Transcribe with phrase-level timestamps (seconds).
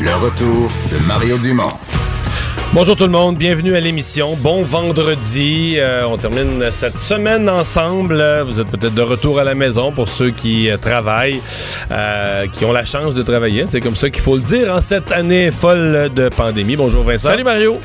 [0.00, 1.68] Le retour de Mario Dumont.
[2.72, 4.36] Bonjour tout le monde, bienvenue à l'émission.
[4.36, 5.74] Bon vendredi.
[5.78, 8.22] Euh, on termine cette semaine ensemble.
[8.46, 11.40] Vous êtes peut-être de retour à la maison pour ceux qui euh, travaillent,
[11.90, 13.64] euh, qui ont la chance de travailler.
[13.66, 16.76] C'est comme ça qu'il faut le dire en cette année folle de pandémie.
[16.76, 17.28] Bonjour Vincent.
[17.28, 17.80] Salut Mario.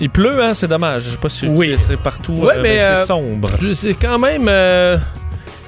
[0.00, 1.04] Il pleut, hein, c'est dommage.
[1.04, 1.76] Je sais pas si Oui.
[1.80, 2.34] c'est partout.
[2.34, 3.50] Ouais, euh, mais, c'est euh, sombre.
[3.74, 4.46] C'est quand même.
[4.48, 4.98] euh,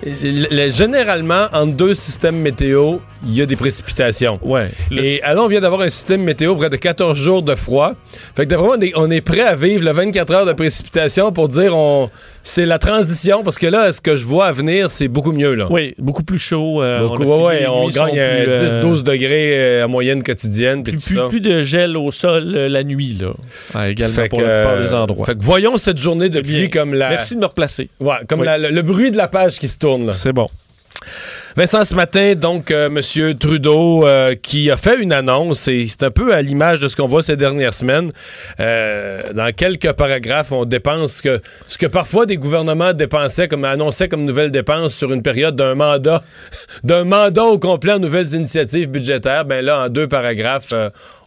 [0.05, 4.39] le- le- généralement, entre deux systèmes météo, il y a des précipitations.
[4.43, 4.71] Ouais.
[4.91, 7.95] Le- Et alors, on vient d'avoir un système météo près de 14 jours de froid.
[8.37, 11.33] Fait que moi, on est, on est prêt à vivre le 24 heures de précipitation
[11.33, 12.11] pour dire on
[12.45, 15.55] c'est la transition parce que là, ce que je vois à venir, c'est beaucoup mieux.
[15.55, 15.67] Là.
[15.71, 16.83] Oui, beaucoup plus chaud.
[16.83, 20.23] euh, Beaucoup, on ouais, ouais, on gagne plus, euh, euh, 10-12 degrés euh, à moyenne
[20.23, 20.83] quotidienne.
[20.83, 21.27] Plus, tout plus, ça.
[21.29, 23.33] plus de gel au sol euh, la nuit, là.
[23.75, 25.27] Ah, également Fait pour la plupart euh, des endroits.
[25.27, 27.91] fait que voyons cette journée de pluie comme la, Merci de me replacer.
[28.01, 28.47] ouais, comme Oui.
[28.47, 30.13] la- le, le bruit de la page qui se tourne.
[30.15, 30.49] C'est bon.
[31.59, 33.37] Vincent, ce matin, donc, euh, M.
[33.37, 36.95] Trudeau euh, qui a fait une annonce, et c'est un peu à l'image de ce
[36.95, 38.13] qu'on voit ces dernières semaines.
[38.61, 44.09] Euh, dans quelques paragraphes, on dépense que, ce que parfois des gouvernements dépensaient, comme annonçaient
[44.09, 46.23] comme nouvelles dépenses sur une période d'un mandat,
[46.85, 49.45] d'un mandat au complet en nouvelles initiatives budgétaires.
[49.45, 50.73] Ben là, en deux paragraphes,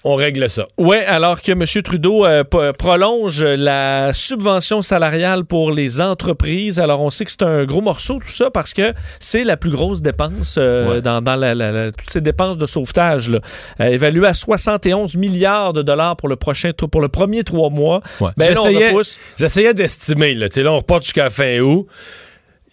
[0.04, 0.66] on règle ça.
[0.78, 1.64] Oui, alors que M.
[1.84, 6.80] Trudeau euh, prolonge la subvention salariale pour les entreprises.
[6.80, 9.70] Alors, on sait que c'est un gros morceau, tout ça, parce que c'est la plus
[9.72, 11.02] grosse dépense euh, Ouais.
[11.02, 13.40] dans, dans la- la- la- toutes ces dépenses de sauvetage, là.
[13.80, 18.02] Euh, évaluées à 71 milliards de dollars pour le, prochain, pour le premier trois mois.
[18.38, 18.54] Ben
[19.38, 20.34] J'essayais- d'estimer.
[20.34, 21.88] Là, on repart jusqu'à fin août.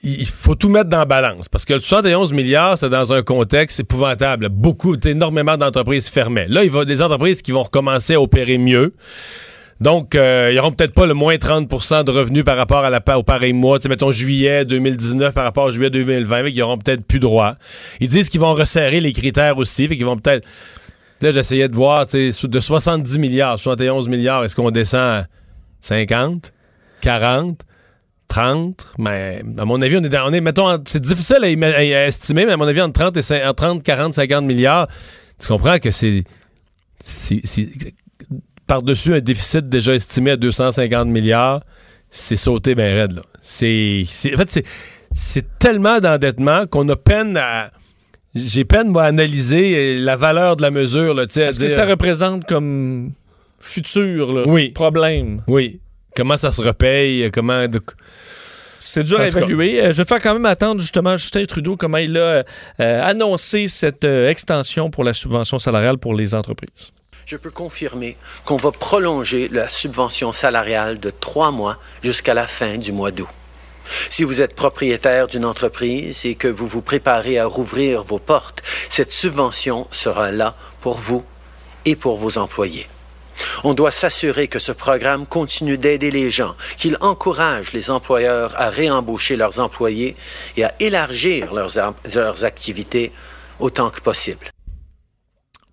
[0.05, 1.49] Il faut tout mettre dans la balance.
[1.49, 4.49] Parce que le 71 milliards, c'est dans un contexte épouvantable.
[4.49, 6.47] Beaucoup, énormément d'entreprises fermaient.
[6.49, 8.95] Là, il va des entreprises qui vont recommencer à opérer mieux.
[9.81, 13.01] Donc, euh, ils n'auront peut-être pas le moins 30% de revenus par rapport à la,
[13.17, 13.79] au pareil mois.
[13.79, 17.21] Tu sais, mettons juillet 2019 par rapport à juillet 2020, mais qu'ils auront peut-être plus
[17.21, 17.55] droit.
[18.01, 20.47] Ils disent qu'ils vont resserrer les critères aussi, fait qu'ils vont peut-être...
[21.21, 25.27] Là, j'essayais de voir, de 70 milliards, 71 milliards, est-ce qu'on descend à
[25.81, 26.53] 50,
[27.01, 27.61] 40,
[28.29, 28.89] 30?
[28.99, 32.53] Mais à mon avis, on est, dans, on est mettons, c'est difficile à, estimer, mais
[32.53, 34.87] à mon avis, entre 30, et cin- entre 30, 40, 50 milliards,
[35.41, 36.25] tu comprends que c'est...
[37.01, 37.69] c'est- c'est-
[38.67, 41.63] par-dessus un déficit déjà estimé à 250 milliards,
[42.11, 43.13] c'est sauté bien raide.
[43.13, 43.23] Là.
[43.41, 44.65] C'est, c'est- en fait, c'est,
[45.15, 47.71] c'est tellement d'endettement qu'on a peine à...
[48.35, 51.15] J'ai peine, moi, à analyser euh, la valeur de la mesure.
[51.15, 53.11] Là, tu sais, à Est-ce que ça représente comme
[53.59, 54.69] futur là, Oui.
[54.71, 55.43] problème?
[55.47, 55.81] Oui.
[56.17, 57.31] Comment ça se repaye?
[57.33, 57.67] Comment...
[57.69, 57.81] de-
[58.79, 59.81] C'est dur à évaluer.
[59.81, 62.45] Euh, je vais faire quand même attendre justement Justin Trudeau comment il a
[62.81, 66.93] euh, annoncé cette euh, extension pour la subvention salariale pour les entreprises.
[67.27, 72.79] Je peux confirmer qu'on va prolonger la subvention salariale de trois mois jusqu'à la fin
[72.79, 73.29] du mois d'août.
[74.11, 78.63] Si vous êtes propriétaire d'une entreprise et que vous vous préparez à rouvrir vos portes,
[78.91, 81.25] cette subvention sera là pour vous
[81.85, 82.87] et pour vos employés.
[83.65, 88.71] On doit s'assurer que ce programme continue d'aider les gens, qu'il encourage les employeurs à
[88.71, 90.17] réembaucher leurs employés
[90.57, 93.13] et à élargir leurs, activités
[93.61, 94.47] autant que possible.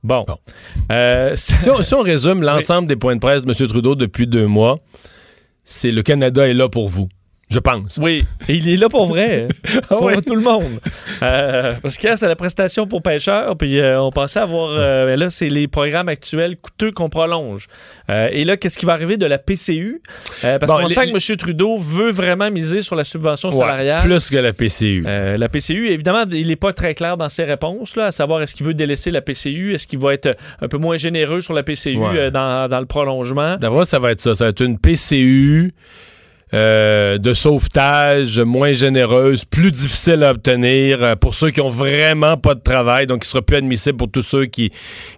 [0.03, 0.23] Bon.
[0.27, 0.37] Bon.
[0.91, 3.67] Euh, ça- Si on, si on résume l'ensemble des points de presse de M.
[3.67, 4.79] Trudeau depuis deux mois,
[5.63, 7.09] c'est le Canada est là pour vous.
[7.47, 7.99] Je pense.
[8.01, 9.47] oui, et il est là pour vrai,
[9.87, 10.19] pour ouais.
[10.21, 10.79] tout le monde.
[11.21, 14.69] Euh, parce que c'est la prestation pour pêcheurs, puis euh, on pensait avoir...
[14.71, 17.67] euh, mais là, c'est les programmes actuels coûteux qu'on prolonge.
[18.09, 20.01] Et là, qu'est-ce qui va arriver de la PCU?
[20.41, 21.37] Parce Bon, qu'on sent que M.
[21.37, 24.01] Trudeau veut vraiment miser sur la subvention Ouais, salariale.
[24.03, 25.03] plus que la PCU.
[25.03, 28.55] La PCU, évidemment, il n'est pas très clair dans ses réponses, là, à savoir est-ce
[28.55, 31.61] qu'il veut délaisser la PCU, est-ce qu'il va être un peu moins généreux sur la
[31.63, 32.31] PCU Ouais.
[32.31, 33.55] dans, dans le prolongement.
[33.57, 34.33] D'abord, ça va être ça.
[34.35, 35.73] Ça va être une PCU
[36.53, 42.37] euh, de sauvetage moins généreuse, plus difficile à obtenir euh, pour ceux qui ont vraiment
[42.37, 44.71] pas de travail, donc qui sera plus admissible pour tous ceux qui,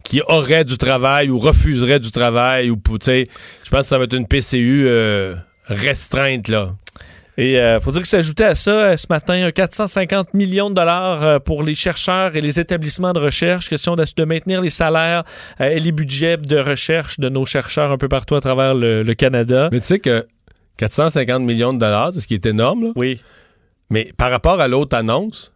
[0.05, 4.15] qui auraient du travail ou refuseraient du travail ou je pense que ça va être
[4.15, 5.35] une PCU euh,
[5.65, 6.69] restreinte là.
[7.37, 11.39] Et il faut dire que s'ajoutait à ça ce matin un 450 millions de dollars
[11.41, 15.23] pour les chercheurs et les établissements de recherche, question de, de maintenir les salaires
[15.59, 19.13] et les budgets de recherche de nos chercheurs un peu partout à travers le, le
[19.13, 19.69] Canada.
[19.71, 20.25] Mais tu sais que
[20.77, 22.85] 450 millions de dollars, c'est ce qui est énorme.
[22.85, 22.91] Là.
[22.95, 23.21] Oui.
[23.89, 25.51] Mais par rapport à l'autre annonce,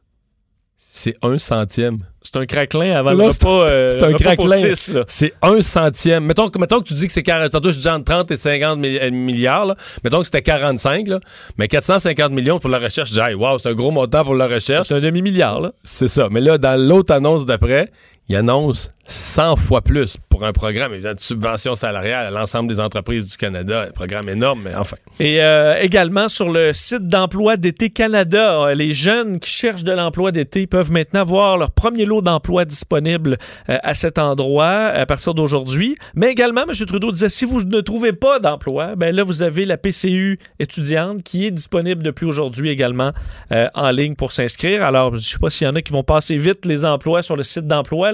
[0.78, 2.00] c'est un centième.
[2.24, 3.68] C'est un craquelin avant Là, le c'est- repas.
[3.68, 4.74] euh, c'est un pour craquelin.
[5.08, 6.26] C'est un centième.
[6.26, 7.50] Mettons, que- mettons que tu dis que c'est 40.
[7.52, 9.66] Tantôt, je dis entre 30 et 50 mi- euh, milliards.
[9.66, 9.76] Là.
[10.04, 11.08] Mettons que c'était 45.
[11.08, 11.20] Là.
[11.58, 13.10] Mais 450 millions pour la recherche.
[13.10, 14.88] Je dis, hey, wow, c'est un gros montant pour la recherche.
[14.88, 15.74] C'est un demi-milliard, là.
[15.84, 16.28] C'est ça.
[16.30, 17.90] Mais là, dans l'autre annonce d'après,
[18.30, 22.80] il annonce 100 fois plus pour un programme évidemment, de subvention salariale à l'ensemble des
[22.80, 23.88] entreprises du Canada.
[23.90, 24.96] Un programme énorme, mais enfin.
[25.20, 29.92] Et euh, également sur le site d'emploi d'été Canada, euh, les jeunes qui cherchent de
[29.92, 33.38] l'emploi d'été peuvent maintenant voir leur premier lot d'emploi disponible
[33.70, 35.98] euh, à cet endroit à partir d'aujourd'hui.
[36.16, 36.74] Mais également, M.
[36.74, 41.22] Trudeau disait si vous ne trouvez pas d'emploi, ben là vous avez la PCU étudiante
[41.24, 43.12] qui est disponible depuis aujourd'hui également
[43.52, 44.84] en ligne pour s'inscrire.
[44.84, 47.22] Alors je ne sais pas s'il y en a qui vont passer vite les emplois
[47.22, 48.12] sur le site d'emploi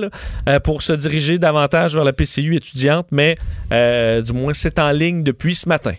[0.63, 3.35] pour se diriger davantage vers la PCU étudiante, mais
[3.71, 5.93] euh, du moins c'est en ligne depuis ce matin.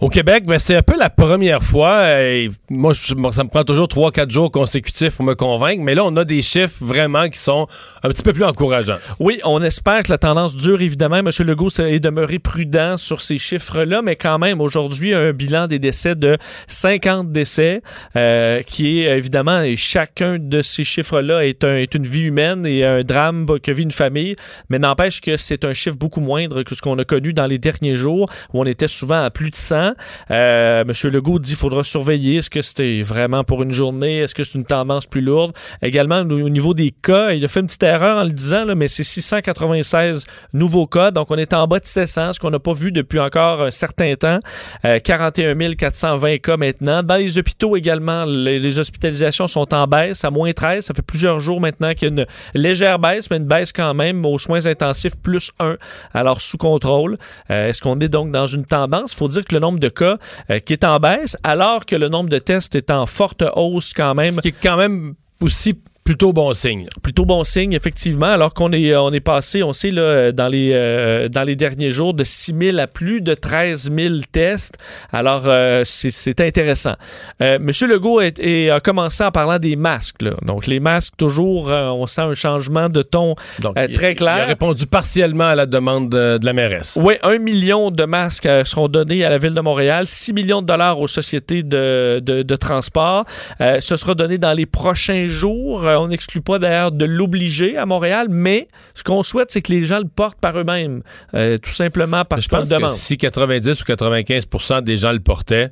[0.00, 2.20] Au Québec, ben, c'est un peu la première fois.
[2.20, 5.82] et moi, ça me prend toujours 3-4 jours consécutifs pour me convaincre.
[5.82, 7.66] Mais là, on a des chiffres vraiment qui sont
[8.04, 8.98] un petit peu plus encourageants.
[9.18, 11.16] Oui, on espère que la tendance dure, évidemment.
[11.16, 11.30] M.
[11.40, 16.14] Legault est demeuré prudent sur ces chiffres-là, mais quand même, aujourd'hui, un bilan des décès
[16.14, 17.82] de 50 décès,
[18.14, 22.84] euh, qui est évidemment, et chacun de ces chiffres-là est, est une vie humaine et
[22.84, 24.36] un drame que vit une famille,
[24.68, 27.58] mais n'empêche que c'est un chiffre beaucoup moindre que ce qu'on a connu dans les
[27.58, 29.87] derniers jours, où on était souvent à plus de 100.
[30.30, 31.10] Euh, M.
[31.10, 32.36] Legault dit qu'il faudra surveiller.
[32.36, 34.18] Est-ce que c'était vraiment pour une journée?
[34.18, 35.52] Est-ce que c'est une tendance plus lourde?
[35.82, 38.64] Également, au au niveau des cas, il a fait une petite erreur en le disant,
[38.74, 41.10] mais c'est 696 nouveaux cas.
[41.10, 43.70] Donc, on est en bas de 700, ce qu'on n'a pas vu depuis encore un
[43.70, 44.40] certain temps.
[44.86, 47.02] Euh, 41 420 cas maintenant.
[47.02, 50.86] Dans les hôpitaux également, les, les hospitalisations sont en baisse, à moins 13.
[50.86, 53.92] Ça fait plusieurs jours maintenant qu'il y a une légère baisse, mais une baisse quand
[53.92, 55.76] même aux soins intensifs plus 1.
[56.14, 57.18] Alors, sous contrôle.
[57.50, 59.12] Euh, Est-ce qu'on est donc dans une tendance?
[59.12, 60.18] Il faut dire que le nombre de cas
[60.50, 63.92] euh, qui est en baisse, alors que le nombre de tests est en forte hausse
[63.92, 64.34] quand même.
[64.34, 66.86] Ce qui est quand même aussi plutôt bon signe.
[67.02, 70.70] Plutôt bon signe, effectivement, alors qu'on est, on est passé, on sait, là, dans, les,
[70.72, 74.78] euh, dans les derniers jours, de 6 000 à plus de 13 000 tests.
[75.12, 76.94] Alors, euh, c'est- intéressant.
[77.42, 80.22] Euh, Monsieur Legault est- est- a commencé en parlant des masques.
[80.22, 80.30] là.
[80.46, 84.12] Donc, les masques, toujours, euh, on sent un changement de ton Donc, euh, il- très
[84.12, 84.46] Il a clair.
[84.46, 86.96] répondu partiellement à la demande de, de la mairesse.
[86.98, 90.62] Oui, un million de masques euh, seront donnés à la ville de Montréal, 6 millions
[90.62, 93.26] de dollars aux sociétés de, de, de transport.
[93.60, 95.86] Euh, ce sera donné dans les prochains jours.
[95.98, 99.72] Euh, on n'exclut pas d'ailleurs de l'obliger à Montréal, mais ce qu'on souhaite, c'est que
[99.72, 101.02] les gens le portent par eux-mêmes,
[101.34, 102.90] euh, tout simplement parce qu'on le pense que demande.
[102.90, 105.70] si 90 ou 95% des gens le portaient,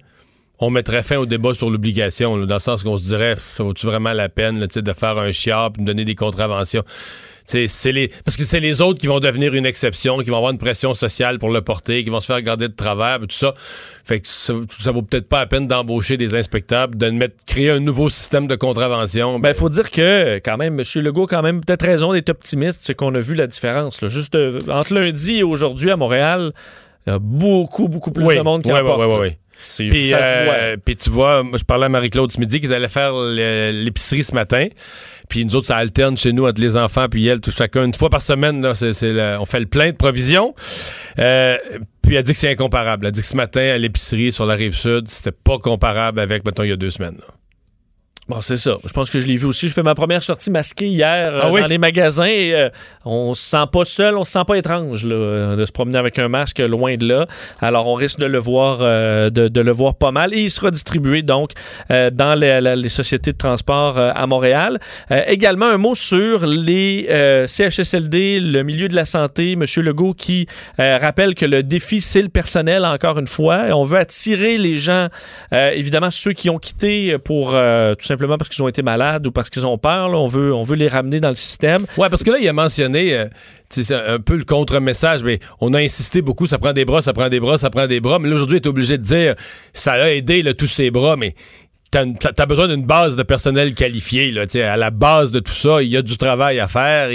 [0.59, 3.87] on mettrait fin au débat sur l'obligation, dans le sens qu'on se dirait, ça vaut-tu
[3.87, 6.83] vraiment la peine là, de faire un chiard et de donner des contraventions?
[7.47, 10.53] C'est les, parce que c'est les autres qui vont devenir une exception, qui vont avoir
[10.53, 13.55] une pression sociale pour le porter, qui vont se faire garder de travers, tout ça.
[14.05, 17.71] Fait que ça, ça vaut peut-être pas la peine d'embaucher des inspecteurs, de mettre, créer
[17.71, 19.39] un nouveau système de contravention.
[19.39, 21.03] Ben, faut dire que, quand même, M.
[21.03, 24.03] Legault a quand même peut-être raison d'être optimiste, c'est qu'on a vu la différence.
[24.03, 24.09] là.
[24.09, 26.53] Juste euh, entre lundi et aujourd'hui à Montréal,
[27.07, 29.01] il y a beaucoup, beaucoup plus oui, de monde qui oui, en porte.
[29.01, 29.37] oui, oui, oui.
[29.89, 34.23] Puis, euh, tu vois, moi, je parlais à Marie-Claude ce midi qui allait faire l'épicerie
[34.23, 34.69] ce matin.
[35.29, 37.95] Puis nous autres, ça alterne chez nous entre les enfants puis elle, tout chacun une
[37.95, 38.63] fois par semaine.
[38.63, 38.73] Là,
[39.41, 40.55] on fait le plein de provisions.
[41.19, 41.57] Euh,
[42.03, 43.07] puis elle dit que c'est incomparable.
[43.07, 46.45] Elle dit que ce matin, à l'épicerie sur la rive sud, c'était pas comparable avec,
[46.45, 47.19] mettons, il y a deux semaines.
[48.29, 48.75] Bon, c'est ça.
[48.85, 49.69] Je pense que je l'ai vu aussi.
[49.69, 51.61] Je fais ma première sortie masquée hier euh, Ah oui?
[51.61, 52.71] dans les magasins et euh,
[53.05, 55.97] on se sent pas seul, on se sent pas étrange là, euh, de se promener
[55.97, 57.27] avec un masque loin de là.
[57.61, 60.51] Alors on risque de le voir, euh, de, de le voir pas mal et il
[60.51, 61.53] sera distribué donc
[61.93, 64.81] euh, dans les, la- les sociétés de transport euh, à Montréal.
[65.13, 69.55] Euh, également un mot sur les euh, CHSLD, le milieu de la santé.
[69.55, 70.49] Monsieur Legault qui
[70.81, 73.67] euh, rappelle que le défi c'est le personnel encore une fois.
[73.71, 75.07] On veut attirer les gens,
[75.53, 79.27] euh, évidemment ceux qui ont quitté pour euh, tout simplement parce qu'ils ont été malades
[79.27, 80.11] ou parce qu'ils ont peur.
[80.11, 81.87] on veut, on veut les ramener dans le système.
[81.97, 83.27] Ouais, parce que là, il a mentionné, euh,
[83.91, 87.29] un peu le contre-message, mais on a insisté beaucoup, ça prend des bras, ça prend
[87.29, 88.19] des bras, ça prend des bras.
[88.19, 89.35] Mais là, aujourd'hui, il est obligé de dire,
[89.73, 91.35] ça a aidé tous ces bras, mais
[91.91, 94.31] t'as t'as besoin d'une base de personnel qualifié.
[94.31, 97.11] Là, à la base de tout ça, il y a du travail à faire.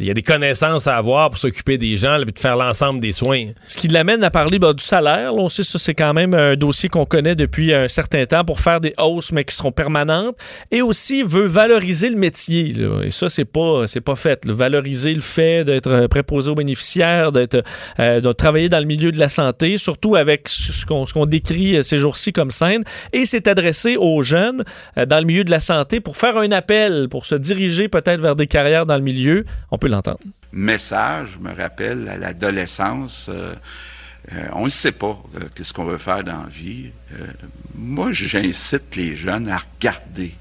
[0.00, 3.00] Il y a des connaissances à avoir pour s'occuper des gens et de faire l'ensemble
[3.00, 3.48] des soins.
[3.66, 5.32] Ce qui l'amène à parler ben, du salaire.
[5.32, 8.44] Là, on sait que c'est quand même un dossier qu'on connaît depuis un certain temps
[8.44, 10.36] pour faire des hausses, mais qui seront permanentes.
[10.70, 12.72] Et aussi veut valoriser le métier.
[12.72, 13.02] Là.
[13.04, 14.44] Et ça, c'est pas pas fait.
[14.46, 14.54] Là.
[14.54, 17.62] Valoriser le fait d'être préposé aux bénéficiaires, d'être
[17.98, 21.82] euh, de travailler dans le milieu de la santé, surtout avec ce qu'on qu'on décrit
[21.84, 22.84] ces jours-ci comme scène.
[23.12, 24.64] Et c'est adressé aux jeunes
[24.96, 28.20] euh, dans le milieu de la santé pour faire un appel, pour se diriger peut-être
[28.20, 29.44] vers des carrières dans le milieu.
[29.70, 30.20] On peut l'entendre.
[30.52, 33.30] Message, je me rappelle, à l'adolescence.
[33.32, 33.54] Euh,
[34.32, 36.90] euh, on ne sait pas euh, qu'est-ce qu'on veut faire dans la vie.
[37.74, 40.34] Moi, j'incite les jeunes à regarder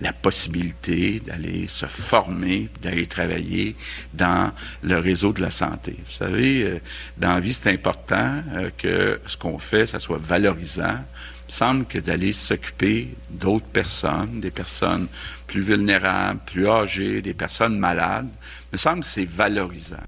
[0.00, 3.76] la possibilité d'aller se former, d'aller travailler
[4.12, 5.96] dans le réseau de la santé.
[6.04, 6.80] Vous savez,
[7.16, 8.42] dans la vie, c'est important
[8.76, 10.98] que ce qu'on fait, ça soit valorisant.
[11.46, 15.06] Il me semble que d'aller s'occuper d'autres personnes, des personnes
[15.46, 18.28] plus vulnérables, plus âgées, des personnes malades,
[18.74, 20.02] me semble que c'est valorisant.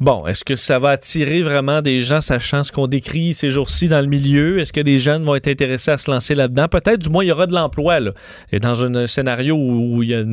[0.00, 3.88] Bon, est-ce que ça va attirer vraiment des gens sachant ce qu'on décrit ces jours-ci
[3.88, 4.58] dans le milieu?
[4.58, 6.66] Est-ce que des jeunes vont être intéressés à se lancer là-dedans?
[6.66, 8.00] Peut-être, du moins, il y aura de l'emploi.
[8.00, 8.10] Là.
[8.50, 10.24] Et dans un scénario où, il y a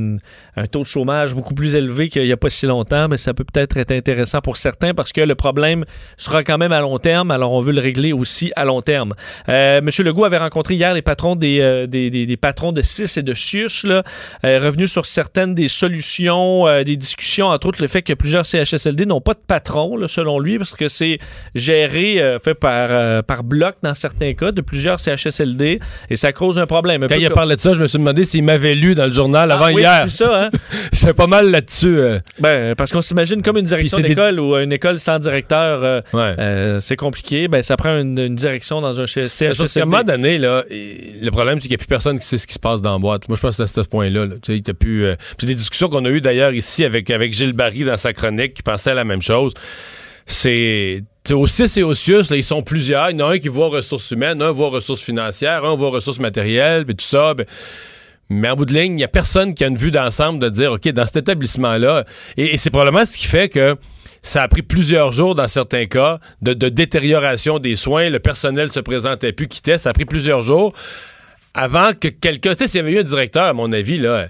[0.55, 3.35] un taux de chômage beaucoup plus élevé qu'il n'y a pas si longtemps, mais ça
[3.35, 5.85] peut peut-être être intéressant pour certains parce que le problème
[6.17, 9.13] sera quand même à long terme, alors on veut le régler aussi à long terme.
[9.47, 13.21] Euh, Monsieur Legault avait rencontré hier les patrons des, euh, des patrons de CIS et
[13.21, 14.01] de CIUS, là,
[14.43, 18.47] euh, revenu sur certaines des solutions, euh, des discussions, entre autres le fait que plusieurs
[18.47, 21.17] CHSLD n'ont pas de patron, là, selon lui, parce que c'est
[21.55, 25.79] géré, euh, fait par, euh, par bloc dans certains cas de plusieurs CHSLD,
[26.09, 27.03] et ça cause un problème.
[27.03, 28.95] Un Quand il a comme- parlé de ça, je me suis demandé s'il m'avait lu
[28.95, 30.05] dans le journal avant Ah oui, hier.
[30.07, 30.49] c'est ça, hein?
[30.93, 31.97] J'étais pas mal là-dessus.
[31.99, 32.19] euh.
[32.39, 36.77] Ben, parce qu'on s'imagine comme une direction des- d'école ou une école sans directeur, Ouais.
[36.79, 37.49] c'est compliqué.
[37.49, 39.85] Ben, ça prend une, une direction dans un Parce qu'à un CHSLD.
[39.85, 42.53] moment donné, là, le problème, c'est qu'il n'y a plus personne qui sait ce qui
[42.53, 43.27] se passe dans la boîte.
[43.27, 44.25] Moi, je pense que c'est à ce point-là.
[44.25, 44.35] là.
[44.41, 45.05] Tu sais, plus.
[45.37, 48.53] C'est des discussions qu'on a eues d'ailleurs ici avec, avec Gilles Barry dans sa chronique
[48.53, 49.40] qui pensait à la même chose.
[50.25, 51.03] C'est.
[51.29, 53.11] Au CIS et au ils sont plusieurs.
[53.11, 55.91] Il y en a un qui voit ressources humaines, un voit ressources financières, un voit
[55.91, 57.35] ressources matérielles, puis tout ça.
[57.35, 57.45] ben,
[58.31, 60.47] mais en bout de ligne, il n'y a personne qui a une vue d'ensemble de
[60.49, 62.05] dire, OK, dans cet établissement-là,
[62.37, 63.75] et, c'est probablement ce qui fait que
[64.23, 68.09] ça a pris plusieurs jours dans certains cas de, de détérioration des soins.
[68.09, 69.77] Le personnel se présentait plus, quittait.
[69.77, 70.73] Ça a pris plusieurs jours
[71.53, 72.53] avant que quelqu'un.
[72.53, 74.27] Tu sais, s'il y avait eu un directeur, à mon avis, là.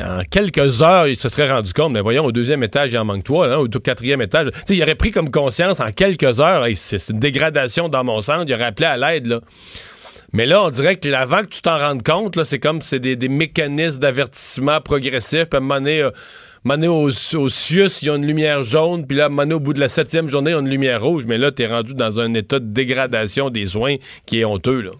[0.00, 3.04] En quelques heures, il se serait rendu compte, mais voyons, au deuxième étage, il en
[3.04, 4.48] manque trois, là, au quatrième étage.
[4.50, 8.22] Tu sais, il aurait pris comme conscience en quelques heures, c'est une dégradation dans mon
[8.22, 9.40] centre, il aurait appelé à l'aide.
[10.32, 13.28] Mais là, on dirait que avant que tu t'en rendes compte, c'est comme c'est des,
[13.28, 15.44] mécanismes d'avertissement progressifs.
[15.44, 16.10] Puis à un moment donné, euh,
[16.88, 19.06] au, au il y a une lumière jaune.
[19.06, 21.24] Puis là, donné, au bout de la septième journée, il y a une lumière rouge.
[21.26, 24.90] Mais là, t'es rendu dans un état de dégradation des soins qui est honteux.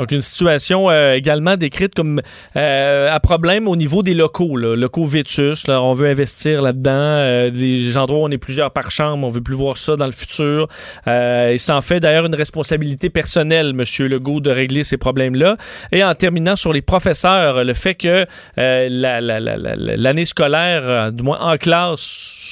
[0.00, 2.22] Donc, une situation euh, également décrite comme
[2.56, 5.66] euh, à problème au niveau des locaux, là, locaux vétus.
[5.66, 6.90] Là, on veut investir là-dedans.
[6.94, 10.06] Euh, des endroits où on est plusieurs par chambre, on veut plus voir ça dans
[10.06, 10.68] le futur.
[11.06, 15.56] Il s'en fait d'ailleurs une responsabilité personnelle, Monsieur Legault, de régler ces problèmes-là.
[15.92, 18.24] Et en terminant sur les professeurs, le fait que
[18.56, 22.00] la- la- la- la- la- l'année scolaire, du moins en classe,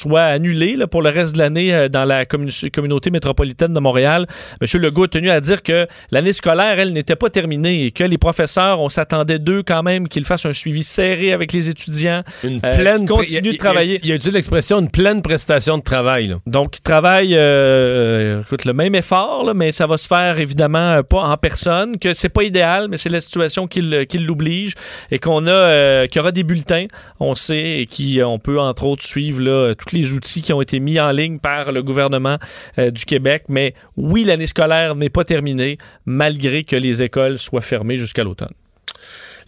[0.03, 4.27] soit annulée pour le reste de l'année dans la commu- communauté métropolitaine de Montréal.
[4.61, 8.05] Monsieur Legault a tenu à dire que l'année scolaire, elle, n'était pas terminée et que
[8.05, 12.23] les professeurs, on s'attendait d'eux quand même qu'ils fassent un suivi serré avec les étudiants.
[12.43, 13.07] Une Euh, pleine.
[13.07, 14.01] continue de travailler.
[14.03, 16.27] Il, a utilisé l'expression une pleine prestation de travail.
[16.29, 16.37] Là?
[16.47, 20.93] Donc, ils travaillent, euh, écoute, le même effort, là, mais ça va se faire évidemment
[20.93, 24.75] euh, pas en personne, que c'est pas idéal, mais c'est la situation qui, l'oblige
[25.11, 26.87] et qu'on a, euh, qu'il y aura des bulletins,
[27.21, 30.61] on sait, et qui, on peut entre autres suivre là, tous les outils qui ont
[30.61, 32.39] été mis en ligne par le gouvernement
[32.79, 33.45] euh, du Québec.
[33.49, 38.55] Mais oui, l'année scolaire n'est pas terminée, malgré que les écoles soient fermées jusqu'à l'automne.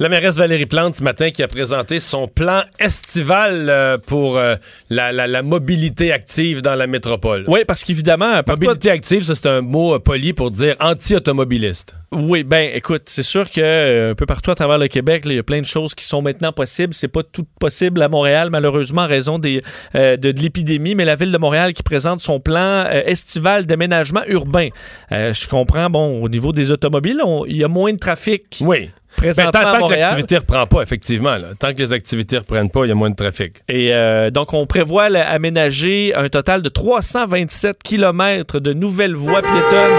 [0.02, 4.56] La mairesse Valérie Plante ce matin qui a présenté son plan estival euh, pour euh,
[4.88, 7.44] la, la- la mobilité active dans la métropole.
[7.48, 11.96] Oui, parce qu'évidemment, Mobilité active, ça c'est un mot euh, poli pour dire anti-automobiliste.
[12.12, 15.38] Oui, ben écoute, c'est sûr que un peu partout à travers le Québec, il y
[15.38, 16.94] a plein de choses qui sont maintenant possibles.
[16.94, 19.62] C'est pas tout possible à Montréal, malheureusement, en raison des,
[19.96, 23.66] euh, de, de l'épidémie, mais la ville de Montréal qui présente son plan euh, estival
[23.66, 24.70] d'aménagement urbain.
[25.12, 28.88] Euh, je comprends, bon, au niveau des automobiles, il y a moins de trafic Oui.
[29.18, 31.36] Mais présentement tant, à tant que l'activité reprend pas, effectivement.
[31.36, 31.48] là.
[31.58, 33.56] Tant que les activités reprennent pas, il y a moins de trafic.
[33.68, 39.42] Et euh, donc, on prévoit là, aménager un total de 327 km de nouvelles voies
[39.42, 39.96] piétonnes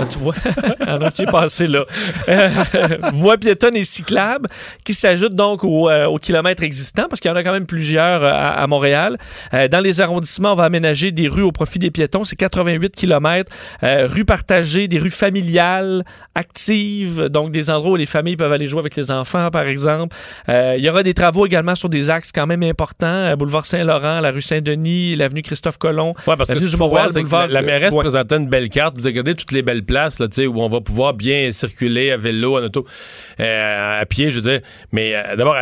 [0.00, 0.34] Ah, tu vois,
[0.86, 1.84] on a qui est passé là.
[2.28, 2.48] Euh,
[3.14, 4.48] voies piétonnes et cyclables
[4.84, 7.66] qui s'ajoutent donc au, euh, au kilomètre existant parce qu'il y en a quand même
[7.66, 9.18] plusieurs euh, à, à Montréal.
[9.54, 12.24] Euh, dans les arrondissements, on va aménager des rues au profit des piétons.
[12.24, 13.50] C'est 88 kilomètres.
[13.82, 18.66] Euh, rues partagées, des rues familiales, actives, donc des endroits où les familles peuvent aller
[18.66, 20.16] jouer avec les enfants, par exemple.
[20.48, 23.06] Euh, il y aura des travaux également sur des axes quand même importants.
[23.06, 26.14] Euh, boulevard Saint-Laurent, la rue Saint-Denis, l'avenue Christophe-Colomb.
[26.26, 28.00] Ouais, parce que du Mont-Royal, voir, que la, la mairesse Ouais.
[28.00, 28.98] présentait une belle carte.
[28.98, 32.58] Vous regardez toutes les belles places là, où on va pouvoir bien circuler à vélo,
[32.58, 32.86] en auto,
[33.40, 34.60] euh, à pied, je veux dire.
[34.92, 35.56] Mais euh, d'abord,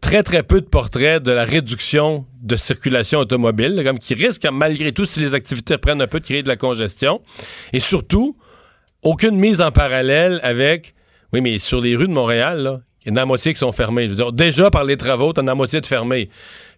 [0.00, 4.92] très, très peu de portraits de la réduction de circulation automobile, comme qui risque, malgré
[4.92, 7.20] tout, si les activités reprennent un peu, de créer de la congestion.
[7.72, 8.36] Et surtout,
[9.02, 10.94] aucune mise en parallèle avec...
[11.32, 13.58] Oui, mais sur les rues de Montréal, là, il y en a la moitié qui
[13.58, 14.04] sont fermées.
[14.04, 16.28] Je veux dire, déjà, par les travaux, t'en as la moitié de fermées.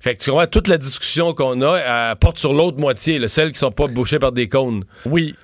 [0.00, 3.28] Fait que tu comprends, toute la discussion qu'on a, elle porte sur l'autre moitié, là,
[3.28, 4.84] celles qui sont pas bouchées par des cônes.
[5.06, 5.34] Oui.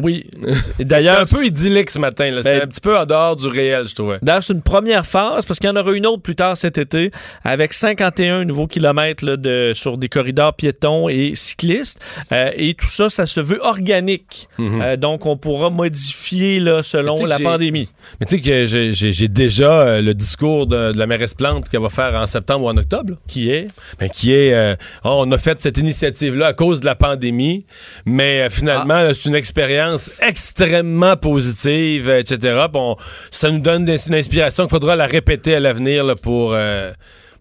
[0.00, 0.24] Oui.
[0.78, 2.30] D'ailleurs, un peu idyllique ce matin.
[2.36, 4.18] C'était Ben- un petit peu en dehors du réel, je trouvais.
[4.22, 6.78] D'ailleurs, c'est une première phase parce qu'il y en aura une autre plus tard cet
[6.78, 7.10] été
[7.44, 12.00] avec 51 nouveaux kilomètres là, de, sur des corridors piétons et cyclistes.
[12.32, 14.48] Euh, et tout ça, ça se veut organique.
[14.60, 17.88] Euh, donc, on pourra modifier là, selon la pandémie.
[18.20, 21.80] Mais tu sais que j'ai- déjà euh, le discours de, de la mairesse Plante qu'elle
[21.82, 23.10] va faire en septembre ou en octobre.
[23.12, 23.16] là.
[23.26, 23.68] Qui est?
[23.98, 27.64] Ben, qui est, oh, on a fait cette initiative-là à cause de la pandémie,
[28.06, 29.14] mais finalement, Ah.
[29.14, 29.87] c'est une expérience
[30.20, 32.38] extrêmement positive, euh, etc.
[32.72, 32.96] Puis on-
[33.30, 36.92] ça nous donne une inspiration qu'il faudra la répéter à l'avenir pour, euh,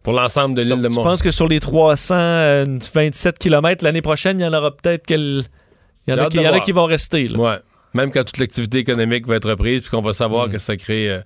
[0.03, 1.11] pour l'ensemble de l'île de Je Montréal.
[1.13, 5.43] pense que sur les 327 kilomètres l'année prochaine, il y en aura peut-être quel...
[6.07, 7.27] Il y en a, qui, y en a qui vont rester.
[7.27, 7.37] là.
[7.37, 7.55] Ouais.
[7.93, 10.13] Même quand toute l'activité économique va être reprise, puis qu'on va Mm.
[10.13, 11.17] savoir que ça crée euh,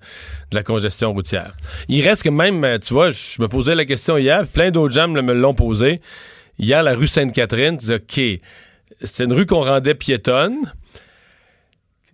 [0.50, 1.52] de la congestion routière.
[1.88, 4.94] Il reste que même, euh, tu vois, je me posais la question hier, plein d'autres
[4.94, 6.00] gens me l'ont posé.
[6.58, 8.40] Hier, la rue Sainte-Catherine, tu disais, OK,
[9.02, 10.56] c'est une rue qu'on rendait piétonne.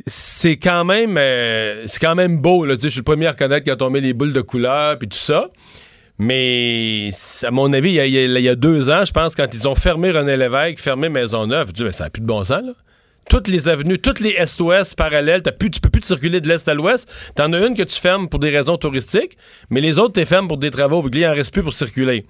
[0.09, 2.67] C'est quand même euh, c'est quand même beau.
[2.77, 5.09] Tu je suis le premier à reconnaître quand on met les boules de couleur, puis
[5.09, 5.49] tout ça.
[6.19, 7.11] Mais
[7.45, 9.77] à mon avis, il y, a, a- a deux ans, je pense, quand ils ont
[9.77, 12.63] fermé René Lévesque, fermé Maisonneuve, tu dis, ben, ça n'a plus de bon sens.
[13.31, 16.49] Toutes les avenues, toutes les est-ouest parallèles, t'as plus, tu peux plus te circuler de
[16.49, 17.09] l'est à l'ouest.
[17.37, 19.37] T'en as une que tu fermes pour des raisons touristiques,
[19.71, 21.07] mais les autres, tu fermes pour des travaux.
[21.13, 22.25] Il en reste plus pour circuler.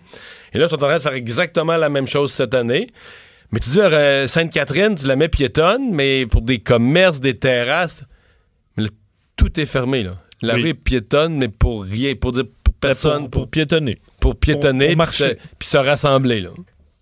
[0.53, 2.89] Et là, ils sont en train de faire exactement la même chose cette année.
[3.53, 8.05] Mais tu dis, euh, Sainte-Catherine, tu la mets piétonne, mais pour des commerces, des terrasses.
[8.77, 8.89] Mais là,
[9.37, 10.17] tout est fermé, là.
[10.43, 10.63] La Oui.
[10.63, 13.97] rue est piétonne, mais pour rien, pour, dire, pour personne, Pour, pour piétonner.
[14.21, 15.29] pour piétonner pour puis marcher.
[15.31, 16.41] se, puis se rassembler.
[16.43, 16.51] Là.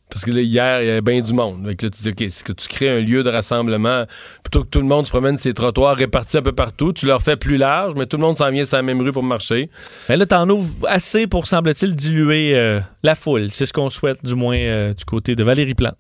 [0.09, 1.63] Parce que là, hier, il y avait bien du monde.
[1.77, 4.07] Que là, tu dis, OK, c'est que tu crées un lieu de rassemblement,
[4.45, 7.21] plutôt que tout le monde se promène ses trottoirs répartis un peu partout, tu leur
[7.21, 9.69] fais plus large, mais tout le monde s'en vient sur la même rue pour marcher.
[10.09, 13.49] Mais là, t'en ouvres assez pour, semble-t-il, diluer euh, la foule.
[13.51, 15.97] C'est ce qu'on souhaite, du moins, euh, du côté de Valérie Plante.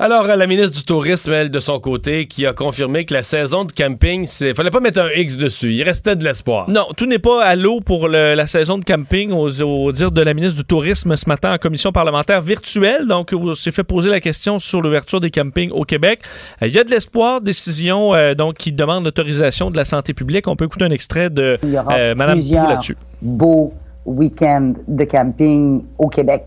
[0.00, 3.22] Alors, euh, la ministre du Tourisme, elle, de son côté, qui a confirmé que la
[3.22, 5.72] saison de camping, il fallait pas mettre un X dessus.
[5.72, 6.68] Il restait de l'espoir.
[6.68, 10.10] Non, tout n'est pas à l'eau pour le- la saison de camping, aux, au dire
[10.10, 13.06] de la ministre du Tourisme ce matin en commission parlementaire virtuelle.
[13.06, 16.20] Donc, on s'est fait poser la question sur l'ouverture des campings au Québec.
[16.62, 20.12] Euh, Il y a de l'espoir, décision euh, donc qui demande l'autorisation de la santé
[20.12, 20.48] publique.
[20.48, 22.38] On peut écouter un extrait de euh, Madame
[22.68, 22.96] là-dessus.
[23.22, 23.72] beaux
[24.06, 26.42] week-ends de camping au Québec.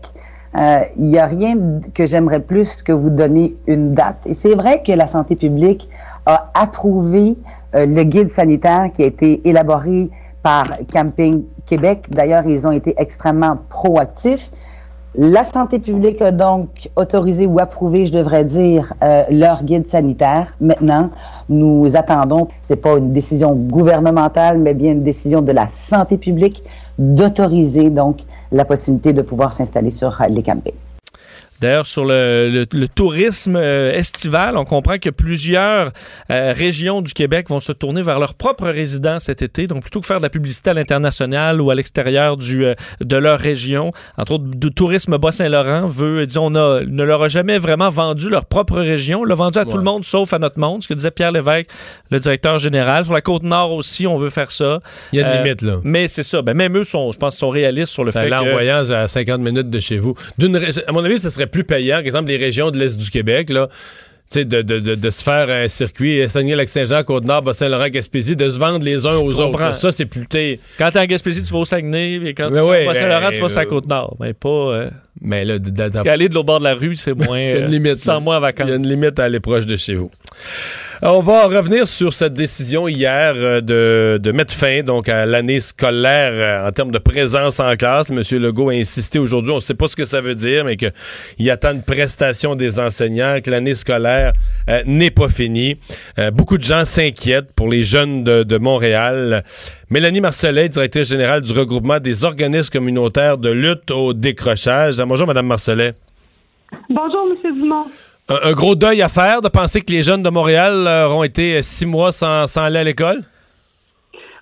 [0.56, 1.56] Euh, Il n'y a rien
[1.94, 4.18] que j'aimerais plus que vous donner une date.
[4.26, 5.88] Et c'est vrai que la santé publique
[6.26, 7.36] a approuvé
[7.74, 10.10] euh, le guide sanitaire qui a été élaboré
[10.42, 12.06] par Camping Québec.
[12.10, 14.50] D'ailleurs, ils ont été extrêmement proactifs.
[15.14, 20.54] La santé publique a donc autorisé ou approuvé, je devrais dire, euh, leur guide sanitaire.
[20.60, 21.10] Maintenant,
[21.48, 26.62] nous attendons, c'est pas une décision gouvernementale, mais bien une décision de la santé publique
[26.98, 30.72] d'autoriser donc la possibilité de pouvoir s'installer sur les campings.
[31.60, 35.90] D'ailleurs, sur le, le- le tourisme euh, estival, on comprend que plusieurs
[36.30, 39.66] euh, régions du Québec vont se tourner vers leurs propres résidents cet été.
[39.66, 43.16] Donc, plutôt que faire de la publicité à l'international ou à l'extérieur du, euh, de
[43.16, 47.58] leur région, entre autres, du tourisme Bas-Saint-Laurent veut, disons, on a, ne leur a jamais
[47.58, 49.20] vraiment vendu leur propre région.
[49.20, 51.32] On l'a vendu à tout le monde, sauf à notre monde, ce que disait Pierre
[51.32, 51.68] Lévesque,
[52.10, 53.04] le directeur général.
[53.04, 54.80] Sur la Côte-Nord aussi, on veut faire ça.
[55.12, 55.76] Il y a une limite, là.
[55.82, 56.42] Mais c'est ça.
[56.42, 58.50] Ben, même eux, sont, je pense, sont réalistes sur le fait Là, en que...
[58.52, 60.14] voyage à 50 minutes de chez vous.
[60.86, 63.50] À mon avis, ce serait plus payant, par exemple, les régions de l'Est du Québec,
[63.50, 63.68] là.
[64.34, 68.84] De, de, de, de se faire un circuit Saguenay-Lac-Saint-Jean, Côte-Nord, Bas-Saint-Laurent, Gaspésie, de se vendre
[68.84, 69.52] les uns aux autres.
[69.52, 69.72] comprends.
[69.72, 70.26] Ça, c'est plus...
[70.26, 72.92] t'es- Quand t'es en Gaspésie, tu vas au Saguenay, et quand tu ouais, à ben,
[73.32, 74.16] tu vas la euh, Côte-Nord.
[74.20, 74.48] Mais pas...
[74.50, 74.90] euh,
[75.22, 77.40] Mais là, de- de- l'autre bord de la rue, c'est moins.
[77.40, 77.92] c'est une limite.
[77.92, 78.20] tu te sens là.
[78.20, 78.66] moins en vacances.
[78.68, 80.10] Il y a une limite à aller proche de chez vous.
[81.00, 85.60] On va revenir sur cette décision hier euh, de, de mettre fin donc à l'année
[85.60, 88.10] scolaire euh, en termes de présence en classe.
[88.10, 90.76] Monsieur Legault a insisté aujourd'hui, on ne sait pas ce que ça veut dire, mais
[90.76, 94.32] qu'il attend une prestation des enseignants, que l'année scolaire
[94.68, 95.76] euh, n'est pas finie.
[96.32, 99.44] beaucoup de gens s'inquiètent pour les jeunes de, de Montréal.
[99.90, 104.96] Mélanie Marcelet, directrice générale du regroupement des organismes communautaires de lutte au décrochage.
[104.96, 105.94] Bonjour, Madame Marcelet.
[106.90, 107.86] Bonjour, Monsieur Dumont
[108.28, 111.56] un, gros deuil à faire de penser que les jeunes de Montréal euh, auront été
[111.56, 113.22] euh, six mois sans, aller à l'école?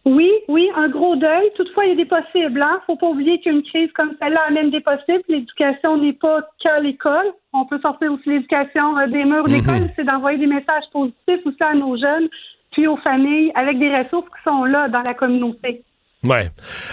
[0.04, 1.50] Oui, oui, un gros deuil.
[1.56, 2.62] Toutefois, il y a des possibles.
[2.62, 2.80] Hein?
[2.86, 5.22] Faut pas oublier qu'une crise comme celle-là amène des possibles.
[5.28, 7.26] L'éducation n'est pas qu'à l'école.
[7.52, 9.80] On peut sortir aussi l'éducation euh, des murs de l'école.
[9.80, 9.90] Mhm.
[9.96, 12.28] C'est d'envoyer des messages positifs aussi à nos jeunes,
[12.72, 15.82] puis aux familles, avec des ressources qui sont là dans la communauté.
[16.24, 16.38] Oui.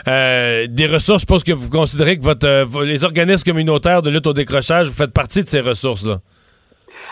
[0.06, 4.34] des ressources, je pense que vous considérez que votre, les organismes communautaires de lutte au
[4.34, 6.20] décrochage, vous faites partie de ces ressources-là.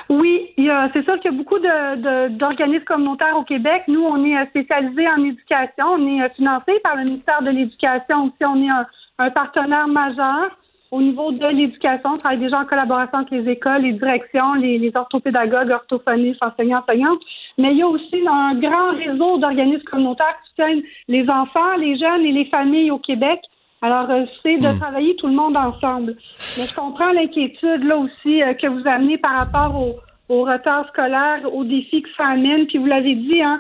[0.10, 3.84] Oui, c'est sûr qu'il y a beaucoup d'organismes communautaires au Québec.
[3.88, 5.86] Nous, on est euh, spécialisés en éducation.
[5.92, 8.46] On est euh, financé par le ministère de l'Éducation aussi.
[8.46, 10.58] On est un, partenaire majeur
[10.90, 12.10] au niveau de l'éducation.
[12.10, 17.22] On travaille déjà en collaboration avec les écoles, les directions, les, orthopédagogues, orthophonistes, enseignants, enseignantes.
[17.60, 21.98] Mais il y a aussi un grand réseau d'organismes communautaires qui soutiennent les enfants, les
[22.00, 23.40] jeunes et les familles au Québec.
[23.82, 24.80] Alors, euh, c'est de hmm.
[24.80, 26.16] travailler tout le monde ensemble.
[26.58, 30.88] Mais je comprends l'inquiétude là aussi euh, que vous amenez par rapport au, au retard
[30.90, 32.68] scolaire, aux défis que ça amène.
[32.68, 33.60] Puis vous l'avez dit, hein,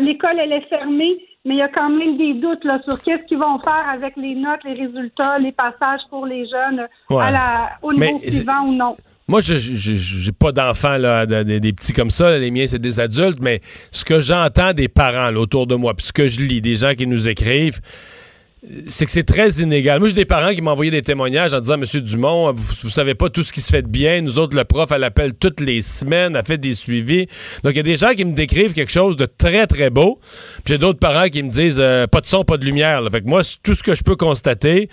[0.00, 3.24] l'école, elle est fermée, mais il y a quand même des doutes là, sur qu'est-ce
[3.24, 7.70] qu'ils vont faire avec les notes, les résultats, les passages pour les jeunes à la,
[7.82, 8.96] au niveau suivant ou non.
[9.28, 12.36] Moi, je j'ai pas d'enfants, là, des, petits comme ça.
[12.36, 16.06] les miens, c'est des adultes, mais ce que j'entends des parents autour de moi, puis
[16.06, 17.80] ce que je lis, des gens qui nous écrivent,
[18.86, 19.98] c'est que c'est très inégal.
[19.98, 23.28] Moi, j'ai des parents qui envoyé des témoignages en disant, Monsieur Dumont, vous, savez pas
[23.28, 24.20] tout ce qui se fait de bien.
[24.20, 27.26] Nous autres, le prof, elle appelle toutes les semaines, elle fait des suivis.
[27.64, 30.20] Donc, il y a des gens qui me décrivent quelque chose de très, très beau.
[30.64, 33.00] Puis j'ai d'autres parents qui me disent, euh, pas de son, pas de lumière.
[33.00, 33.10] Là.
[33.10, 34.88] Fait que moi, tout ce que je peux constater,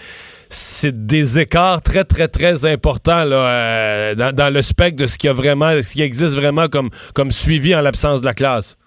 [0.49, 5.27] c'est des écarts très, très, très importants euh, dans, dans, le spectre de ce qui
[5.27, 8.78] a vraiment, ce qui existe vraiment comme, comme suivi en l'absence de la classe.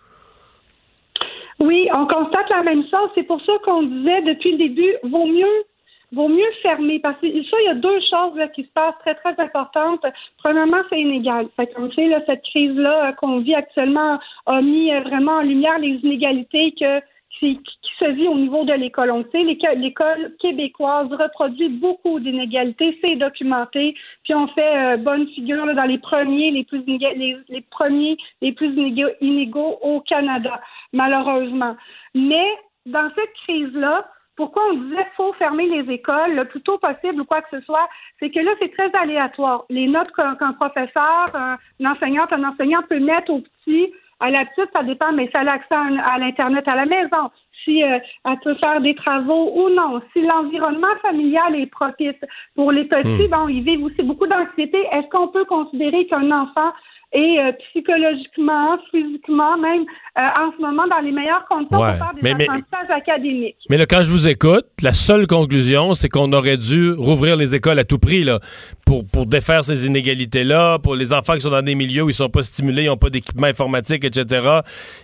[1.62, 3.10] Oui, on constate la même chose.
[3.14, 5.64] C'est pour ça qu'on disait depuis le début, vaut mieux
[6.12, 9.14] vaut mieux fermer parce que ça, il y a deux choses qui se passent très,
[9.14, 10.04] très importantes.
[10.38, 11.48] Premièrement, c'est inégal.
[11.56, 15.42] Fait qu'on sait, là, cette crise-là euh, qu'on vit actuellement a mis euh, vraiment en
[15.42, 17.00] lumière les inégalités que
[17.40, 17.58] qui,
[17.98, 19.10] se vit au niveau de l'école.
[19.10, 19.42] On sait,
[19.76, 23.94] l'école québécoise reproduit beaucoup d'inégalités, c'est documenté,
[24.24, 28.52] puis on fait euh, bonne figure dans les premiers, les plus les, les premiers, les
[28.52, 28.72] plus
[29.20, 30.60] inégaux au Canada,
[30.92, 31.76] malheureusement.
[32.14, 32.46] Mais
[32.86, 37.20] dans cette crise-là, pourquoi on disait qu'il faut fermer les écoles le plus tôt possible
[37.20, 39.64] ou quoi que ce soit, c'est que là, c'est très aléatoire.
[39.68, 44.70] Les notes qu'un professeur, un enseignante, un enseignant peut mettre aux petits, à la petite,
[44.72, 47.30] ça dépend, mais si elle a accès à, l'Internet à la maison,
[47.64, 52.20] si euh, elle peut faire des travaux ou non, si l'environnement familial est propice
[52.54, 53.30] pour les petits, hmm.
[53.30, 54.78] bon, ils vivent aussi beaucoup d'anxiété.
[54.92, 56.72] Est-ce qu'on peut considérer qu'un enfant
[57.14, 59.84] et euh, psychologiquement, physiquement, même
[60.18, 63.56] euh, en ce moment dans les meilleures conditions pour faire des mais, apprentissages académiques.
[63.68, 67.54] Mais là, quand je vous écoute, la seule conclusion, c'est qu'on aurait dû rouvrir les
[67.54, 68.40] écoles à tout prix là,
[68.86, 72.14] pour, pour défaire ces inégalités-là, pour les enfants qui sont dans des milieux où ils
[72.14, 74.60] sont pas stimulés, ils n'ont pas d'équipement informatique, etc.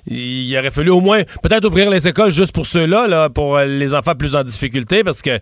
[0.07, 3.95] Il aurait fallu au moins peut-être ouvrir les écoles juste pour ceux-là, là, pour les
[3.95, 5.39] enfants plus en difficulté, parce que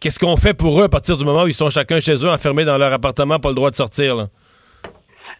[0.00, 2.28] qu'est-ce qu'on fait pour eux à partir du moment où ils sont chacun chez eux,
[2.28, 4.16] enfermés dans leur appartement, pas le droit de sortir?
[4.16, 4.28] Là?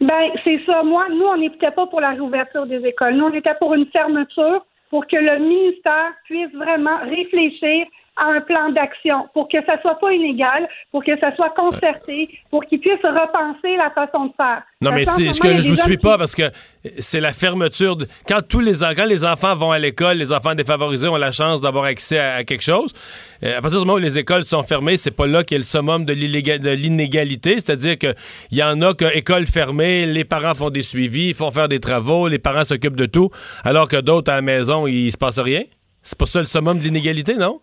[0.03, 0.83] Ben, c'est ça.
[0.83, 3.15] Moi, nous, on n'était pas pour la réouverture des écoles.
[3.15, 7.87] Nous, on était pour une fermeture pour que le ministère puisse vraiment réfléchir
[8.17, 12.29] à un plan d'action pour que ça soit pas inégal, pour que ça soit concerté,
[12.51, 14.63] pour qu'ils puissent repenser la façon de faire.
[14.83, 16.51] Non, mais c'est ce que je vous suis pas parce que
[16.99, 17.97] c'est la fermeture.
[17.97, 18.07] De...
[18.29, 21.61] Quand tous les quand les enfants vont à l'école, les enfants défavorisés ont la chance
[21.61, 22.93] d'avoir accès à, quelque chose.
[23.43, 25.57] Euh, à partir du moment où les écoles sont fermées, c'est pas là qu'il y
[25.57, 27.61] a le summum de l'inégalité.
[27.61, 28.15] C'est-à-dire qu'il
[28.51, 32.29] y en a que écoles fermées, les parents font des suivis, font faire des travaux,
[32.29, 33.31] les parents s'occupent de tout,
[33.65, 35.63] alors que d'autres à la maison, il se passe rien?
[36.03, 37.61] C'est pas ça le summum de l'inégalité, non?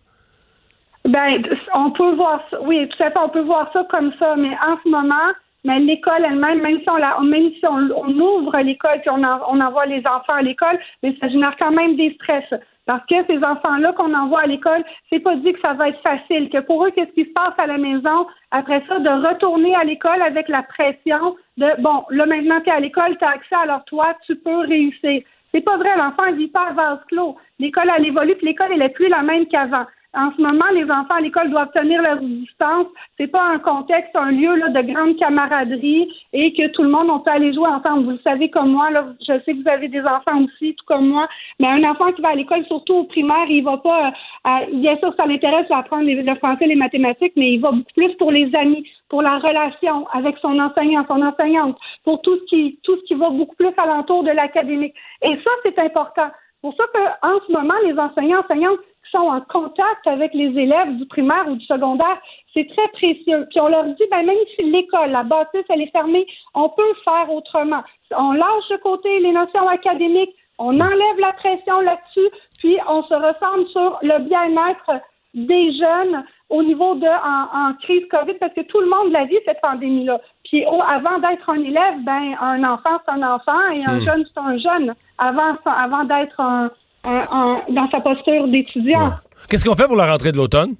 [1.10, 1.42] Ben,
[1.74, 2.60] on peut voir ça.
[2.62, 5.32] Oui, tout à fait, on peut voir ça comme ça, mais en ce moment,
[5.64, 9.60] mais l'école elle-même, même si on la, même si on, ouvre l'école puis on, on
[9.60, 12.44] envoie les enfants à l'école, mais ça génère quand même des stress.
[12.86, 16.00] Parce que ces enfants-là qu'on envoie à l'école, c'est pas dit que ça va être
[16.00, 16.48] facile.
[16.48, 19.82] Que pour eux, qu'est-ce qui se passe à la maison après ça, de retourner à
[19.82, 23.56] l'école avec la pression de bon, là maintenant tu es à l'école, tu as accès,
[23.56, 25.22] alors toi, tu peux réussir.
[25.52, 27.36] C'est pas vrai, l'enfant ne vit pas à vase clos.
[27.58, 29.86] L'école, elle évolue, puis l'école, elle est plus la même qu'avant.
[30.12, 32.86] En ce moment, les enfants à l'école doivent tenir leur distance.
[33.16, 37.08] C'est pas un contexte, un lieu là, de grande camaraderie et que tout le monde,
[37.10, 38.04] on peut aller jouer ensemble.
[38.04, 40.84] Vous le savez comme moi, là, je sais que vous avez des enfants aussi, tout
[40.86, 41.28] comme moi,
[41.60, 44.10] mais un enfant qui va à l'école, surtout au primaire, il va pas, euh,
[44.44, 48.12] à- bien sûr, ça l'intéresse d'apprendre le français, les mathématiques, mais il va beaucoup plus
[48.14, 52.80] pour les amis, pour la relation avec son enseignant, son enseignante, pour tout ce qui,
[52.82, 54.94] tout ce qui va beaucoup plus alentour de l'académique.
[55.22, 56.30] Et ça, c'est important.
[56.62, 60.96] pour ça qu'en ce moment, les enseignants, enseignantes qui sont en contact avec les élèves
[60.96, 62.18] du primaire ou du secondaire,
[62.54, 63.46] c'est très précieux.
[63.50, 66.94] Puis on leur dit, ben, même si l'école, la bâtisse, elle est fermée, on peut
[67.04, 67.82] faire autrement.
[68.16, 73.14] On lâche de côté les notions académiques, on enlève la pression là-dessus, puis on se
[73.14, 75.00] ressemble sur le bien-être
[75.32, 79.24] des jeunes au niveau de en, en crise COVID parce que tout le monde l'a
[79.26, 80.18] dit cette pandémie-là.
[80.44, 84.04] Puis au- avant d'être un élève, ben un enfant c'est un enfant et un Hmm.
[84.04, 84.94] jeune c'est un jeune.
[85.18, 86.70] Avant avant d'être un,
[87.04, 89.10] dans sa posture d'étudiant.
[89.48, 90.74] Qu'est-ce qu'on fait pour la rentrée de l'automne?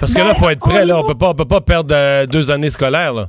[0.00, 0.84] Parce que Ben, là, il faut être prêt.
[0.84, 0.98] au Là.
[0.98, 3.12] On peut pas, on peut pas perdre euh, deux années scolaires.
[3.12, 3.26] Là.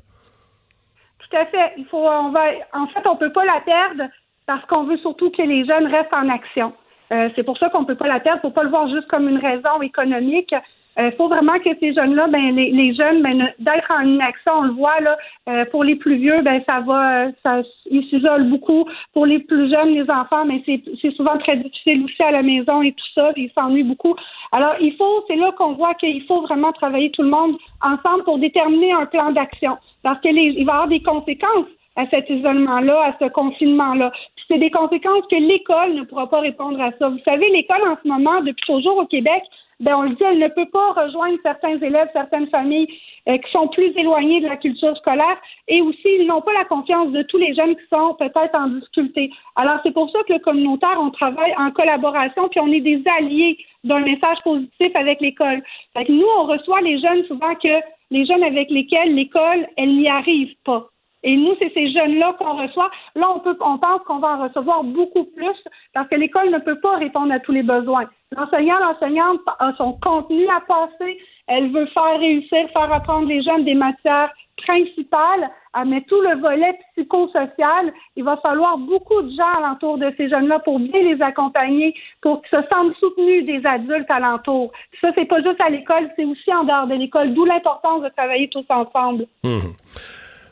[1.20, 1.74] Tout à fait.
[1.78, 2.42] Il faut, on va,
[2.74, 4.04] en fait, on peut pas la perdre
[4.46, 6.74] parce qu'on veut surtout que les jeunes restent en action.
[7.12, 8.42] Euh, c'est pour ça qu'on peut pas la perdre.
[8.42, 10.54] Faut pas le voir juste comme une raison économique.
[11.00, 14.74] Il faut vraiment que ces jeunes-là, ben les, jeunes, ben d'être en inaction, on le
[14.74, 15.18] voit là.
[15.48, 18.86] euh, pour les plus vieux, ben ça va, euh, ça, ils s'isolent beaucoup.
[19.14, 22.42] Pour les plus jeunes, les enfants, mais c'est c'est souvent très difficile aussi à la
[22.42, 23.32] maison et tout ça.
[23.36, 24.16] Ils s'ennuient beaucoup.
[24.52, 28.24] Alors il faut, c'est là qu'on voit qu'il faut vraiment travailler tout le monde ensemble
[28.24, 32.08] pour déterminer un plan d'action, parce que les, il va y avoir des conséquences à
[32.10, 34.12] cet isolement-là, à ce confinement-là.
[34.48, 37.10] C'est des conséquences que l'école ne pourra pas répondre à ça.
[37.10, 39.44] Vous savez, l'école en ce moment, depuis toujours au Québec,
[39.80, 42.88] ben on le dit, elle ne peut pas rejoindre certains élèves, certaines familles
[43.30, 45.38] euh, qui sont plus éloignées de la culture scolaire
[45.68, 48.68] et aussi ils n'ont pas la confiance de tous les jeunes qui sont peut-être en
[48.68, 49.32] difficulté.
[49.56, 53.02] Alors c'est pour ça que le communautaire, on travaille en collaboration puis on est des
[53.18, 55.64] alliés d'un message positif avec l'école.
[55.94, 57.80] Fait que nous, on reçoit les jeunes souvent que
[58.12, 60.90] les jeunes avec lesquels l'école, elle n'y arrive pas.
[61.24, 62.90] Et nous, c'est ces jeunes-là qu'on reçoit.
[63.16, 65.56] Là, on peut, on pense qu'on va en recevoir beaucoup plus
[65.94, 68.06] parce que l'école ne peut pas répondre à tous les besoins.
[68.36, 71.18] L'enseignant, l'enseignante a son contenu à passer.
[71.48, 74.30] Elle veut faire réussir, faire apprendre les jeunes des matières
[74.66, 75.50] principales,
[75.86, 80.60] mais tout le volet psychosocial, il va falloir beaucoup de gens alentour de ces jeunes-là
[80.60, 84.72] pour bien les accompagner, pour qu'ils se sentent soutenus des adultes alentour.
[85.02, 88.10] Ça, c'est pas juste à l'école, c'est aussi en dehors de l'école, d'où l'importance de
[88.10, 89.26] travailler tous ensemble.
[89.44, 89.74] Mhm.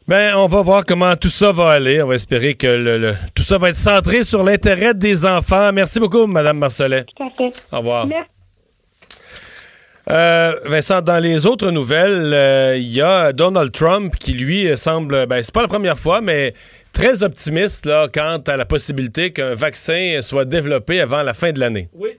[0.08, 2.02] Ben, on va voir comment tout ça va aller.
[2.02, 5.74] On va espérer que le- le- tout ça va être centré sur l'intérêt des enfants.
[5.74, 7.04] Merci beaucoup, Madame Marcelet.
[7.16, 7.54] Tout à fait.
[7.72, 8.08] Au revoir.
[8.08, 8.32] Merci.
[10.10, 15.26] Euh, Vincent, dans les autres nouvelles, euh, il y a Donald Trump qui, lui, semble,
[15.28, 16.54] ben, c'est pas la première fois, mais
[16.94, 21.60] très optimiste là, quant à la possibilité qu'un vaccin soit développé avant la fin de
[21.60, 21.90] l'année.
[21.94, 22.12] Oui,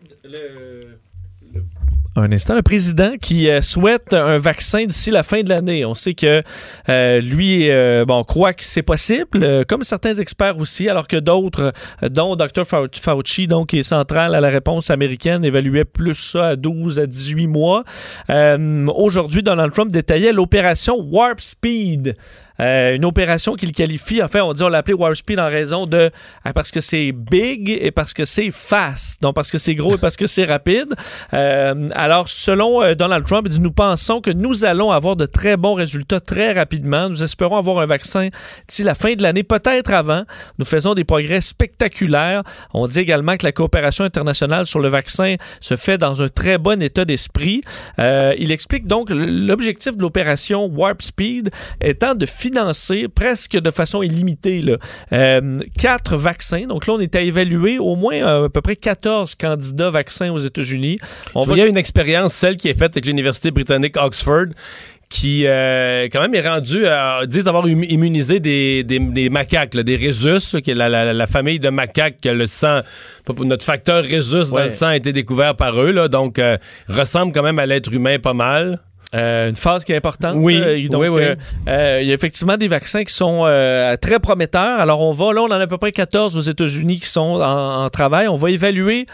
[2.20, 5.85] Un instant, le président qui euh, souhaite un vaccin d'ici la fin de l'année.
[5.85, 6.42] On sait que
[6.88, 11.72] euh, lui, euh, bon, croit que c'est possible, comme certains experts aussi, alors que d'autres,
[12.11, 12.64] dont Dr.
[12.64, 16.98] Fau- Fauci, donc qui est central à la réponse américaine, évaluait plus ça à 12
[16.98, 17.85] à 18 mois.
[18.28, 22.16] Aujourd'hui, Donald Trump détaillait l'opération Warp Speed.
[22.60, 25.86] Euh, une opération qu'il qualifie, enfin, on dit on l'a appelé Warp Speed en raison
[25.86, 26.10] de
[26.44, 29.94] ah, parce que c'est big et parce que c'est fast, donc parce que c'est gros
[29.94, 30.94] et parce que c'est rapide.
[31.34, 35.26] Euh, alors, selon euh, Donald Trump, il dit nous pensons que nous allons avoir de
[35.26, 37.08] très bons résultats très rapidement.
[37.08, 38.28] Nous espérons avoir un vaccin
[38.66, 40.24] d'ici la fin de l'année, peut-être avant.
[40.58, 42.42] Nous faisons des progrès spectaculaires.
[42.74, 46.58] On dit également que la coopération internationale sur le vaccin se fait dans un très
[46.58, 47.62] bon état d'esprit.
[47.98, 52.26] Euh, il explique donc l'objectif de l'opération Warp Speed étant de
[53.14, 54.76] presque de façon illimitée là,
[55.12, 56.66] euh, quatre vaccins.
[56.66, 60.30] Donc là, on est à évaluer au moins euh, à peu près 14 candidats vaccins
[60.32, 60.98] aux États-Unis.
[61.34, 64.46] On Il y a une expérience, celle qui est faite avec l'Université britannique Oxford,
[65.11, 69.82] qui euh, quand même est rendue, à, disent avoir immunisé des, des, des macaques, là,
[69.82, 72.80] des rhésus, là, qui est la, la- la famille de macaques que le sang,
[73.42, 74.64] notre facteur rhésus dans Ouais.
[74.66, 76.58] le sang a été découvert par eux, là, donc euh,
[76.90, 78.80] ressemble quand même à l'être humain pas mal.
[79.14, 80.34] Euh, une phase qui est importante.
[80.36, 81.22] Oui, Euh, donc, oui, oui.
[81.22, 81.34] euh,
[81.66, 84.78] euh, il y a effectivement des vaccins qui sont euh, très prometteurs.
[84.80, 87.40] Alors, on va, là, on en a à peu près 14 aux États-Unis qui sont
[87.40, 88.28] en, en travail.
[88.28, 89.06] On va évaluer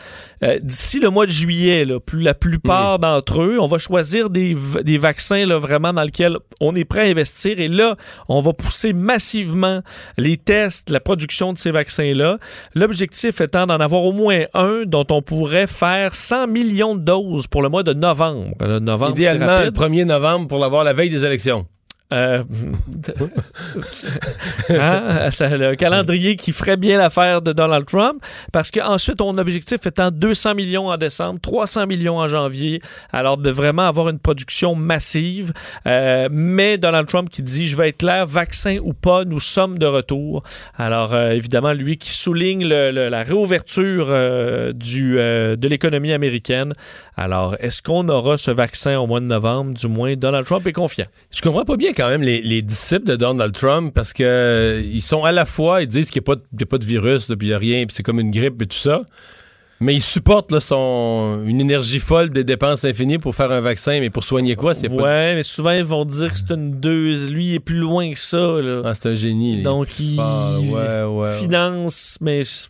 [0.45, 2.39] euh, d'ici le mois de juillet, là, plus, la Mm.
[2.39, 3.57] plupart d'entre eux.
[3.59, 7.59] On va choisir des, des vaccins là, vraiment dans lesquels on est prêt à investir.
[7.61, 7.97] Et là,
[8.29, 9.81] on va pousser massivement
[10.19, 12.39] les tests, la production de ces vaccins-là.
[12.75, 17.47] L'objectif étant d'en avoir au moins un dont on pourrait faire 100 millions de doses
[17.47, 18.53] pour le mois de novembre.
[18.61, 21.67] Le novembre, Idéalement, le 1er novembre pour l'avoir la veille des élections.
[22.15, 22.43] Euh,
[24.71, 25.29] hein?
[25.41, 28.23] Le calendrier qui ferait bien l'affaire de Donald Trump,
[28.53, 32.81] parce qu'ensuite, ton objectif étant 200 millions en décembre, 300 millions en janvier,
[33.13, 35.53] alors de vraiment avoir une production massive.
[35.87, 39.79] Euh, mais Donald Trump qui dit, je vais être clair, vaccin ou pas, nous sommes
[39.79, 40.43] de retour.
[40.77, 46.73] Alors, euh, évidemment, lui qui souligne la réouverture euh, du, de l'économie américaine.
[47.17, 49.75] Alors, est-ce qu'on aura ce vaccin au mois de novembre?
[49.75, 51.07] Du moins, Donald Trump est confiant.
[51.31, 54.83] Je comprends pas bien quand même les, les disciples de Donald Trump parce que euh,
[54.83, 57.37] ils sont à la fois, ils disent qu'il n'y a, a, pas de virus, puis
[57.43, 59.03] il n'y a rien, puis c'est comme une grippe et tout ça.
[59.81, 63.99] Mais ils supportent là, son, une énergie folle des dépenses infinies pour faire un vaccin,
[64.01, 64.75] mais pour soigner quoi?
[64.75, 65.35] C'est ouais, pas...
[65.35, 67.29] mais souvent ils vont dire que c'est une deux.
[67.29, 68.61] Lui, il est plus loin que ça.
[68.61, 68.83] Là.
[68.85, 69.63] Ah, c'est un génie.
[69.63, 72.69] Donc, il ah, ouais, ouais, finance, mais je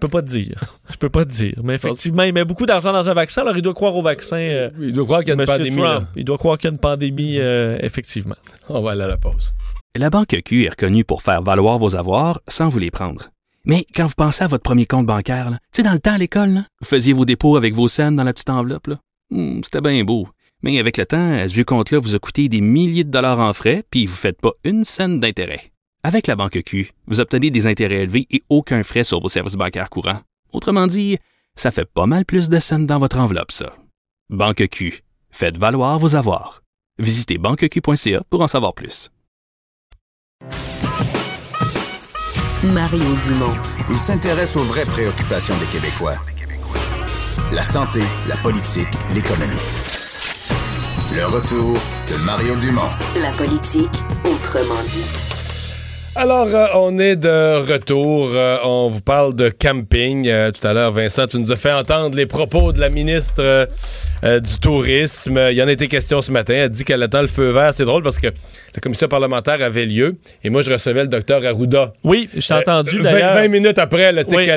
[0.00, 0.58] peux pas te dire.
[0.90, 1.54] Je peux pas te dire.
[1.62, 4.36] Mais effectivement, il met beaucoup d'argent dans un vaccin, alors il doit croire au vaccin.
[4.38, 5.82] Euh, il doit croire qu'il y a une pandémie.
[6.16, 8.36] Il doit croire qu'il y a une pandémie, euh, effectivement.
[8.68, 9.52] On va aller à la pause.
[9.96, 13.30] La Banque Q est reconnue pour faire valoir vos avoirs sans vous les prendre.
[13.64, 16.18] Mais quand vous pensez à votre premier compte bancaire, tu sais, dans le temps à
[16.18, 18.88] l'école, vous faisiez vos dépôts avec vos scènes dans la petite enveloppe.
[19.30, 20.28] Hmm, C'était bien beau.
[20.62, 23.40] Mais avec le temps, à ce vieux compte-là vous a coûté des milliers de dollars
[23.40, 25.72] en frais, puis vous ne faites pas une scène d'intérêt.
[26.02, 29.54] Avec la banque Q, vous obtenez des intérêts élevés et aucun frais sur vos services
[29.54, 30.20] bancaires courants.
[30.52, 31.18] Autrement dit,
[31.56, 33.74] ça fait pas mal plus de scènes dans votre enveloppe, ça.
[34.30, 36.62] Banque Q, faites valoir vos avoirs.
[36.98, 39.10] Visitez banqueq.ca pour en savoir plus.
[42.62, 43.56] Mario Dumont.
[43.90, 46.16] Il s'intéresse aux vraies préoccupations des Québécois.
[47.52, 49.56] La santé, la politique, l'économie.
[51.14, 51.74] Le retour
[52.08, 52.90] de Mario Dumont.
[53.20, 53.90] La politique,
[54.24, 55.29] autrement dit.
[56.16, 58.30] Alors, euh, on est de retour.
[58.34, 60.26] Euh, on vous parle de camping.
[60.26, 63.68] Euh, tout à l'heure, Vincent, tu nous as fait entendre les propos de la ministre
[64.22, 65.40] du Tourisme.
[65.50, 66.54] Il y en a été question ce matin.
[66.54, 67.72] Elle dit qu'elle attend le feu vert.
[67.74, 71.44] C'est drôle parce que la commission parlementaire avait lieu et moi, je recevais le docteur
[71.44, 71.92] Arruda.
[72.04, 73.34] Oui, j'ai entendu d'ailleurs.
[73.34, 74.48] 20, minutes après, là, oui.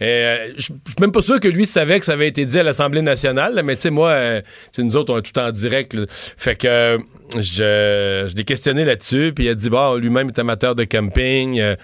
[0.00, 3.02] je suis même pas sûr que lui savait que ça avait été dit à l'Assemblée
[3.02, 4.40] nationale, mais tu sais, moi,
[4.78, 5.96] nous autres, on est tout en direct.
[6.36, 6.98] Fait que
[7.34, 11.60] je, je l'ai questionné là-dessus, puis il a dit, bah, lui-même est amateur de camping.
[11.60, 11.76] Euh,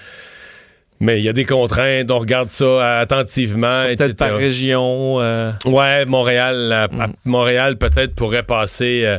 [1.04, 3.82] mais il y a des contraintes, on regarde ça attentivement.
[3.86, 5.20] Peut-être par région.
[5.20, 5.52] Euh...
[5.64, 7.04] Ouais, Montréal, mm.
[7.26, 9.18] Montréal peut-être pourrait passer euh,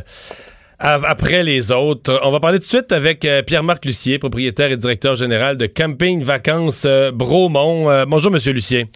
[0.78, 2.20] après les autres.
[2.22, 5.66] On va parler tout de suite avec euh, Pierre-Marc Lucier, propriétaire et directeur général de
[5.66, 8.04] Camping Vacances Bromont.
[8.06, 8.86] bonjour, Monsieur Lucier.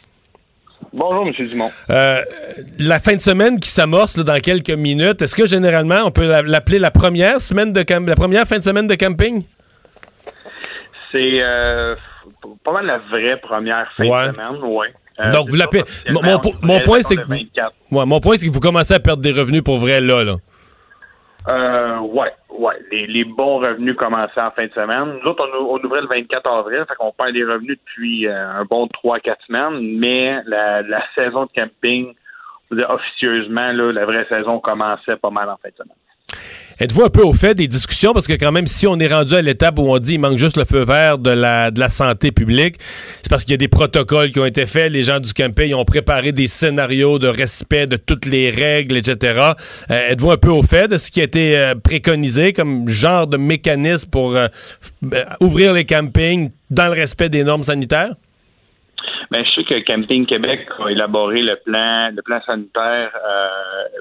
[0.93, 1.47] Bonjour, M.
[1.47, 1.71] Dumont.
[1.91, 2.23] Euh,
[2.79, 6.79] la fin de semaine qui s'amorce dans quelques minutes, est-ce que généralement on peut l'appeler
[6.79, 9.45] la première semaine de la première fin de semaine de camping?
[11.13, 11.95] C'est euh,
[12.65, 14.87] pas mal la vraie première fin de semaine, oui.
[15.21, 15.83] Euh, Donc, vous l'appelez.
[16.11, 16.23] Mon,
[16.63, 17.23] mon, point, c'est que.
[17.23, 20.25] Vous, mon point, c'est que vous commencez à perdre des revenus pour vrai là.
[20.25, 20.37] là.
[21.49, 22.75] Euh, ouais, ouais.
[22.91, 25.19] Les, les, bons revenus commençaient en fin de semaine.
[25.23, 28.61] Nous autres, on, on ouvrait le 24 avril, fait qu'on perd des revenus depuis euh,
[28.61, 32.15] un bon 3-4 semaines, mais la, la saison de camping,
[32.71, 35.97] officieusement, là, la vraie saison commençait pas mal en fin de semaine.
[36.81, 38.15] Êtes-vous un peu au fait des discussions?
[38.15, 40.39] Parce que quand même, si on est rendu à l'étape où on dit il manque
[40.39, 43.59] juste le feu vert de la, de la santé publique, c'est parce qu'il y a
[43.59, 44.91] des protocoles qui ont été faits.
[44.91, 49.53] Les gens du camping ont préparé des scénarios de respect de toutes les règles, etc.
[49.91, 53.27] Euh, êtes-vous un peu au fait de ce qui a été euh, préconisé comme genre
[53.27, 54.47] de mécanisme pour euh,
[55.43, 58.15] ouvrir les campings dans le respect des normes sanitaires?
[59.31, 64.01] Ben, je sais que Camping Québec a élaboré le plan, le plan sanitaire euh,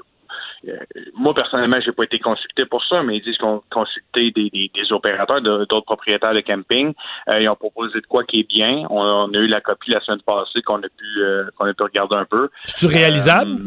[1.14, 4.70] moi, personnellement, j'ai pas été consulté pour ça, mais ils disent qu'on consulté des, des,
[4.74, 6.92] des opérateurs, d'autres propriétaires de camping.
[7.28, 8.84] Euh, ils ont proposé de quoi qui est bien.
[8.90, 11.82] On, a eu la copie la semaine passée qu'on a pu euh, qu'on a pu
[11.82, 12.50] regarder un peu.
[12.64, 13.58] C'est réalisable?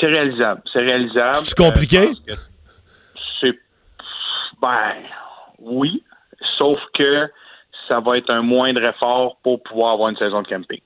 [0.00, 0.62] c'est réalisable.
[0.72, 1.36] C'est réalisable.
[1.44, 2.10] C'est compliqué?
[3.40, 3.58] c'est
[4.60, 4.94] ben
[5.60, 6.02] oui.
[6.58, 7.28] Sauf que
[7.88, 10.80] ça va être un moindre effort pour pouvoir avoir une saison de camping.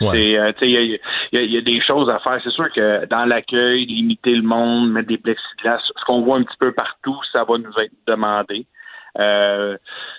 [0.00, 0.98] Euh, il
[1.32, 2.40] y, a, des choses à faire.
[2.42, 6.42] C'est sûr que dans l'accueil, limiter le monde, mettre des plexiglas, ce qu'on voit un
[6.42, 8.66] petit peu partout, ça va nous être demandé.
[9.18, 9.76] Euh,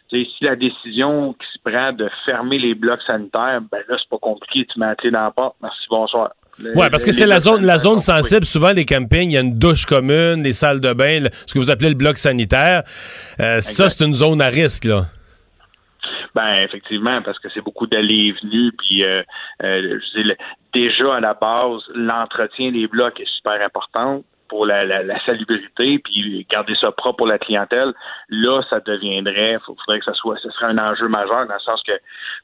[0.10, 4.20] si la décision qui se prend de fermer les blocs sanitaires, ben là, c'est pas
[4.20, 5.56] compliqué, tu mets la clé dans la porte.
[5.62, 6.32] Merci, bonsoir.
[6.60, 8.46] Oui, parce que c'est la zone, la zone sensible.
[8.46, 11.58] Souvent, les campings, il y a une douche commune, des salles de bain, ce que
[11.58, 12.84] vous appelez le bloc sanitaire.
[13.40, 15.06] Euh, ça, c'est une zone à risque, là.
[16.36, 19.22] Ben effectivement, parce que c'est beaucoup d'allées et venues, puis euh,
[19.64, 20.32] euh, je dis,
[20.74, 26.46] déjà à la base, l'entretien des blocs est super important pour la, la, salubrité, puis
[26.52, 27.94] garder ça propre pour la clientèle.
[28.30, 31.60] Là, ça deviendrait, il faudrait que ça soit, ce serait un enjeu majeur dans le
[31.60, 31.94] sens que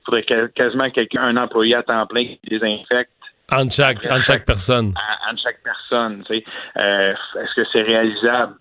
[0.06, 0.26] faudrait
[0.56, 3.12] quasiment quelqu'un, un employé à temps plein qui désinfecte
[3.52, 4.94] en chaque, en chaque personne.
[5.32, 6.44] En, chaque personne, tu sais.
[6.78, 8.56] Euh, est-ce que c'est réalisable?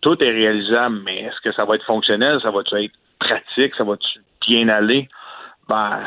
[0.00, 2.38] tout est réalisable, mais est-ce que ça va être fonctionnel?
[2.40, 3.74] Ça va-tu être pratique?
[3.76, 5.08] Ça va-tu bien aller?
[5.68, 6.00] Ben,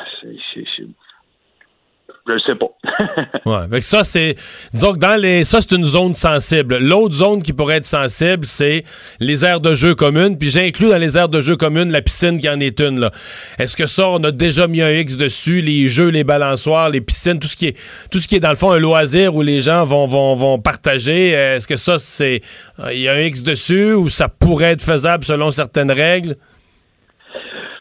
[2.29, 2.69] je ne sais pas.
[3.71, 4.35] ouais, ça, c'est.
[5.71, 6.77] Une zone sensible.
[6.77, 8.83] L'autre zone qui pourrait être sensible, c'est
[9.19, 10.37] les aires de jeu communes.
[10.37, 13.11] Puis j'inclus dans les aires de jeu communes la piscine qui en est une, là.
[13.57, 17.01] Est-ce que ça, on a déjà mis un X dessus, les jeux, les balançoires, les
[17.01, 17.77] piscines, tout ce qui est,
[18.11, 21.29] tout ce dans le fond un loisir où les gens vont, vont, vont partager?
[21.29, 22.41] Est-ce que ça, c'est.
[22.91, 26.35] Il y a un X dessus ou ça pourrait être faisable selon certaines règles?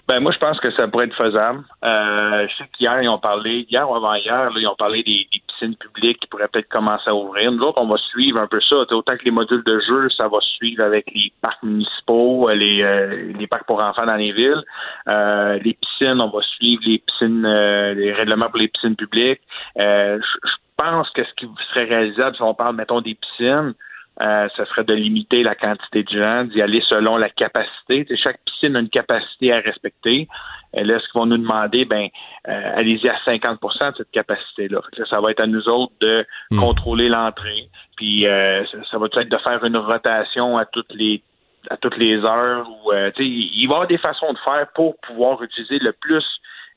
[0.09, 1.63] Ben moi, je pense que ça pourrait être faisable.
[1.85, 5.77] Euh, je sais qu'hier, ils ont parlé, hier ou avant-hier, ils ont parlé des, piscines
[5.77, 7.53] publiques qui pourraient peut-être commencer à ouvrir.
[7.53, 8.77] Nous autres, on va suivre un peu ça.
[8.77, 13.33] autant que les modules de jeu, ça va suivre avec les parcs municipaux, les, euh,
[13.39, 14.63] les parcs pour enfants dans les villes.
[15.09, 19.43] Euh, les piscines, on va suivre les piscines, euh, les règlements pour les piscines publiques.
[19.77, 23.75] je pense que ce qui serait réalisable, si on parle, mettons, des piscines,
[24.21, 28.05] euh, ce serait de limiter la quantité de gens, d'y aller selon la capacité.
[28.17, 30.27] chaque piscine a une capacité à respecter.
[30.75, 32.09] Et là, ce qu'ils vont nous demander, ben,
[32.49, 34.81] euh, allez-y à 50% de cette capacité-là.
[35.09, 36.59] Ça va être à nous autres de hmm.
[36.59, 37.69] contrôler l'entrée.
[37.97, 41.23] Puis euh, ça, va être de faire une rotation à toutes les
[41.71, 42.69] à toutes les heures.
[42.69, 46.25] Ou, il va y avoir des façons de faire pour pouvoir utiliser le plus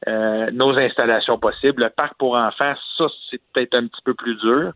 [0.08, 1.84] euh, nos installations possibles.
[1.84, 4.72] Le parc pour enfants, ça, c'est peut-être un petit peu plus dur.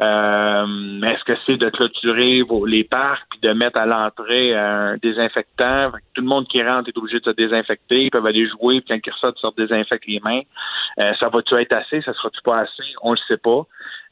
[0.00, 5.90] Euh, est-ce que c'est de clôturer les parcs puis de mettre à l'entrée un désinfectant?
[6.14, 8.04] Tout le monde qui rentre est obligé de se désinfecter.
[8.04, 10.42] Ils peuvent aller jouer, puis quand ils ressortent, ils se désinfectent les mains.
[11.00, 12.00] Euh, ça va-tu être assez?
[12.02, 12.94] Ça sera-tu pas assez?
[13.02, 13.62] On le sait pas.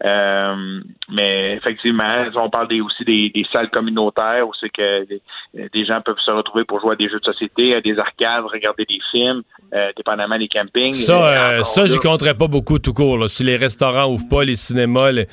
[0.04, 5.06] Euh, mais effectivement, on parle aussi des, salles communautaires où c'est que
[5.54, 8.44] des, gens peuvent se retrouver pour jouer à des jeux de société, à des arcades,
[8.44, 10.92] regarder des films, euh, dépendamment des campings.
[10.92, 13.28] Ça, euh, ça j'y compterais pas beaucoup tout court.
[13.30, 15.26] Si les restaurants ouvrent pas, les cinémas, les...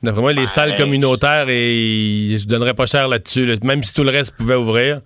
[0.00, 4.04] D'après moi, les ben, salles communautaires, et je donnerais pas cher là-dessus, même si tout
[4.04, 5.00] le reste pouvait ouvrir.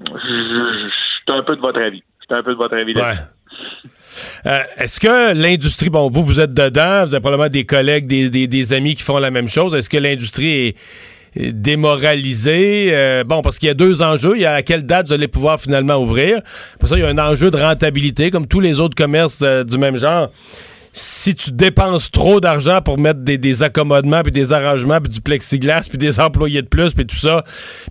[0.00, 2.02] Je, suis un peu de votre avis.
[2.20, 2.94] Je suis un peu de votre avis.
[2.94, 3.14] Ouais.
[4.46, 8.72] Euh, est-ce que l'industrie, bon, vous, vous êtes dedans, vous avez probablement des collègues, des,
[8.72, 9.74] amis qui font la même chose.
[9.74, 10.76] Est-ce que l'industrie
[11.36, 12.90] est, démoralisée?
[12.92, 14.34] Euh, bon, parce qu'il y a deux enjeux.
[14.36, 16.40] Il y a à quelle date vous allez pouvoir finalement ouvrir.
[16.78, 19.64] Pour ça, il y a un enjeu de rentabilité, comme tous les autres commerces euh,
[19.64, 20.30] du même genre
[20.96, 25.88] si tu dépenses trop d'argent pour mettre des, accommodements, puis des arrangements, puis du plexiglas,
[25.88, 27.42] puis des employés de plus, puis tout ça,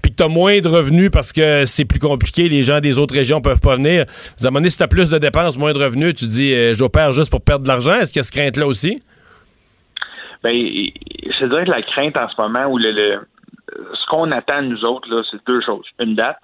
[0.01, 2.97] puis que tu as moins de revenus parce que c'est plus compliqué, les gens des
[2.97, 4.05] autres régions peuvent pas venir.
[4.39, 7.11] Vous avez si tu as plus de dépenses, moins de revenus, tu dis euh, j'opère
[7.11, 7.95] juste pour perdre de l'argent.
[7.95, 9.03] Est-ce qu'il y a ce crainte-là aussi?
[10.41, 13.19] Ben, je dirais que la crainte en ce moment, ou le,
[13.67, 15.85] ce qu'on attend nous autres, c'est deux choses.
[15.99, 16.39] Une date,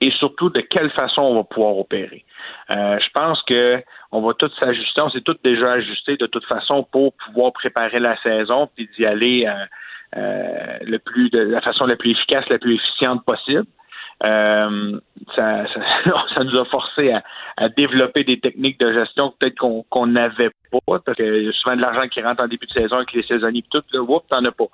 [0.00, 2.24] et surtout de quelle façon on va pouvoir opérer.
[2.70, 3.82] Euh, je pense que
[4.12, 8.00] on va tout s'ajuster, on s'est tout déjà ajusté de toute façon pour pouvoir préparer
[8.00, 9.66] la saison puis d'y aller euh,
[10.16, 13.66] euh, le plus de la façon la plus efficace, la plus efficiente possible.
[14.22, 15.00] Euh,
[15.34, 17.22] ça, ça, nous a forcé à,
[17.56, 21.76] à, développer des techniques de gestion peut-être qu'on n'avait pas, parce qu'il y a souvent
[21.76, 24.44] de l'argent qui rentre en début de saison avec les saisonniers tout, là, whoop, t'en
[24.44, 24.66] as pas.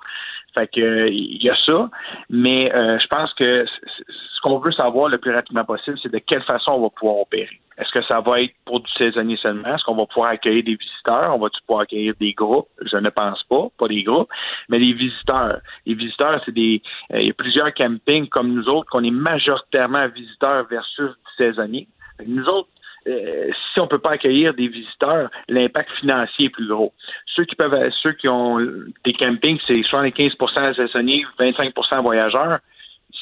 [0.53, 1.89] Fait que il y a ça,
[2.29, 6.19] mais euh, je pense que ce qu'on veut savoir le plus rapidement possible, c'est de
[6.19, 7.59] quelle façon on va pouvoir opérer.
[7.77, 9.75] Est-ce que ça va être pour du saisonnier seulement?
[9.75, 11.35] Est-ce qu'on va pouvoir accueillir des visiteurs?
[11.35, 12.69] On va pouvoir accueillir des groupes?
[12.81, 14.29] Je ne pense pas, pas des groupes,
[14.67, 15.59] mais des visiteurs.
[15.85, 16.81] Les visiteurs, c'est des.
[17.13, 21.87] Euh, il y a plusieurs campings comme nous autres qu'on est majoritairement visiteurs versus saisonniers.
[22.25, 22.69] Nous autres,
[23.07, 26.93] euh, si on ne peut pas accueillir des visiteurs, l'impact financier est plus gros.
[27.25, 28.59] Ceux qui peuvent, ceux qui ont
[29.05, 32.59] des campings, c'est 75% saisonniers, 25% voyageurs.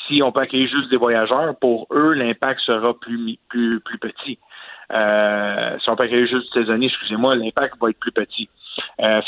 [0.07, 4.39] Si on peut accueillir juste des voyageurs, pour eux, l'impact sera plus, plus, plus petit.
[4.91, 8.49] Euh, si on peut accueillir juste des saisonniers, excusez-moi, l'impact va être plus petit.
[9.01, 9.21] Euh,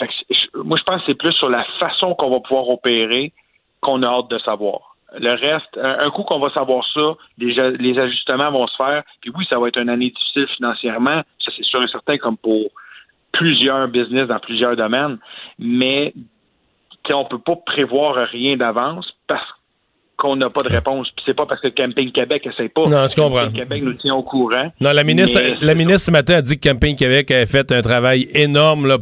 [0.55, 3.31] moi, je pense que c'est plus sur la façon qu'on va pouvoir opérer
[3.81, 4.96] qu'on a hâte de savoir.
[5.17, 9.03] Le reste, un, coup qu'on va savoir ça, les, les, ajustements vont se faire.
[9.21, 12.37] Puis oui, ça va être une année difficile financièrement, ça c'est sûr et certain, comme
[12.37, 12.69] pour
[13.31, 15.17] plusieurs business dans plusieurs domaines.
[15.59, 16.13] Mais
[17.13, 19.49] on ne peut pas prévoir rien d'avance parce
[20.17, 21.07] qu'on n'a pas de réponse.
[21.15, 22.87] Puis c'est pas parce que Camping Québec essaie pas.
[22.89, 23.45] Non, je comprends.
[23.45, 24.71] Camping Québec nous tient au courant.
[24.81, 27.81] Non, la ministre, la ministre ce matin a dit que Camping Québec avait fait un
[27.81, 28.97] travail énorme là,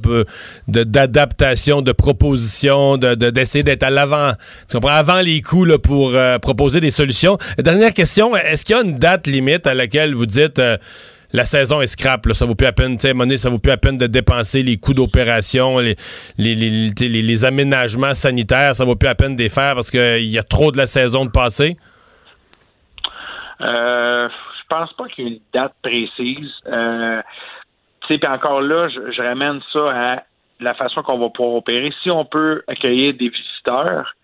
[0.68, 4.32] d'adaptation, de, proposition, de, d'essayer d'être à l'avant,
[4.70, 7.38] tu comprends, avant les coups là, pour euh, proposer des solutions.
[7.58, 10.78] Dernière question, est-ce qu'il y a une date limite à laquelle vous dites euh,
[11.34, 12.26] la saison est scrap.
[12.34, 14.78] Ça vaut plus à peine, tu sais, ça vaut plus à peine de dépenser les
[14.78, 15.96] coûts d'opération, les,
[16.38, 20.38] les, les, aménagements sanitaires, ça vaut plus à peine de les faire parce qu'il y
[20.38, 21.78] a trop de la saison de passé?
[23.62, 26.52] Euh, je pense pas qu'il y ait une date précise.
[26.68, 27.22] Euh,
[28.08, 30.24] puis encore là, je, ramène ça à
[30.60, 31.92] la façon qu'on va pouvoir opérer.
[32.04, 34.16] Si on peut accueillir des visiteurs,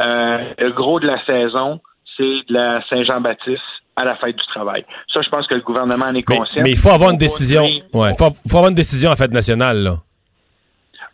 [0.00, 1.80] euh, le gros de la saison,
[2.16, 3.62] c'est de la Saint-Jean-Baptiste
[3.96, 4.84] à la fête du travail.
[5.12, 6.62] Ça, je pense que le gouvernement en est conscient.
[6.62, 7.64] mais il faut avoir une décision.
[7.94, 9.96] Ouais, faut, faut avoir une décision à la fête nationale, là.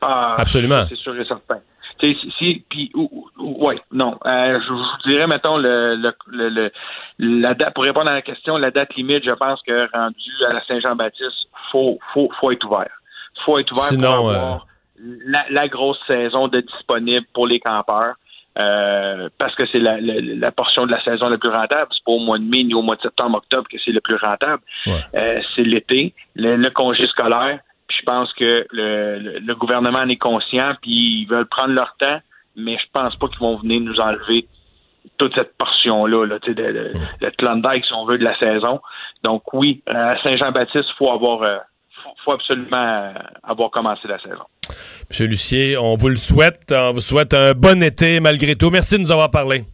[0.00, 0.84] Ah, Absolument.
[0.88, 1.58] C'est sûr et certain.
[2.00, 4.18] Si, si- puis, ou- ou- ouais, non.
[4.26, 6.72] Euh, je, vous dirais, mettons, le, le, le, le-
[7.20, 10.54] la date, pour répondre à la question, la date limite, je pense que rendu à
[10.54, 12.90] la Saint-Jean-Baptiste, faut, faut, faut être ouvert.
[13.44, 14.66] Faut être ouvert Sinon, pour avoir
[15.26, 18.14] la, la grosse saison de disponible pour les campeurs.
[18.58, 21.88] Euh, parce que c'est la, la, la portion de la saison la plus rentable.
[21.92, 24.00] C'est pas au mois de mai ni au mois de septembre, octobre que c'est le
[24.00, 24.62] plus rentable.
[24.86, 24.92] Ouais.
[25.14, 27.60] Euh, c'est l'été, le, le congé scolaire.
[27.88, 31.72] Puis je pense que le, le, le gouvernement en est conscient, puis ils veulent prendre
[31.74, 32.20] leur temps,
[32.56, 34.46] mais je pense pas qu'ils vont venir nous enlever
[35.18, 38.80] toute cette portion-là, là, de, de- le Klondike, si on veut, de la saison.
[39.24, 41.58] Donc oui, à Saint-Jean-Baptiste, faut avoir, euh,
[42.24, 44.44] faut, faut absolument euh, avoir commencé la saison.
[45.10, 46.72] Monsieur Lucier, on vous le souhaite.
[46.76, 48.70] On vous souhaite un bon été malgré tout.
[48.70, 49.64] Merci de nous avoir parlé.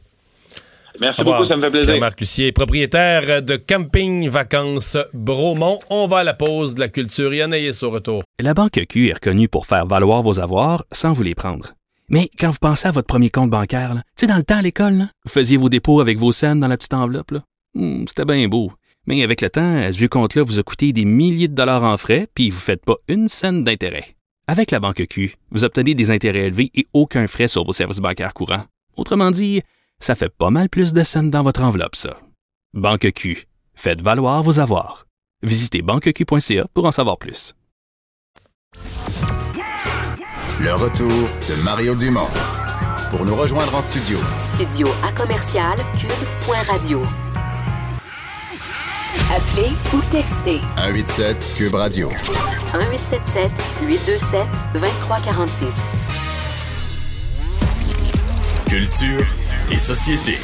[1.01, 1.93] Merci beaucoup, ça me fait plaisir.
[1.93, 5.79] Pierre-Marc Lucier, propriétaire de Camping Vacances Bromont.
[5.91, 7.33] On va à la pause de la culture.
[7.33, 8.23] Yann Ayes au retour.
[8.41, 11.75] La Banque Q est reconnue pour faire valoir vos avoirs sans vous les prendre.
[12.09, 14.63] Mais quand vous pensez à votre premier compte bancaire, tu sais, dans le temps à
[14.63, 17.33] l'école, vous faisiez vos dépôts avec vos scènes dans la petite enveloppe.
[17.75, 18.73] Hmm, C'était bien beau.
[19.09, 21.83] Mais avec le temps, à ce vieux compte-là vous a coûté des milliers de dollars
[21.83, 24.17] en frais, puis vous ne faites pas une scène d'intérêt.
[24.47, 28.01] Avec la Banque Q, vous obtenez des intérêts élevés et aucun frais sur vos services
[28.01, 28.65] bancaires courants.
[28.99, 29.63] Autrement dit,
[29.99, 32.21] ça fait pas mal plus de scènes dans votre enveloppe, ça.
[32.75, 33.47] Banque Q.
[33.75, 35.07] Faites valoir vos avoirs.
[35.43, 37.55] Visitez banqueq.ca pour en savoir plus.
[40.61, 42.29] Le retour de Mario Dumont.
[43.11, 47.01] Pour nous rejoindre en studio, Studio à commercial cube.radio.
[49.27, 52.09] Appelez ou textez 187 Cube Radio.
[52.09, 53.51] 1877
[53.83, 55.75] 827 2346.
[58.69, 59.27] Culture
[59.71, 60.39] et société.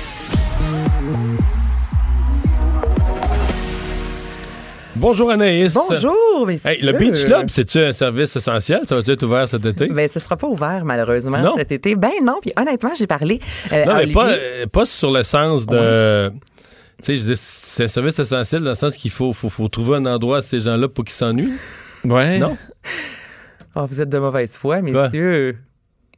[4.96, 5.74] Bonjour Anaïs.
[5.74, 6.70] Bonjour, messieurs.
[6.70, 8.80] Hey, le Beach Club, c'est-tu un service essentiel?
[8.84, 9.86] Ça va être ouvert cet été?
[9.88, 11.54] Ben, ce sera pas ouvert, malheureusement, Non.
[11.56, 11.96] cet été.
[11.96, 13.40] Ben non, puis honnêtement, j'ai parlé
[13.72, 16.30] euh, non, à mais pas, euh, pas sur le sens de.
[17.02, 19.68] Tu sais, je dis, c'est un service essentiel dans le sens qu'il faut, faut, faut
[19.68, 21.52] trouver un endroit à ces gens-là pour qu'ils s'ennuient.
[22.04, 22.38] Ouais.
[22.38, 22.56] Non?
[23.76, 25.58] Oh, vous êtes de mauvaise foi, messieurs.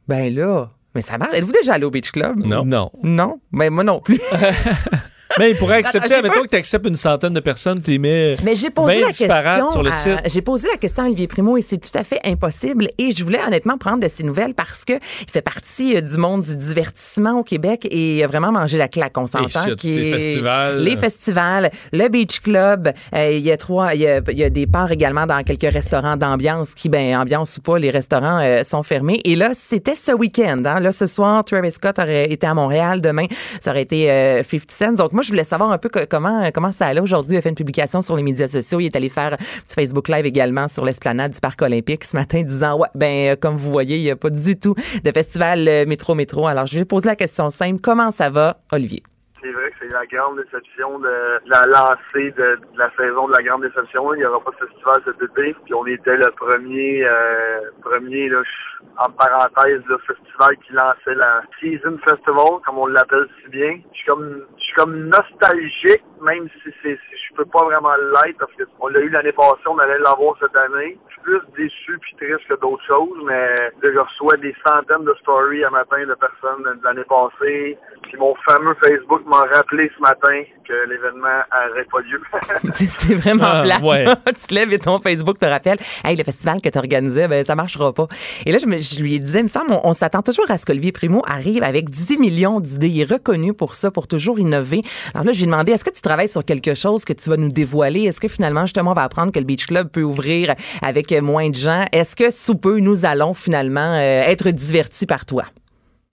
[0.07, 1.33] Ben là, mais ça marche.
[1.33, 2.39] Êtes-vous déjà allé au Beach Club?
[2.39, 2.63] Non.
[2.65, 2.91] Non.
[3.03, 3.39] Non?
[3.51, 4.19] Ben moi non plus.
[5.39, 7.81] Mais il pourrait accepter, Attends, j'ai mettons pas- que tu acceptes une centaine de personnes,
[7.81, 9.71] tu les mets Mais j'ai posé la question.
[9.71, 10.19] sur le à- site.
[10.25, 12.87] J'ai posé la question à Olivier Primo et c'est tout à fait impossible.
[12.97, 16.17] Et je voulais honnêtement prendre de ses nouvelles parce que il fait partie euh, du
[16.17, 19.63] monde du divertissement au Québec et il a vraiment mangé la claque, on s'entend.
[19.65, 20.81] est- festivals.
[20.83, 22.91] Les festivals, le Beach Club.
[23.13, 25.41] euh, il y a trois, il y a, il y a des parts également dans
[25.43, 29.21] quelques restaurants d'ambiance qui, ben, ambiance ou pas, les restaurants euh, sont fermés.
[29.25, 30.61] Et là, c'était ce week-end.
[30.65, 30.79] Hein.
[30.79, 33.01] Là, ce soir, Travis Scott aurait été à Montréal.
[33.01, 33.25] Demain,
[33.61, 34.91] ça aurait été euh, 50 Cent.
[34.93, 37.35] Donc, moi, je voulais savoir un peu comment, comment ça allait aujourd'hui.
[37.35, 38.79] Il a fait une publication sur les médias sociaux.
[38.79, 42.15] Il est allé faire un petit Facebook Live également sur l'esplanade du Parc olympique ce
[42.15, 44.73] matin disant, ouais, ben, euh, comme vous voyez, il n'y a pas du tout
[45.03, 46.47] de festival euh, métro-métro.
[46.47, 47.81] Alors, je vais poser la question simple.
[47.81, 49.03] Comment ça va, Olivier?
[49.41, 53.43] C'est vrai que c'est la grande déception de la lancée de, la saison de la
[53.43, 54.13] grande déception.
[54.13, 55.55] Il n'y aura pas de festival cet été.
[55.63, 58.41] Puis on était le premier, euh, premier là,
[58.97, 63.79] en parenthèse, le festival qui lançait la Season Festival, comme on l'appelle si bien.
[63.91, 64.41] Je suis comme,
[64.77, 69.09] comme nostalgique, même si c'est, si je peux pas vraiment l'être parce qu'on l'a eu
[69.09, 70.97] l'année passée, on allait l'avoir cette année.
[71.09, 75.03] Je suis plus déçu puis triste que d'autres choses, mais là, je reçois des centaines
[75.05, 77.77] de stories à matin de personnes de l'année passée.
[78.03, 82.21] Puis mon fameux Facebook m'a rappelé ce matin que l'événement n'aurait pas lieu.
[82.73, 83.81] C'est vraiment Ah, plate.
[83.83, 84.03] ouais.
[84.05, 84.15] là.
[84.27, 87.43] tu te lèves et ton Facebook te rappelle Hey, le festival que tu organisais, ben,
[87.43, 88.07] ça marchera pas.
[88.45, 90.57] Et là, je, me- je lui disais, il me semble, on, on s'attend toujours à
[90.57, 92.87] ce qu'Olivier Primo arrive avec 10 millions d'idées.
[92.87, 94.66] Il est reconnu pour ça, pour toujours innover.
[95.13, 97.29] Alors là, je lui ai demandé, est-ce que tu travailles sur quelque chose que tu
[97.29, 98.03] vas nous dévoiler?
[98.03, 101.49] Est-ce que finalement, justement, on va apprendre que le Beach Club peut ouvrir avec moins
[101.49, 101.85] de gens?
[101.91, 105.45] Est-ce que sous peu, nous allons finalement euh, être divertis par toi?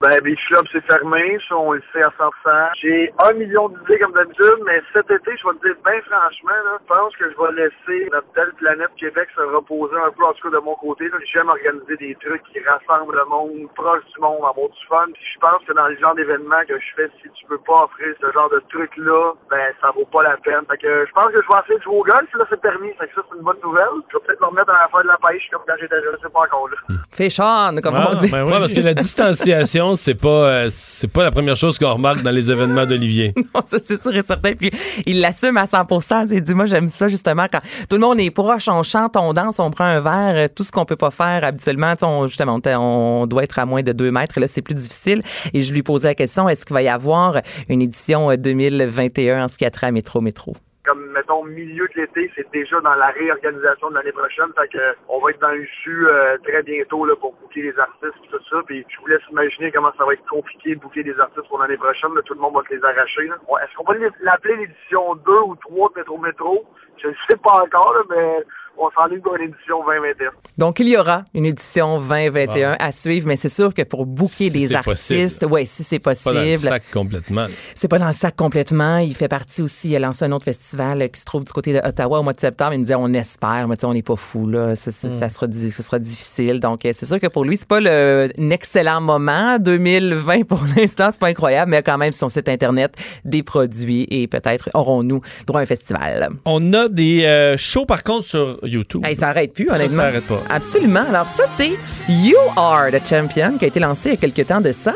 [0.03, 2.69] Ben, Beach Club, c'est fermé, ça, on le sait à 100%.
[2.83, 6.59] J'ai un million d'idées comme d'habitude, mais cet été, je vais te dire, bien franchement,
[6.67, 10.27] là, je pense que je vais laisser notre belle planète Québec se reposer un peu,
[10.27, 11.07] en tout cas de mon côté.
[11.07, 11.15] là.
[11.31, 15.07] J'aime organiser des trucs qui rassemblent le monde, proche du monde, avoir du fun.
[15.15, 17.87] Puis je pense que dans le genre d'événement que je fais, si tu peux pas
[17.87, 20.67] offrir ce genre de truc-là, ben, ça vaut pas la peine.
[20.67, 22.91] Fait que je pense que je vais essayer de jouer au golf, là, c'est permis.
[22.99, 23.95] Fait que ça, c'est une bonne nouvelle.
[24.11, 26.19] Je vais peut-être me remettre à la fin de la pêche, comme quand j'étais jeune,
[26.19, 26.75] c'est pas encore là.
[27.15, 28.27] Fais Sean, comme Ah, on dit.
[28.29, 31.77] ben ouais, parce que la distanciation 11, c'est pas, euh, c'est pas la première chose
[31.77, 33.33] qu'on remarque dans les événements d'Olivier.
[33.55, 34.53] non, ça, c'est sûr et certain.
[34.53, 34.71] Puis,
[35.05, 37.59] il l'assume à 100% Il dit, moi, j'aime ça, justement, quand
[37.89, 40.63] tout le monde est proche, on chante, on danse, on prend un verre, euh, tout
[40.63, 41.93] ce qu'on peut pas faire habituellement.
[42.27, 44.39] Justement, on doit être à moins de 2 mètres.
[44.39, 45.21] Là, c'est plus difficile.
[45.53, 49.47] Et je lui posais la question, est-ce qu'il va y avoir une édition 2021 en
[49.47, 50.55] ce qui a trait à Métro Métro?
[50.85, 54.47] Comme mettons milieu de l'été, c'est déjà dans la réorganisation de l'année prochaine.
[54.59, 57.79] Fait que on va être dans le jus euh, très bientôt là, pour booker les
[57.79, 58.57] artistes et tout ça.
[58.65, 61.59] Puis je vous laisse imaginer comment ça va être compliqué de booker des artistes pour
[61.59, 62.11] l'année prochaine.
[62.25, 63.25] Tout le monde va se les arracher.
[63.25, 66.65] Est-ce qu'on va l'appeler l'édition 2 ou 3 de Métro Métro?
[67.01, 68.43] Je ne sais pas encore, là, mais
[68.77, 70.31] on s'enligne pour une édition 2021.
[70.57, 74.49] Donc, il y aura une édition 2021 à suivre, mais c'est sûr que pour booker
[74.49, 76.17] des artistes, ouais, si c'est possible.
[76.17, 77.45] C'est pas dans le sac complètement.
[77.73, 78.97] C'est pas dans le sac complètement.
[78.97, 81.73] Il fait partie aussi, il a lancé un autre festival qui se trouve du côté
[81.73, 82.73] d'Ottawa au mois de septembre.
[82.73, 84.75] Il me disait, on espère, mais on n'est pas fou, là.
[84.75, 85.29] Ça, ça, hmm.
[85.29, 86.59] sera, ça sera difficile.
[86.59, 89.57] Donc, euh, c'est sûr que pour lui, c'est pas le, un excellent moment.
[89.59, 94.07] 2020, pour l'instant, c'est pas incroyable, mais quand même, sur son site Internet, des produits
[94.09, 96.29] et peut-être aurons-nous droit à un festival.
[96.45, 99.03] On a des euh, shows, par contre, sur YouTube.
[99.05, 99.97] ça s'arrête plus, honnêtement.
[99.97, 100.41] Ça s'arrête pas.
[100.49, 101.05] Absolument.
[101.09, 101.71] Alors, ça, c'est
[102.09, 104.95] You Are the Champion qui a été lancé il y a quelques temps de ça.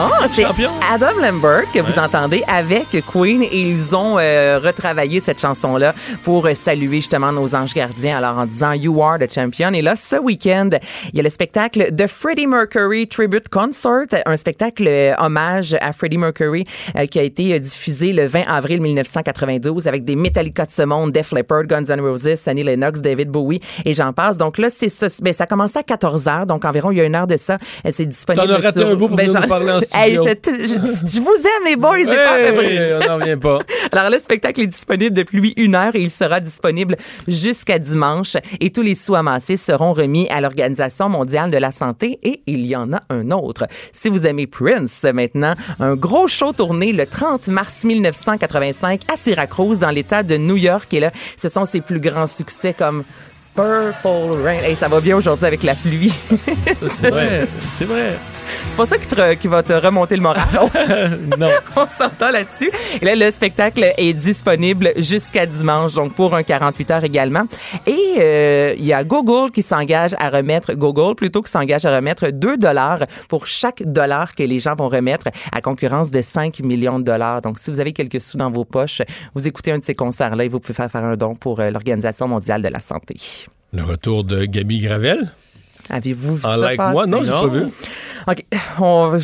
[0.00, 5.40] Ah, c'est Adam Lambert que vous entendez avec Queen et ils ont euh, retravaillé cette
[5.40, 5.92] chanson-là
[6.22, 9.72] pour saluer justement nos anges gardiens alors en disant You are the champion.
[9.72, 10.70] Et là, ce week-end,
[11.12, 15.92] il y a le spectacle The Freddie Mercury Tribute Concert, un spectacle euh, hommage à
[15.92, 20.70] Freddie Mercury euh, qui a été diffusé le 20 avril 1992 avec des Metallica de
[20.70, 24.38] ce monde, Def Leppard, Guns N' Roses, Annie Lennox, David Bowie et j'en passe.
[24.38, 25.08] Donc là, c'est ça.
[25.22, 27.58] Ben, ça commence à 14 h donc environ il y a une heure de ça.
[27.90, 28.46] C'est disponible.
[28.46, 31.66] T'en as raté un bout pour ben, nous parler en Hey, je, je, vous aime,
[31.66, 31.98] les boys.
[31.98, 33.58] Hey, on n'en vient pas.
[33.92, 38.36] Alors, le spectacle est disponible depuis une heure et il sera disponible jusqu'à dimanche.
[38.60, 42.66] Et tous les sous amassés seront remis à l'Organisation mondiale de la santé et il
[42.66, 43.66] y en a un autre.
[43.92, 49.78] Si vous aimez Prince, maintenant, un gros show tourné le 30 mars 1985 à Syracuse,
[49.78, 50.92] dans l'État de New York.
[50.94, 53.04] Et là, ce sont ses plus grands succès comme
[53.54, 54.60] Purple Rain.
[54.62, 56.12] Hey, ça va bien aujourd'hui avec la pluie.
[57.00, 58.14] c'est vrai, c'est vrai.
[58.68, 58.96] C'est pas ça
[59.36, 60.46] qui, va te remonter le moral.
[61.38, 61.48] non.
[61.76, 62.70] On s'entend là-dessus.
[63.00, 67.44] Et là, le spectacle est disponible jusqu'à dimanche, donc pour un 48 heures également.
[67.86, 71.94] Et euh, il y a Google qui s'engage à remettre, Google plutôt qui s'engage à
[71.94, 76.60] remettre 2 dollars pour chaque dollar que les gens vont remettre à concurrence de 5
[76.60, 77.42] millions de dollars.
[77.42, 79.02] Donc, si vous avez quelques sous dans vos poches,
[79.34, 81.70] vous écoutez un de ces concerts-là et vous pouvez faire, faire un don pour euh,
[81.70, 83.16] l'Organisation mondiale de la santé.
[83.72, 85.28] Le retour de Gabi Gravel.
[85.90, 87.06] Avez-vous vu en ça like moi?
[87.06, 87.66] Non, j'ai pas vu.
[88.26, 88.44] OK.
[88.80, 89.18] On,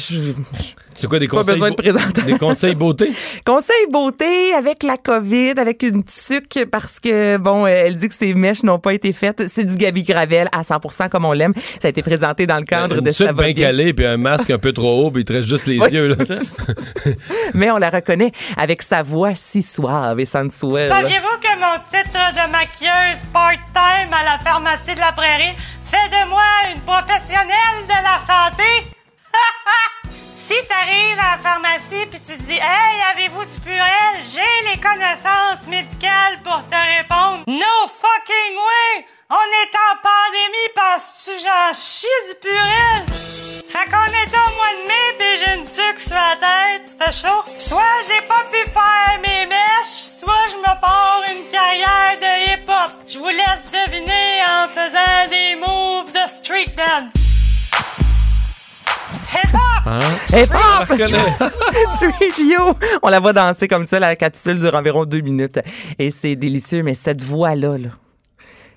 [0.94, 1.54] c'est quoi des pas conseils?
[1.54, 2.32] besoin de présentation.
[2.32, 3.12] Des conseils beauté?
[3.46, 8.34] conseils beauté avec la COVID, avec une tuque parce que, bon, elle dit que ses
[8.34, 9.44] mèches n'ont pas été faites.
[9.48, 11.52] C'est du Gabi Gravel à 100% comme on l'aime.
[11.80, 14.50] Ça a été présenté dans le cadre une de tuque bien calée puis un masque
[14.50, 16.16] un peu trop haut puis il te reste juste les yeux, là.
[17.54, 20.88] Mais on la reconnaît avec sa voix si suave et sensuelle.
[20.88, 26.28] Saviez-vous que mon titre de maquilleuse part-time à la pharmacie de la Prairie fait de
[26.28, 26.42] moi
[26.74, 28.90] une professionnelle de la santé?
[30.46, 34.14] si t'arrives à la pharmacie puis tu dis Hey, avez-vous du purel?
[34.32, 37.44] J'ai les connaissances médicales pour te répondre.
[37.46, 39.06] No fucking way!
[39.30, 43.04] On est en pandémie parce que j'en chie du purel.
[43.68, 46.92] Fait qu'on est au mois de mai pis j'ai une tuque sur la tête.
[46.98, 47.42] Fait chaud.
[47.56, 52.92] Soit j'ai pas pu faire mes mèches, soit je me pars une carrière de hip-hop.
[53.08, 57.23] Je vous laisse deviner en faisant des moves de street dance.
[59.86, 60.00] Hein?
[62.38, 62.74] You!
[63.02, 65.58] On la voit danser comme ça, la capsule dure environ deux minutes.
[65.98, 67.88] Et c'est délicieux, mais cette voix-là, là,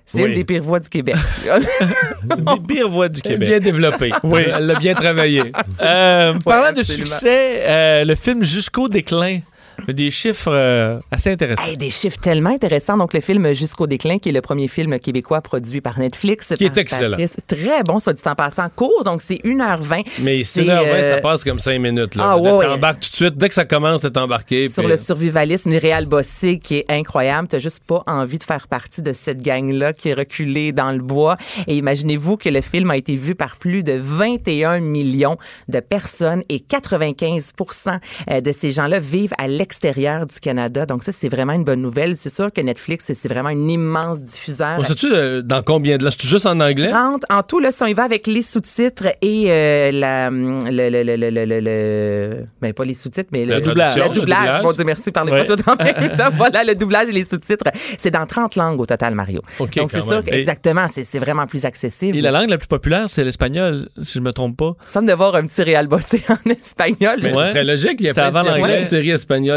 [0.06, 0.30] c'est Oui.
[0.30, 1.16] une des pires voix du Québec.
[2.24, 3.48] Des pires voix du Québec.
[3.48, 4.12] Bien développée.
[4.24, 4.42] Oui.
[4.46, 5.52] Elle l'a bien travaillé.
[5.82, 9.40] Euh, parlant de succès, euh, le film Jusqu'au déclin.
[9.88, 11.66] Des chiffres euh, assez intéressants.
[11.66, 12.98] Hey, des chiffres tellement intéressants.
[12.98, 16.54] Donc, le film Jusqu'au déclin, qui est le premier film québécois produit par Netflix.
[16.58, 17.18] Qui est par excellent.
[17.18, 17.38] Patrice.
[17.48, 18.68] Très bon, soit dit en passant.
[18.76, 20.04] Court, donc c'est 1h20.
[20.22, 22.16] Mais c'est C'est, 1h20, euh, ça passe comme 5 minutes.
[22.16, 22.32] Là.
[22.32, 22.66] Ah, ouais.
[22.66, 23.38] T'embarques tout de suite.
[23.38, 24.68] Dès que ça commence, t'es embarqué.
[24.68, 27.48] sur puis- le survivalisme, une réal bossé qui est incroyable.
[27.48, 31.00] T'as juste pas envie de faire partie de cette gang-là qui est reculée dans le
[31.02, 31.38] bois.
[31.68, 35.38] Et imaginez-vous que le film a été vu par plus de 21 millions
[35.70, 38.00] de personnes et 95%
[38.42, 40.86] de ces gens-là vivent à l'extérieur l'extérieur du Canada.
[40.86, 42.16] Donc ça, c'est vraiment une bonne nouvelle.
[42.16, 44.78] C'est sûr que Netflix, c'est vraiment un immense diffuseur.
[44.80, 46.12] On sait-tu euh, dans combien de là?
[46.12, 46.90] C'est juste en anglais?
[46.90, 47.24] 30.
[47.30, 51.04] En tout, là, si on y va avec les sous-titres et euh, la, le, le,
[51.04, 53.98] le, le, le, ben, pas les sous-titres, mais le, doublage.
[53.98, 54.64] Le doublage.
[54.64, 55.46] Bon Dieu, merci, parlez Ouais.
[55.46, 56.30] pas tout en même temps.
[56.34, 57.66] Voilà, le doublage et les sous-titres.
[57.74, 59.42] C'est dans 30 langues au total, Mario.
[59.60, 62.18] OK, Donc, c'est sûr que, exactement, c'est vraiment plus accessible.
[62.18, 64.76] Et la langue la plus populaire, c'est l'espagnol, si je me trompe pas.
[64.90, 67.20] Il semble de voir un petit réal bossé en espagnol.
[67.22, 67.44] Mais Ouais.
[67.46, 68.82] ce serait logique, il y a de- avant il y a plein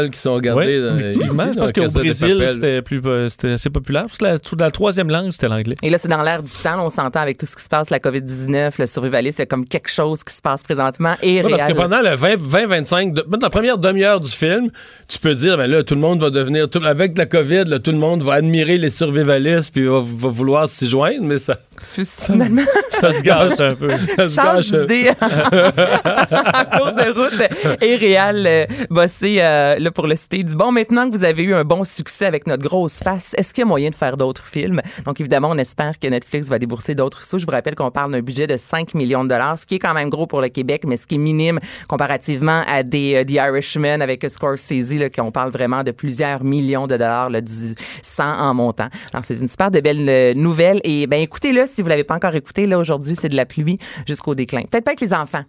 [0.03, 0.79] de qui sont regardées.
[0.79, 1.43] Ouais, dans- effectivement.
[1.43, 4.03] ici, je pense qu'au de Brésil, c'était plus, euh, c'était assez populaire.
[4.05, 5.75] Parce que la, toute la troisième langue, c'était l'anglais.
[5.83, 6.83] Et là, c'est dans l'air du temps.
[6.85, 9.89] On s'entend avec tout ce qui se passe, la COVID-19, le survivalisme, c'est comme quelque
[9.89, 13.77] chose qui se passe présentement et Ouais, parce que pendant le 20-25, dans la première
[13.77, 14.69] demi-heure du film,
[15.07, 17.79] tu peux dire, ben là, tout le monde va devenir, tout- avec la COVID, là,
[17.79, 21.57] tout le monde va admirer les survivalistes puis va, va vouloir s'y joindre, mais ça,
[21.83, 23.89] Finalement, ça se gâche un peu.
[24.17, 24.87] Ça se change gâche.
[24.87, 27.81] d'idée en cours de route.
[27.81, 31.43] Et Réal euh, Bossé, euh, là, pour le citer, dit Bon, maintenant que vous avez
[31.43, 34.17] eu un bon succès avec notre grosse face, est-ce qu'il y a moyen de faire
[34.17, 34.81] d'autres films?
[35.05, 37.39] Donc, évidemment, on espère que Netflix va débourser d'autres sous.
[37.39, 39.79] Je vous rappelle qu'on parle d'un budget de 5 millions de dollars, ce qui est
[39.79, 43.23] quand même gros pour le Québec, mais ce qui est minime comparativement à des euh,
[43.23, 47.75] The Irishman avec Scorsese, là, qu'on parle vraiment de plusieurs millions de dollars, là, du
[48.01, 48.89] 100 en montant.
[49.13, 50.81] Alors, c'est une super de belle euh, nouvelle.
[50.83, 53.77] Et ben écoutez-le, si vous l'avez pas encore écouté, là, aujourd'hui, c'est de la pluie
[54.07, 54.61] jusqu'au déclin.
[54.63, 55.43] Peut-être pas avec les enfants.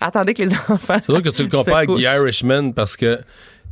[0.00, 0.98] Attendez que les enfants.
[1.00, 2.00] C'est drôle que tu le compares avec The.
[2.00, 3.18] Irishman parce que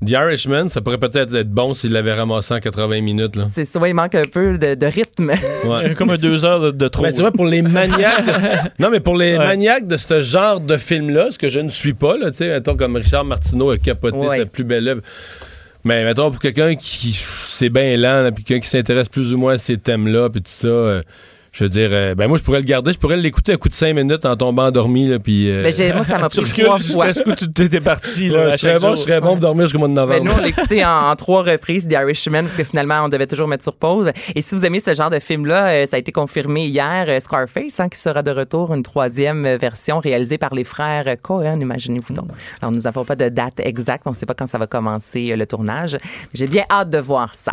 [0.04, 3.36] The Irishman, ça pourrait peut-être être bon s'il l'avait ramassé en 80 minutes.
[3.36, 3.44] Là.
[3.52, 5.30] C'est ça, il manque un peu de, de rythme.
[5.64, 5.94] Ouais.
[5.94, 7.04] Comme un deux heures de, de trop.
[7.04, 8.26] Ben, tu vois, pour les maniaques.
[8.26, 9.46] de- Non, mais pour les Ouais.
[9.46, 12.48] maniaques de ce genre de film-là, ce que je ne suis pas, là, tu sais,
[12.48, 14.38] mettons comme Richard Martineau a capoté Ouais.
[14.40, 15.02] sa plus belle œuvre.
[15.84, 17.12] Mais mettons, pour quelqu'un qui.
[17.46, 20.50] C'est bien lent, puis quelqu'un qui s'intéresse plus ou moins à ces thèmes-là, puis tout
[20.50, 20.68] ça.
[20.68, 21.02] euh,
[21.52, 23.68] je veux dire, euh, ben moi, je pourrais le garder, je pourrais l'écouter à coup
[23.68, 25.50] de 5 minutes en tombant endormi, là, puis.
[25.50, 27.12] euh, Mais j'ai- moi, ça m'a pris trois fois.
[27.12, 28.28] ce que tu t'étais parti.
[28.30, 30.24] là, ouais, je serais bon, je serais bon pour dormir jusqu'au mois de Ben, novembre.
[30.24, 33.26] nous, on l'a écouté en, en trois reprises, The Irishman, parce que finalement, on devait
[33.26, 34.10] toujours mettre sur pause.
[34.34, 37.20] Et si vous aimez ce genre de film-là, euh, ça a été confirmé hier, euh,
[37.20, 42.14] Scarface, hein, qui sera de retour, une troisième version réalisée par les frères Cohen, imaginez-vous
[42.14, 42.28] donc.
[42.62, 45.30] Alors, nous n'avons pas de date exacte, on ne sait pas quand ça va commencer
[45.32, 45.98] euh, le tournage.
[46.32, 47.52] J'ai bien hâte de voir ça.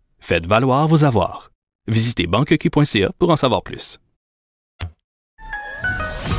[0.21, 1.49] Faites valoir vos avoirs.
[1.87, 3.97] Visitez banqueq.ca pour en savoir plus.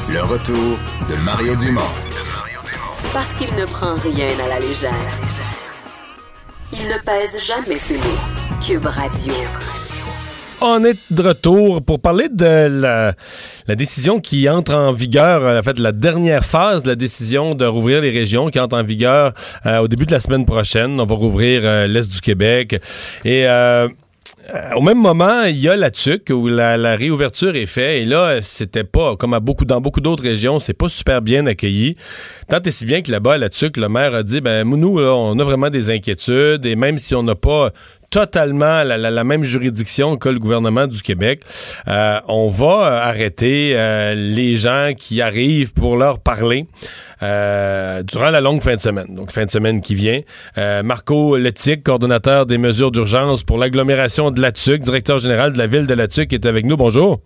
[0.09, 0.79] Le retour
[1.09, 1.81] de Mario Dumont.
[3.13, 5.21] Parce qu'il ne prend rien à la légère.
[6.73, 8.61] Il ne pèse jamais ses mots.
[8.65, 9.35] Cube Radio.
[10.65, 13.15] On est de retour pour parler de la,
[13.75, 17.65] décision qui entre en vigueur, euh, en fait, la dernière phase de la décision de
[17.65, 19.33] rouvrir les régions qui entre en vigueur
[19.67, 21.01] euh, au début de la semaine prochaine.
[21.01, 22.81] On va rouvrir euh, l'Est du Québec.
[23.25, 23.45] Et
[24.77, 28.03] au même moment, il y a la TUC où la, la réouverture est faite.
[28.03, 31.47] Et là, c'était pas, comme à beaucoup, dans beaucoup d'autres régions, c'est pas super bien
[31.47, 31.97] accueilli.
[32.49, 34.99] Tant et si bien que là-bas, à la TUC, le maire a dit, ben, nous,
[35.01, 36.67] là, on a vraiment des inquiétudes.
[36.67, 37.73] Et même si on n'a pas
[38.13, 41.43] totalement la, la- la même juridiction que le gouvernement du Québec,
[41.89, 46.67] euh, on va euh, arrêter euh, les gens qui arrivent pour leur parler
[47.23, 49.07] euh, durant la longue fin de semaine.
[49.15, 50.21] Donc, fin de semaine qui vient.
[50.85, 55.67] Marco Letic, coordonnateur des mesures d'urgence pour l'agglomération de la TUC, directeur général de la
[55.67, 56.77] ville de la TUC, est avec nous.
[56.77, 57.21] Bonjour.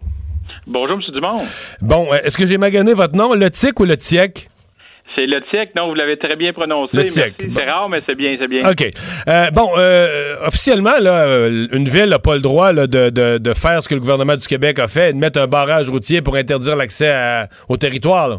[0.68, 1.02] Bonjour, M.
[1.12, 1.42] Dumont.
[1.80, 4.48] Bon, est-ce que j'ai magané votre nom, Letic ou le TIEC?
[5.16, 6.90] C'est le TIEC, non, vous l'avez très bien prononcé.
[6.94, 7.54] Le bon.
[7.56, 8.70] C'est rare, mais c'est bien, c'est bien.
[8.70, 8.88] OK.
[9.28, 13.38] Euh, bon, euh, officiellement, là, euh, une ville n'a pas le droit là, de, de-
[13.38, 16.20] de faire ce que le gouvernement du Québec a fait, de mettre un barrage routier
[16.22, 17.12] pour interdire l'accès
[17.68, 18.28] au territoire.
[18.28, 18.38] là.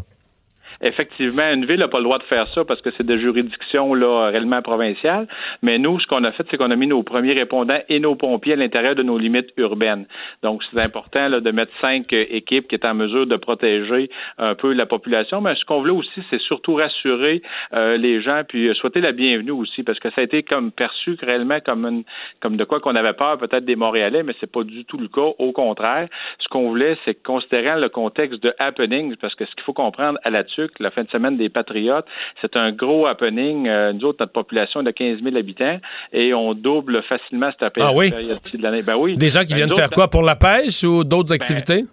[0.80, 3.94] Effectivement, une ville n'a pas le droit de faire ça parce que c'est de juridiction
[3.94, 5.26] là, réellement provinciale.
[5.62, 8.14] Mais nous, ce qu'on a fait, c'est qu'on a mis nos premiers répondants et nos
[8.14, 10.06] pompiers à l'intérieur de nos limites urbaines.
[10.42, 14.08] Donc, c'est important là, de mettre cinq équipes qui est en mesure de protéger
[14.38, 15.40] un peu la population.
[15.40, 17.42] Mais ce qu'on voulait aussi, c'est surtout rassurer
[17.74, 20.70] euh, les gens puis euh, souhaiter la bienvenue aussi parce que ça a été comme
[20.70, 22.04] perçu réellement comme une,
[22.40, 25.08] comme de quoi qu'on avait peur peut-être des Montréalais, mais c'est pas du tout le
[25.08, 25.32] cas.
[25.38, 26.08] Au contraire,
[26.38, 30.18] ce qu'on voulait, c'est considérant le contexte de happenings, parce que ce qu'il faut comprendre
[30.24, 30.44] à la
[30.78, 32.06] La fin de semaine des Patriotes,
[32.40, 33.66] c'est un gros happening.
[33.68, 35.78] Euh, nous autres, notre population est de 15 000 habitants
[36.12, 38.10] et on double facilement cette Ah oui?
[38.10, 38.82] période de l'année.
[38.82, 39.16] Ben oui.
[39.16, 40.08] Des gens qui Ben, viennent faire quoi?
[40.08, 41.84] Pour la pêche ou d'autres Ben, activités?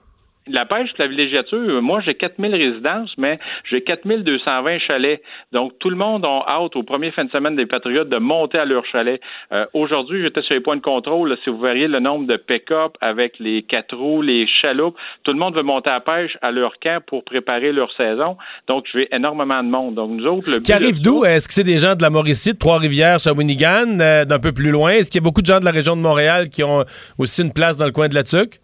[0.47, 3.37] La pêche, la villégiature, moi, j'ai 4000 résidences, mais
[3.69, 5.21] j'ai 4220 chalets.
[5.51, 8.59] Donc, tout le monde a hâte au premier fin de semaine des Patriotes de monter
[8.59, 9.19] à leur chalet.
[9.51, 11.35] Euh, aujourd'hui, j'étais sur les points de contrôle.
[11.43, 15.39] si vous verriez le nombre de pick-up avec les quatre roues, les chaloupes, tout le
[15.39, 18.37] monde veut monter à la pêche à leur camp pour préparer leur saison.
[18.67, 19.95] Donc, je vais énormément de monde.
[19.95, 21.25] Donc, nous autres, le Qui arrive d'où?
[21.25, 24.69] Est-ce que c'est des gens de la Mauricie, de Trois-Rivières, Shawinigan, euh, d'un peu plus
[24.69, 24.91] loin?
[24.91, 26.85] Est-ce qu'il y a beaucoup de gens de la région de Montréal qui ont
[27.17, 28.59] aussi une place dans le coin de la Tuque?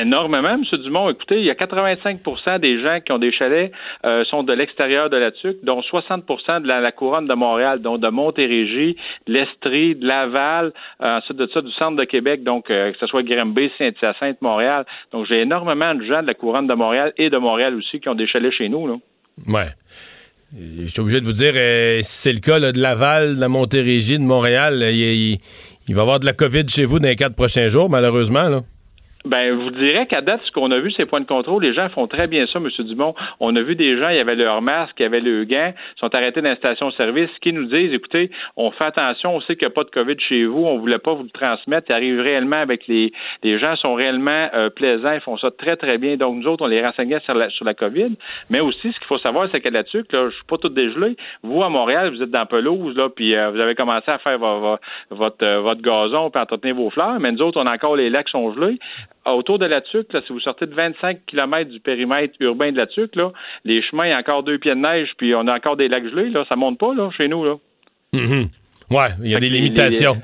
[0.00, 0.64] Énormément, M.
[0.82, 1.10] Dumont.
[1.10, 3.72] Écoutez, il y a 85% des gens qui ont des chalets
[4.06, 7.98] euh, sont de l'extérieur de la TUC, dont 60% de la, couronne de Montréal, dont
[7.98, 10.72] de Montérégie, de l'Estrie, de Laval,
[11.02, 14.40] euh, ensuite de ça, du centre de Québec, donc euh, que ce soit Grimby, Saint-Hyacinthe,
[14.40, 14.86] Montréal.
[15.12, 18.08] Donc, j'ai énormément de gens de la couronne de Montréal et de Montréal aussi qui
[18.08, 18.86] ont des chalets chez nous.
[18.86, 18.94] Là.
[19.46, 19.68] Ouais.
[20.54, 21.52] Je suis obligé de vous dire,
[22.02, 25.38] si c'est le cas de Laval, de Montérégie, de Montréal, il,
[25.88, 28.48] il, va y avoir de la COVID chez vous dans les quatre prochains jours, malheureusement.
[28.48, 28.60] Là.
[29.24, 31.74] Ben, je vous dirais qu'à date, ce qu'on a vu, ces points de contrôle, les
[31.74, 32.68] gens font très bien ça, M.
[32.86, 33.14] Dumont.
[33.38, 35.72] On a vu des gens, il y avait leur masque, il y avait le gant,
[35.96, 39.68] sont arrêtés dans la station-service, qui nous disent, écoutez, on fait attention, on sait qu'il
[39.68, 42.20] n'y a pas de COVID chez vous, on voulait pas vous le transmettre, ils arrivent
[42.20, 43.12] réellement avec les,
[43.44, 46.16] les gens sont réellement euh, plaisants, ils font ça très, très bien.
[46.16, 48.16] Donc, nous autres, on les renseignait sur la, sur la COVID.
[48.50, 51.16] Mais aussi, ce qu'il faut savoir, c'est la TUC, là, je suis pas tout dégelé.
[51.44, 54.38] Vous, à Montréal, vous êtes dans pelouse, là, puis euh, vous avez commencé à faire
[54.38, 54.80] votre,
[55.42, 58.28] euh, votre gazon, puis entretenir vos fleurs, mais nous autres, on a encore les lacs
[58.28, 58.78] sont gelés
[59.26, 62.76] autour de la Tuque, là, si vous sortez de 25 km du périmètre urbain de
[62.76, 63.32] la Tuque, là,
[63.64, 65.88] les chemins, il y a encore deux pieds de neige, puis on a encore des
[65.88, 67.44] lacs gelés, là, ça monte pas là, chez nous.
[67.44, 67.56] Là.
[68.14, 68.48] Mm-hmm.
[68.90, 70.16] Ouais, il y a des limitations.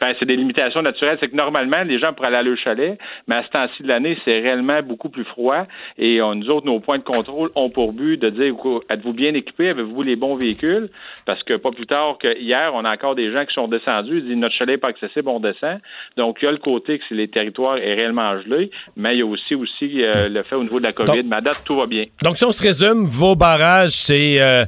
[0.00, 1.18] Ben, c'est des limitations naturelles.
[1.20, 3.88] C'est que normalement, les gens pourraient aller à leur chalet, mais à ce temps-ci de
[3.88, 5.66] l'année, c'est réellement beaucoup plus froid.
[5.98, 8.54] Et nous autres, nos points de contrôle ont pour but de dire
[8.88, 10.88] êtes-vous bien équipés, avez-vous les bons véhicules?
[11.26, 14.18] Parce que pas plus tard que hier, on a encore des gens qui sont descendus,
[14.18, 15.80] ils disent notre chalet n'est pas accessible, on descend.
[16.16, 19.22] Donc, il y a le côté que les territoires est réellement gelé, mais il y
[19.22, 21.22] a aussi aussi euh, le fait au niveau de la COVID.
[21.24, 22.04] mais à date, tout va bien.
[22.22, 24.64] Donc, si on se résume, vos barrages, c'est euh,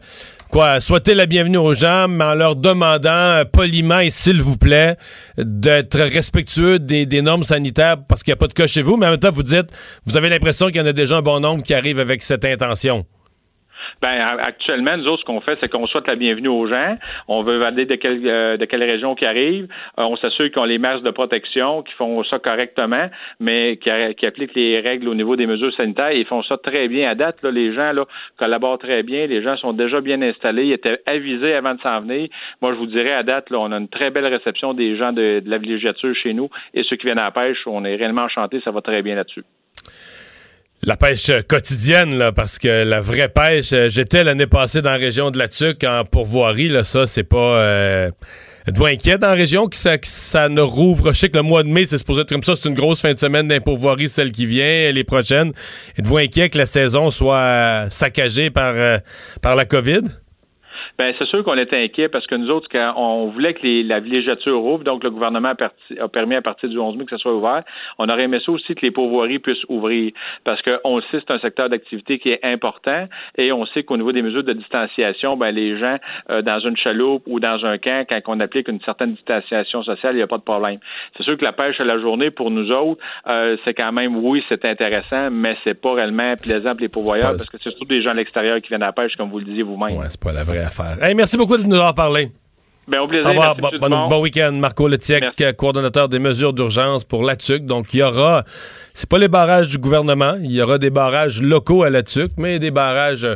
[0.52, 4.58] quoi, souhaiter la bienvenue aux gens, mais en leur demandant euh, poliment et s'il vous
[4.58, 4.96] plaît
[5.38, 9.06] d'être respectueux des, normes sanitaires parce qu'il n'y a pas de cas chez vous, mais
[9.06, 9.70] en même temps, vous dites,
[10.04, 12.44] vous avez l'impression qu'il y en a déjà un bon nombre qui arrivent avec cette
[12.44, 13.06] intention.
[14.02, 16.96] Ben, actuellement, nous autres, ce qu'on fait, c'est qu'on souhaite la bienvenue aux gens.
[17.28, 19.68] On veut valider de quelle, euh, de quelle région qui arrivent.
[19.96, 24.26] Euh, on s'assure qu'ils ont les masques de protection, qu'ils font ça correctement, mais qui,
[24.26, 26.10] appliquent les règles au niveau des mesures sanitaires.
[26.10, 27.40] ils font ça très bien à date.
[27.44, 28.04] Là, les gens là,
[28.38, 29.26] collaborent très bien.
[29.28, 30.64] Les gens sont déjà bien installés.
[30.64, 32.28] Ils étaient avisés avant de s'en venir.
[32.60, 35.12] Moi, je vous dirais, à date, là, on a une très belle réception des gens
[35.12, 36.50] de, de la villégiature chez nous.
[36.74, 38.60] Et ceux qui viennent à la pêche, on est réellement enchantés.
[38.64, 39.44] Ça va très bien là-dessus.
[40.84, 44.96] La pêche quotidienne, là, parce que la vraie pêche, euh, j'étais l'année passée dans la
[44.96, 47.36] région de la Tuque en pourvoirie, là, ça, c'est pas...
[47.36, 48.10] Euh,
[48.66, 51.12] êtes-vous inquiet dans la région que ça, ça ne rouvre?
[51.12, 53.12] Je que le mois de mai, c'est supposé être comme ça, c'est une grosse fin
[53.12, 55.52] de semaine d'impourvoirie, celle qui vient, les prochaines.
[55.96, 58.98] Êtes-vous inquiet que la saison soit saccagée par, euh,
[59.40, 60.02] par la COVID?
[60.98, 63.82] Ben, c'est sûr qu'on était inquiet parce que nous autres, quand on voulait que les,
[63.82, 65.52] la villégiature ouvre, donc le gouvernement
[65.98, 67.62] a, permis à partir du 11 mai que ça soit ouvert,
[67.98, 70.12] on aurait aimé ça aussi que les pourvoiries puissent ouvrir
[70.44, 73.96] parce qu'on le sait, c'est un secteur d'activité qui est important et on sait qu'au
[73.96, 75.96] niveau des mesures de distanciation, ben, les gens
[76.30, 80.14] euh, dans une chaloupe ou dans un camp, quand on applique une certaine distanciation sociale,
[80.14, 80.78] il n'y a pas de problème.
[81.16, 84.16] C'est sûr que la pêche à la journée, pour nous autres, euh, c'est quand même,
[84.16, 87.86] oui, c'est intéressant, mais c'est pas réellement plaisant pour les pourvoyeurs parce que c'est surtout
[87.86, 89.96] des gens à l'extérieur qui viennent à la pêche, comme vous le disiez vous-même.
[89.98, 90.81] Ouais, c'est pas la vraie affaire
[91.14, 92.30] merci beaucoup de nous avoir parlé.
[92.88, 93.26] Ben, au plaisir.
[93.26, 93.56] Au revoir.
[94.08, 94.52] Bon, week-end.
[94.52, 95.24] Marco Letiec,
[95.56, 97.64] coordonnateur des mesures d'urgence pour la TUC.
[97.64, 98.44] Donc, il y aura,
[98.92, 102.32] c'est pas les barrages du gouvernement, il y aura des barrages locaux à la TUC,
[102.38, 103.26] mais des barrages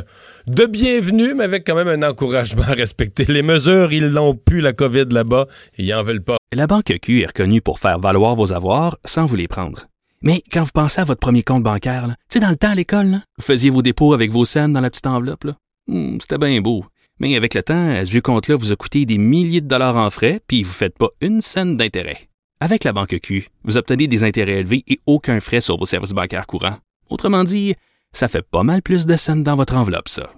[0.47, 3.93] de bienvenue, mais avec quand même un encouragement à respecter les mesures.
[3.93, 5.45] Ils n'ont plus, la COVID là-bas,
[5.77, 6.37] et ils n'en veulent pas.
[6.53, 9.87] La Banque Q est reconnue pour faire valoir vos avoirs sans vous les prendre.
[10.21, 12.75] Mais quand vous pensez à votre premier compte bancaire, tu sais, dans le temps à
[12.75, 15.45] l'école, vous faisiez vos dépôts avec vos scènes dans la petite enveloppe.
[15.87, 16.83] Hmm, c'était bien beau.
[17.19, 20.09] Mais avec le temps, à ce compte-là vous a coûté des milliers de dollars en
[20.09, 22.29] frais, puis vous ne faites pas une scène d'intérêt.
[22.59, 26.11] Avec la banque Q, vous obtenez des intérêts élevés et aucun frais sur vos services
[26.11, 26.77] bancaires courants.
[27.09, 27.75] Autrement dit,
[28.13, 30.31] ça fait pas mal plus de scènes dans votre enveloppe, ça.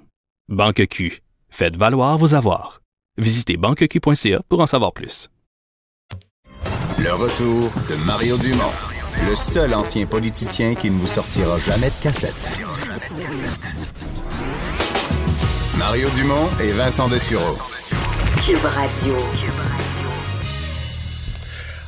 [0.49, 2.81] Banque Q, faites valoir vos avoirs.
[3.17, 5.29] Visitez banqueq.ca pour en savoir plus.
[6.99, 8.73] Le retour de Mario Dumont,
[9.29, 12.61] le seul ancien politicien qui ne vous sortira jamais de cassette.
[15.89, 17.57] Mario Dumont et Vincent Dessureau.
[18.45, 19.15] Cube Radio.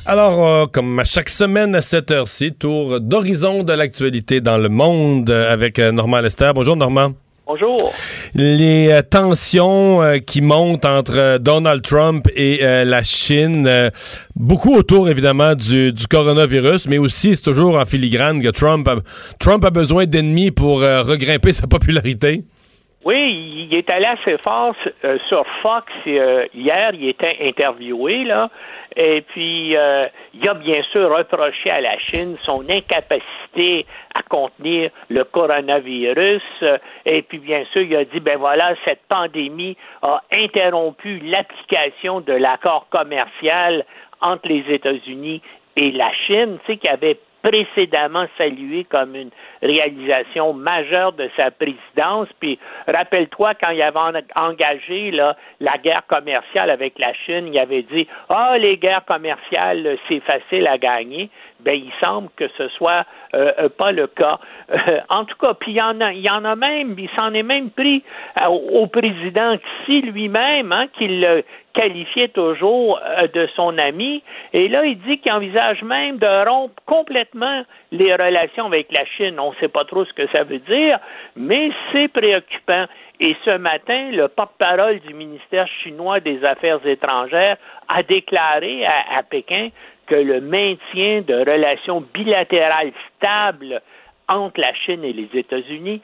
[0.04, 4.68] Alors, euh, comme à chaque semaine à cette heure-ci, tour d'horizon de l'actualité dans le
[4.68, 6.50] monde avec euh, Normand Lester.
[6.52, 7.12] Bonjour Normand.
[7.44, 7.92] Bonjour.
[8.34, 13.90] Les euh, tensions euh, qui montent entre euh, Donald Trump et la Chine,
[14.36, 18.96] beaucoup autour évidemment du, du, coronavirus, mais aussi c'est toujours en filigrane que Trump a,
[19.38, 22.44] Trump a besoin d'ennemis pour regrimper sa popularité.
[23.04, 24.74] Oui, il est allé assez fort
[25.28, 28.48] sur Fox hier, il était interviewé là.
[28.96, 34.90] Et puis, euh, il a bien sûr reproché à la Chine son incapacité à contenir
[35.08, 36.42] le coronavirus.
[37.06, 42.34] Et puis, bien sûr, il a dit, ben voilà, cette pandémie a interrompu l'application de
[42.34, 43.84] l'accord commercial
[44.20, 45.40] entre les États-Unis
[45.76, 49.30] et la Chine, tu sais, qui avait précédemment salué comme une
[49.62, 52.28] réalisation majeure de sa présidence.
[52.40, 52.58] Puis
[52.88, 58.06] rappelle-toi quand il avait engagé là, la guerre commerciale avec la Chine, il avait dit
[58.28, 61.30] Ah, les guerres commerciales, c'est facile à gagner.
[61.60, 64.38] Ben, il semble que ce soit euh, euh, pas le cas.
[64.70, 67.08] Euh, en tout cas, puis il y en a, il y en a même, il
[67.16, 68.02] s'en est même pris
[68.48, 71.44] au président Xi lui-même, hein, qu'il
[71.74, 73.00] qualifiait toujours
[73.32, 74.22] de son ami.
[74.52, 77.62] Et là, il dit qu'il envisage même de rompre complètement
[77.92, 79.38] les relations avec la Chine.
[79.38, 80.98] On ne sait pas trop ce que ça veut dire,
[81.36, 82.86] mais c'est préoccupant.
[83.20, 87.56] Et ce matin, le porte-parole du ministère chinois des Affaires étrangères
[87.88, 89.68] a déclaré à Pékin
[90.06, 93.80] que le maintien de relations bilatérales stables
[94.28, 96.00] entre la Chine et les États-Unis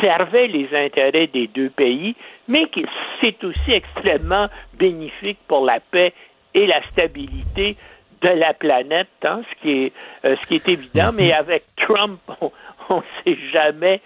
[0.00, 2.14] servait les intérêts des deux pays,
[2.46, 2.80] mais que
[3.20, 6.12] c'est aussi extrêmement bénéfique pour la paix
[6.54, 7.76] et la stabilité
[8.22, 9.92] de la planète, hein, ce, qui est,
[10.24, 12.20] euh, ce qui est évident, mais avec Trump,
[12.90, 14.00] on ne sait jamais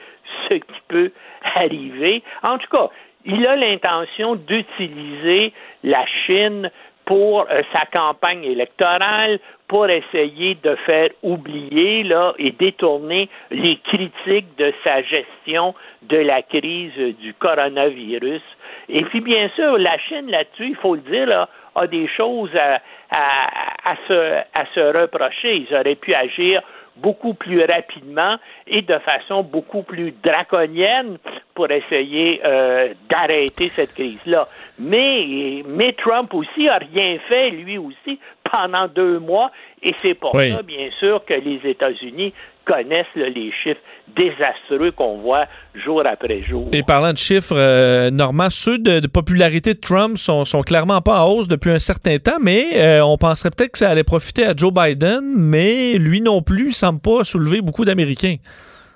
[0.49, 1.11] ce qui peut
[1.57, 2.23] arriver.
[2.43, 2.89] En tout cas,
[3.25, 5.53] il a l'intention d'utiliser
[5.83, 6.71] la Chine
[7.05, 9.39] pour euh, sa campagne électorale,
[9.69, 16.43] pour essayer de faire oublier là, et détourner les critiques de sa gestion de la
[16.43, 18.43] crise du coronavirus.
[18.89, 22.51] Et puis, bien sûr, la Chine là-dessus, il faut le dire, là, a des choses
[22.55, 22.81] à,
[23.11, 25.67] à, se, à se reprocher.
[25.69, 26.63] Ils auraient pu agir
[26.97, 28.37] beaucoup plus rapidement
[28.67, 31.19] et de façon beaucoup plus draconienne
[31.55, 34.49] pour essayer euh, d'arrêter cette crise-là.
[34.79, 38.19] Mais, mais Trump aussi a rien fait, lui aussi,
[38.51, 39.51] pendant deux mois,
[39.83, 42.33] et c'est pour ça, bien sûr, que les États-Unis
[42.65, 43.81] connaissent les chiffres
[44.17, 46.69] désastreux qu'on voit jour après jour.
[46.73, 51.25] Et parlant de chiffres, euh, Normand, ceux de, popularité de Trump sont, sont clairement pas
[51.25, 54.47] en hausse depuis un certain temps, mais euh, on penserait peut-être que ça allait profiter
[54.47, 58.37] à Joe Biden, mais lui non plus semble pas soulever beaucoup d'Américains.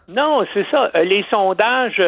[0.09, 0.91] Non, c'est ça.
[0.95, 1.99] Euh, les sondages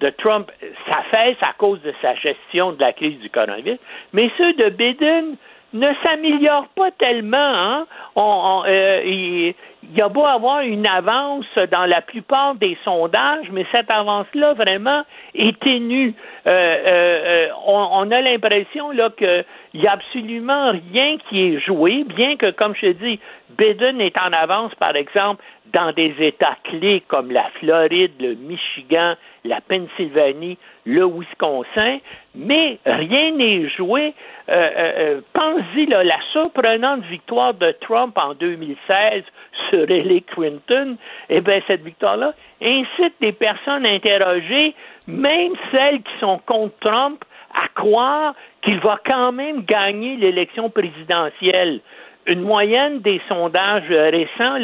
[0.00, 0.50] de Trump,
[0.90, 3.78] ça fait à cause de sa gestion de la crise du coronavirus,
[4.12, 5.36] mais ceux de Biden
[5.72, 7.36] ne s'améliorent pas tellement.
[7.36, 7.86] Hein?
[8.16, 9.54] On, il,
[9.94, 15.02] y a beau avoir une avance dans la plupart des sondages, mais cette avance-là vraiment
[15.34, 16.14] est ténue.
[16.46, 19.44] Euh, euh, euh, on, a l'impression là qu'il
[19.74, 23.20] n'y a absolument rien qui est joué, bien que, comme je dis,
[23.58, 25.42] Biden est en avance, par exemple,
[25.72, 29.14] dans des États clés comme la Floride, le Michigan,
[29.44, 31.98] la Pennsylvanie, le Wisconsin,
[32.34, 34.14] mais rien n'est joué.
[34.48, 39.24] Euh, euh, euh Pensez la surprenante victoire de Trump en 2016
[39.68, 40.96] sur Hillary Clinton.
[41.28, 44.74] Eh bien, cette victoire-là incite les personnes interrogées,
[45.06, 47.24] même celles qui sont contre Trump,
[47.62, 51.80] à croire qu'il va quand même gagner l'élection présidentielle.
[52.26, 54.58] Une moyenne des sondages récents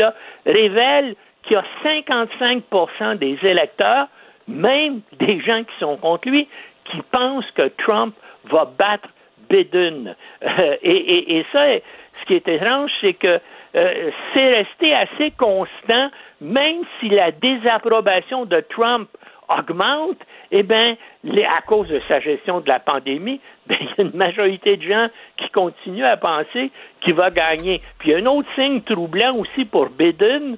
[0.45, 4.09] révèle qu'il y a 55% des électeurs
[4.49, 6.49] même des gens qui sont contre lui,
[6.85, 9.09] qui pensent que Trump va battre
[9.49, 10.15] Biden.
[10.43, 13.41] Euh, et, ça, ce qui est étrange, c'est que
[13.75, 19.09] euh, c'est resté assez constant, même si la désapprobation de Trump
[19.49, 20.19] augmente,
[20.51, 24.17] eh bien, à cause de sa gestion de la pandémie, ben, il y a une
[24.17, 26.71] majorité de gens qui continuent à penser
[27.01, 27.81] qu'il va gagner.
[27.99, 30.57] Puis un autre signe troublant aussi pour Biden,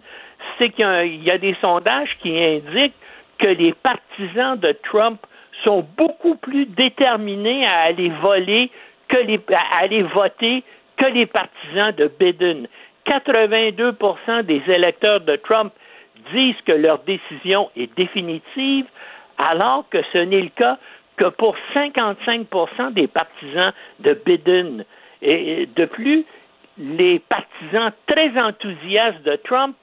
[0.58, 2.94] c'est qu'il y, a des sondages qui indiquent
[3.38, 5.20] que les partisans de Trump
[5.64, 8.70] sont beaucoup plus déterminés à aller voler
[9.08, 10.62] que les, à aller voter
[10.96, 12.66] que les partisans de Biden.
[13.08, 15.72] 82% des électeurs de Trump
[16.32, 18.86] disent que leur décision est définitive,
[19.38, 20.78] alors que ce n'est le cas
[21.16, 24.84] que pour 55% des partisans de Biden.
[25.22, 26.24] Et de plus,
[26.76, 29.76] les partisans très enthousiastes de Trump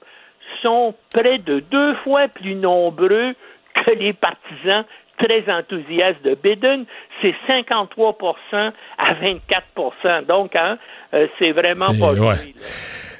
[0.62, 3.34] sont près de deux fois plus nombreux
[3.74, 4.84] que les partisans
[5.18, 6.84] très enthousiastes de Biden,
[7.22, 10.78] c'est 53% à 24% Donc, hein,
[11.14, 12.12] euh, c'est vraiment pas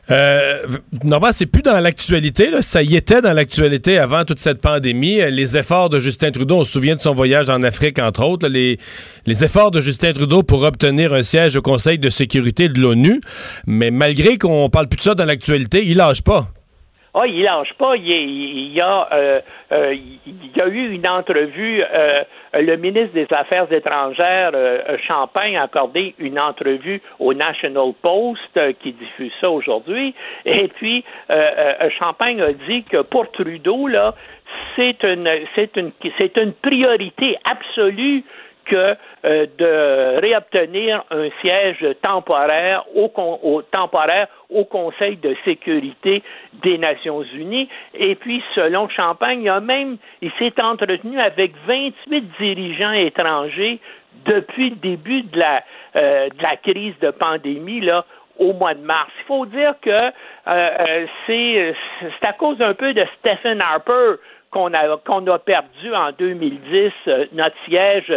[0.09, 0.59] Euh,
[1.03, 2.51] normalement, c'est plus dans l'actualité.
[2.63, 5.19] Ça y était dans l'actualité avant toute cette pandémie.
[5.31, 8.47] Les efforts de Justin Trudeau, on se souvient de son voyage en Afrique, entre autres.
[8.47, 8.79] les,
[9.27, 13.21] les efforts de Justin Trudeau pour obtenir un siège au Conseil de sécurité de l'ONU.
[13.67, 16.47] Mais malgré qu'on parle plus de ça dans l'actualité, il lâche pas.
[17.19, 17.97] Ah, il lâche pas.
[17.97, 19.41] Il, y a, euh,
[19.73, 21.83] euh, il y a eu une entrevue.
[21.83, 24.53] Euh, le ministre des Affaires étrangères,
[25.07, 30.15] Champagne, a accordé une entrevue au National Post qui diffuse ça aujourd'hui.
[30.45, 31.05] Et puis,
[31.99, 34.15] Champagne a dit que pour Trudeau, là,
[34.75, 38.25] c'est une, c'est une, c'est une priorité absolue
[38.67, 46.23] que euh, de réobtenir un siège temporaire au, temporaire au Conseil de sécurité
[46.63, 47.69] des Nations Unies.
[47.95, 53.81] Et puis, selon Champagne, il, a même, il s'est entretenu avec 28 dirigeants étrangers
[54.25, 55.63] depuis le début de la,
[55.97, 58.05] euh, de la crise de pandémie, là,
[58.39, 59.11] au mois de mars.
[59.21, 60.07] Il faut dire que euh,
[60.47, 64.17] euh c'est à cause un peu de Stephen Harper
[64.51, 66.93] qu'on a, qu'on a perdu en 2010
[67.33, 68.13] notre siège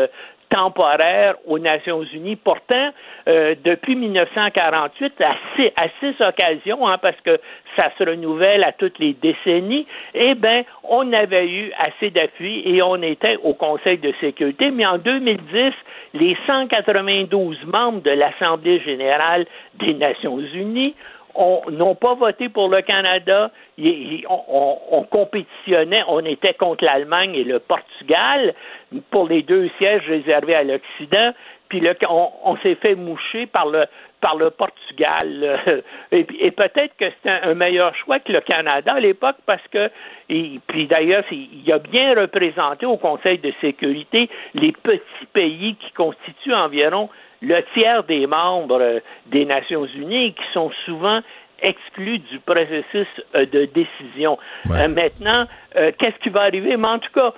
[0.49, 2.35] temporaire aux Nations Unies.
[2.35, 2.89] Pourtant,
[3.27, 5.35] euh, depuis 1948, à
[5.99, 7.39] six, occasions, hein, parce que
[7.75, 12.81] ça se renouvelle à toutes les décennies, eh bien, on avait eu assez d'appui et
[12.81, 14.71] on était au Conseil de sécurité.
[14.71, 15.73] Mais en 2010,
[16.13, 19.45] les 192 membres de l'Assemblée générale
[19.75, 20.95] des Nations Unies
[21.71, 23.51] n'ont pas voté pour le Canada.
[23.79, 28.53] on, compétitionnait, on était contre l'Allemagne et le Portugal
[29.11, 31.33] pour les deux sièges réservés à l'Occident.
[31.69, 33.85] Puis on, s'est fait moucher par le
[34.21, 35.83] par le Portugal.
[36.11, 39.89] Et, peut-être que c'était un, meilleur choix que le Canada à l'époque parce que
[40.29, 45.91] et, puis d'ailleurs il a bien représenté au Conseil de sécurité les petits pays qui
[45.91, 47.07] constituent environ
[47.41, 51.21] le tiers des membres euh, des Nations Unies qui sont souvent
[51.61, 54.37] exclus du processus euh, de décision.
[54.71, 56.75] Euh, maintenant, qu'est-ce qui va arriver?
[56.77, 57.33] Mais en tout cas,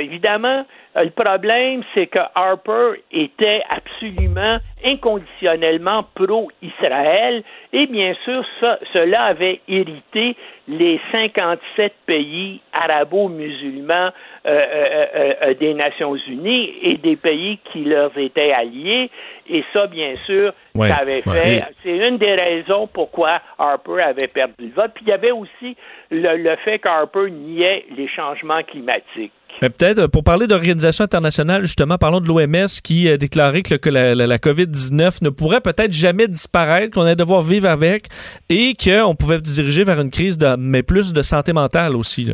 [0.00, 0.66] évidemment,
[0.96, 7.42] le problème, c'est que Harper était absolument inconditionnellement pro-Israël
[7.72, 10.34] et bien sûr, ça, cela avait irrité
[10.66, 14.10] les 57 pays arabo-musulmans
[14.46, 19.10] euh, euh, euh, des Nations Unies et des pays qui leur étaient alliés.
[19.50, 21.64] Et ça, bien sûr, ça avait fait.
[21.82, 24.92] C'est une des raisons pourquoi Harper avait perdu le vote.
[24.94, 25.76] Puis il y avait aussi
[26.10, 29.32] le, le fait qu'Harper niait les changements climatiques.
[29.60, 34.38] Peut-être, pour parler d'organisation internationale, justement, parlons de l'OMS qui a déclaré que, la, la,
[34.38, 38.04] COVID-19 ne pourrait peut-être jamais disparaître, qu'on allait devoir vivre avec
[38.50, 42.32] et qu'on pouvait diriger vers une crise, de, mais plus de santé mentale aussi.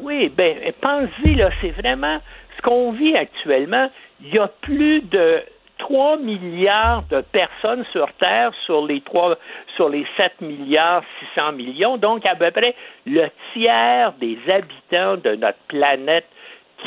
[0.00, 2.18] Oui, bien, pensez, là, c'est vraiment
[2.56, 3.90] ce qu'on vit actuellement.
[4.24, 5.42] Il y a plus de
[5.78, 9.36] 3 milliards de personnes sur Terre sur les 3,
[9.76, 11.02] sur les 7 milliards
[11.34, 16.26] 600 millions, donc à peu près le tiers des habitants de notre planète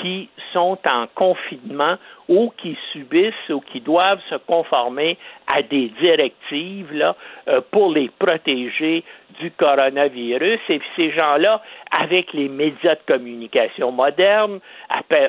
[0.01, 5.17] qui sont en confinement ou qui subissent ou qui doivent se conformer
[5.53, 7.15] à des directives là,
[7.47, 9.03] euh, pour les protéger
[9.39, 10.59] du coronavirus.
[10.69, 14.59] Et ces gens-là, avec les médias de communication modernes,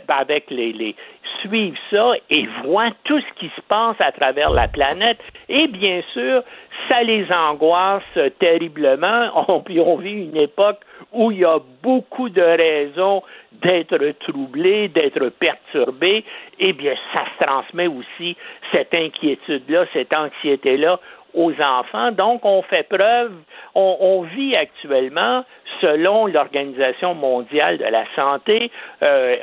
[0.09, 0.95] avec les, les
[1.41, 5.19] suivent ça et voient tout ce qui se passe à travers la planète.
[5.49, 6.43] Et bien sûr,
[6.89, 8.03] ça les angoisse
[8.39, 9.31] terriblement.
[9.49, 10.81] On, on vit une époque
[11.13, 16.25] où il y a beaucoup de raisons d'être troublé, d'être perturbé,
[16.59, 18.37] eh bien, ça se transmet aussi,
[18.73, 21.01] cette inquiétude-là, cette anxiété-là
[21.37, 22.13] aux enfants.
[22.13, 23.33] Donc, on fait preuve,
[23.75, 25.45] on, vit actuellement,
[25.83, 28.71] selon l'Organisation mondiale de la santé,
[29.03, 29.37] euh,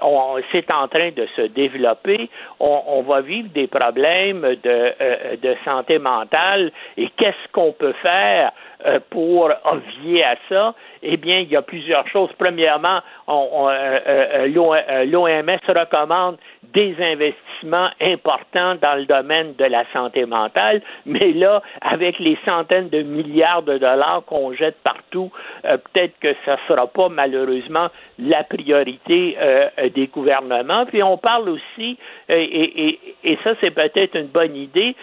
[0.52, 2.30] c'est en train de se développer.
[2.60, 8.52] On, va vivre des problèmes de, euh, de santé mentale et qu'est-ce qu'on peut faire
[8.86, 10.74] euh, pour obvier à ça?
[11.06, 12.30] Eh bien, il y a plusieurs choses.
[12.38, 13.60] Premièrement, l'OMS
[15.68, 16.38] recommande
[16.74, 22.90] des investissements importants dans le domaine de la santé mentale, mais là, avec les centaines
[22.90, 25.32] de milliards de dollars qu'on jette partout,
[25.66, 30.86] euh, peut-être que ça ne sera pas malheureusement la priorité euh, des gouvernements.
[30.86, 31.98] Puis on parle aussi,
[32.30, 34.96] euh, et, ça c'est peut-être une bonne idée,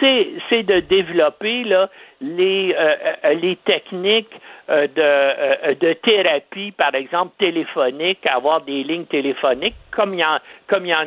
[0.00, 1.64] c'est de développer
[2.20, 2.74] les,
[3.40, 4.32] les techniques
[4.68, 5.41] de,
[5.80, 10.94] de thérapie, par exemple téléphonique, avoir des lignes téléphoniques, comme il y en, comme y
[10.94, 11.04] en,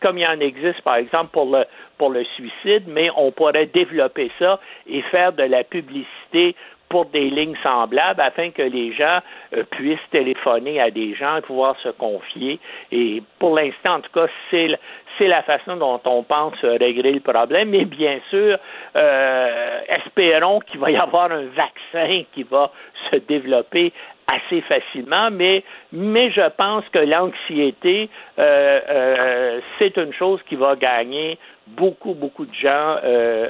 [0.00, 1.64] comme il y en existe, par exemple, pour le,
[1.98, 6.54] pour le suicide, mais on pourrait développer ça et faire de la publicité
[6.88, 9.20] pour des lignes semblables afin que les gens
[9.54, 12.58] euh, puissent téléphoner à des gens et pouvoir se confier.
[12.92, 14.78] Et pour l'instant, en tout cas, c'est
[15.18, 17.70] c'est la façon dont on pense régler le problème.
[17.70, 18.58] Mais bien sûr,
[18.96, 22.70] euh, espérons donc, il va y avoir un vaccin qui va
[23.10, 23.92] se développer
[24.28, 25.62] assez facilement, mais,
[25.92, 32.44] mais je pense que l'anxiété, euh, euh, c'est une chose qui va gagner beaucoup, beaucoup
[32.44, 33.48] de gens euh,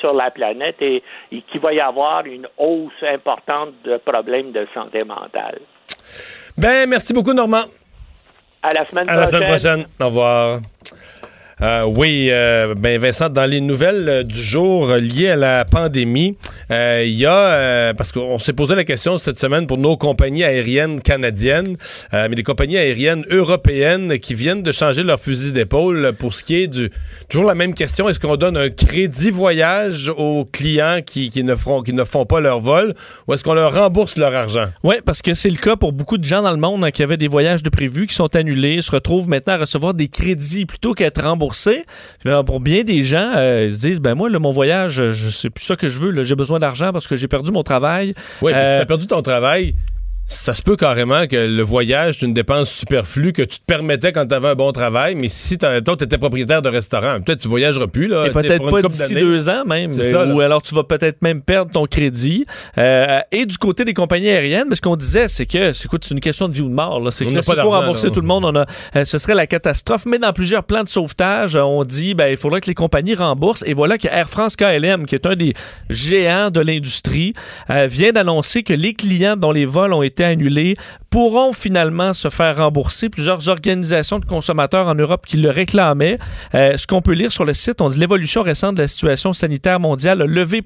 [0.00, 1.02] sur la planète et,
[1.32, 5.58] et qu'il va y avoir une hausse importante de problèmes de santé mentale.
[6.56, 7.64] Ben, merci beaucoup, Normand.
[8.62, 9.08] À la semaine prochaine.
[9.08, 9.86] À la semaine prochaine.
[10.00, 10.60] Au revoir.
[11.62, 16.36] Euh, oui, euh, ben Vincent, dans les nouvelles euh, du jour liées à la pandémie,
[16.68, 21.00] il y a, parce qu'on s'est posé la question cette semaine pour nos compagnies aériennes
[21.00, 21.76] canadiennes,
[22.12, 26.62] mais des compagnies aériennes européennes qui viennent de changer leur fusil d'épaule pour ce qui
[26.62, 26.90] est du...
[27.28, 31.92] Toujours la même question, est-ce qu'on donne un crédit voyage aux clients qui, ne, qui
[31.92, 32.94] ne font pas leur vol
[33.28, 34.66] ou est-ce qu'on leur rembourse leur argent?
[34.82, 37.04] Oui, parce que c'est le cas pour beaucoup de gens dans le monde hein, qui
[37.04, 40.66] avaient des voyages de prévus qui sont annulés, se retrouvent maintenant à recevoir des crédits
[40.66, 41.84] plutôt qu'à être remboursés
[42.46, 45.64] pour bien des gens, euh, ils se disent ben moi, mon voyage, je sais plus
[45.64, 46.24] ça que je veux.
[46.24, 48.12] J'ai besoin d'argent parce que j'ai perdu mon travail.
[48.42, 49.74] Oui, mais si euh, t'as perdu ton travail,
[50.26, 54.12] ça se peut carrément que le voyage est une dépense superflue que tu te permettais
[54.12, 57.40] quand tu avais un bon travail, mais si toi, tu étais propriétaire de restaurant, peut-être
[57.40, 58.08] tu voyageras plus.
[58.08, 59.92] Là, Et peut-être pas d'ici deux ans même.
[60.32, 62.44] ou alors tu vas peut-être même perdre ton crédit.
[62.76, 66.48] Euh, et du côté des compagnies aériennes, ce qu'on disait, c'est que c'est une question
[66.48, 67.00] de vie ou de mort.
[67.12, 68.66] C'est que s'il faut rembourser tout le monde, on a,
[68.96, 70.06] euh, ce serait la catastrophe.
[70.06, 73.64] Mais dans plusieurs plans de sauvetage, on dit ben, il faudrait que les compagnies remboursent.
[73.66, 75.54] Et voilà que Air France KLM, qui est un des
[75.88, 77.32] géants de l'industrie,
[77.70, 80.74] euh, vient d'annoncer que les clients dont les vols ont été annulés
[81.10, 83.08] pourront finalement se faire rembourser.
[83.08, 86.18] Plusieurs organisations de consommateurs en Europe qui le réclamaient.
[86.54, 89.32] Euh, ce qu'on peut lire sur le site, on dit l'évolution récente de la situation
[89.32, 90.62] sanitaire mondiale levé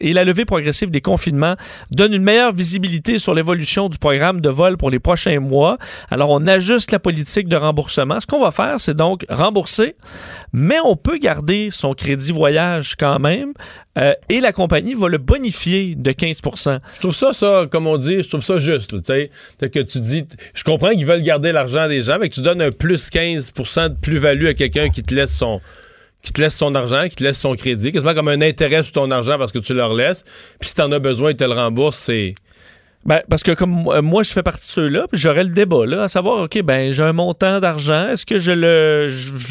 [0.00, 1.54] et la levée progressive des confinements
[1.90, 5.78] donne une meilleure visibilité sur l'évolution du programme de vol pour les prochains mois.
[6.10, 8.20] Alors, on ajuste la politique de remboursement.
[8.20, 9.96] Ce qu'on va faire, c'est donc rembourser,
[10.52, 13.52] mais on peut garder son crédit voyage quand même
[13.96, 16.40] euh, et la compagnie va le bonifier de 15
[16.94, 18.83] Je trouve ça, ça, comme on dit, je trouve ça juste.
[18.86, 20.24] Que tu dis,
[20.54, 23.88] je comprends qu'ils veulent garder l'argent des gens, mais que tu donnes un plus 15%
[23.88, 25.60] de plus-value à quelqu'un qui te laisse son
[26.22, 28.92] qui te laisse son argent, qui te laisse son crédit, quasiment comme un intérêt sur
[28.92, 30.24] ton argent parce que tu leur laisses.
[30.58, 32.34] Puis si t'en as besoin, ils te le remboursent, c'est
[33.06, 35.84] ben, parce que comme euh, moi, je fais partie de ceux-là, puis j'aurais le débat,
[35.84, 39.08] là, à savoir, OK, ben, j'ai un montant d'argent, est-ce que je le.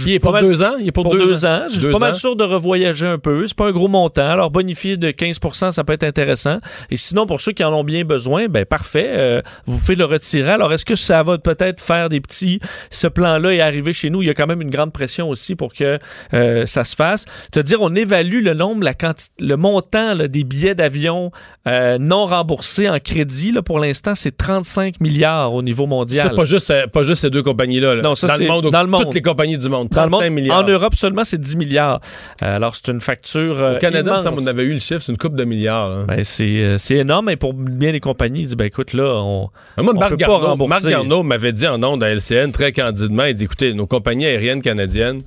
[0.08, 0.74] il est pour deux ans?
[0.80, 1.66] Il est pour, deux, ans.
[1.70, 3.46] Je suis pas mal sûr de revoyager un peu.
[3.46, 4.28] C'est pas un gros montant.
[4.28, 6.58] Alors, bonifier de 15% ça peut être intéressant.
[6.90, 9.10] Et sinon, pour ceux qui en ont bien besoin, ben, parfait.
[9.12, 10.50] Euh, vous pouvez le retirer.
[10.50, 12.60] Alors, est-ce que ça va peut-être faire des petits.
[12.90, 14.22] Ce plan-là est arrivé chez nous.
[14.22, 16.00] Il y a quand même une grande pression aussi pour que
[16.34, 17.26] euh, ça se fasse.
[17.52, 21.32] Te dire, on évalue le nombre, la quantité, le montant des billets d'avion
[21.66, 26.28] non remboursés en crédit pour l'instant, c'est 35 milliards au niveau mondial.
[26.30, 28.02] C'est pas juste, euh, pas juste ces deux compagnies-là.
[28.02, 29.03] Non, ça, dans, le monde, dans le monde.
[29.03, 29.90] Toutes les compagnies du monde.
[29.90, 30.60] 35 milliards.
[30.60, 31.99] En Europe seulement, c'est 10 milliards.
[32.41, 33.74] Euh, alors, c'est une facture.
[33.76, 35.90] au Canada, ça, on avait eu le chiffre, c'est une coupe de milliards.
[35.90, 36.06] Hein.
[36.07, 39.49] Ben, euh, c'est énorme, mais pour bien les compagnies, ils disent ben, écoute, là, on.
[39.78, 43.36] Ben, moi, Marc, Garneau, Marc Garneau m'avait dit en nom à LCN très candidement il
[43.36, 45.22] dit écoutez, nos compagnies aériennes canadiennes,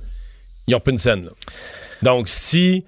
[0.67, 1.27] ils n'ont pas une scène.
[2.01, 2.83] Donc, si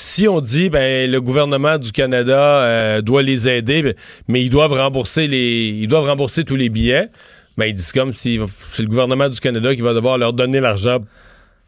[0.00, 3.94] si on dit ben le gouvernement du Canada euh, doit les aider, ben,
[4.28, 7.08] mais ils doivent rembourser les ils doivent rembourser tous les billets,
[7.58, 8.40] ben ils disent comme si
[8.70, 11.00] c'est le gouvernement du Canada qui va devoir leur donner l'argent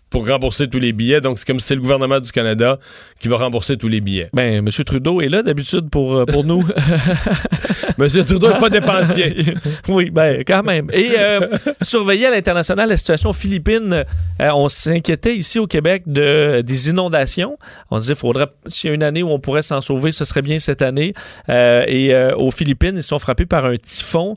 [0.09, 1.23] pour rembourser tous les billets.
[1.23, 2.79] Donc, c'est comme si c'est le gouvernement du Canada
[3.19, 4.29] qui va rembourser tous les billets.
[4.35, 4.69] Ben, M.
[4.85, 6.63] Trudeau est là d'habitude pour, euh, pour nous.
[7.99, 8.09] M.
[8.25, 9.55] Trudeau n'est pas dépensier.
[9.89, 10.89] oui, ben, quand même.
[10.93, 11.41] Et euh,
[11.83, 14.05] surveiller à l'international la situation aux Philippines.
[14.41, 17.59] Euh, on s'inquiétait ici au Québec de, des inondations.
[17.91, 20.43] On disait, faudrait, s'il y a une année où on pourrait s'en sauver, ce serait
[20.43, 21.15] bien cette année.
[21.49, 24.35] et aux Philippines, ils sont frappés par un typhon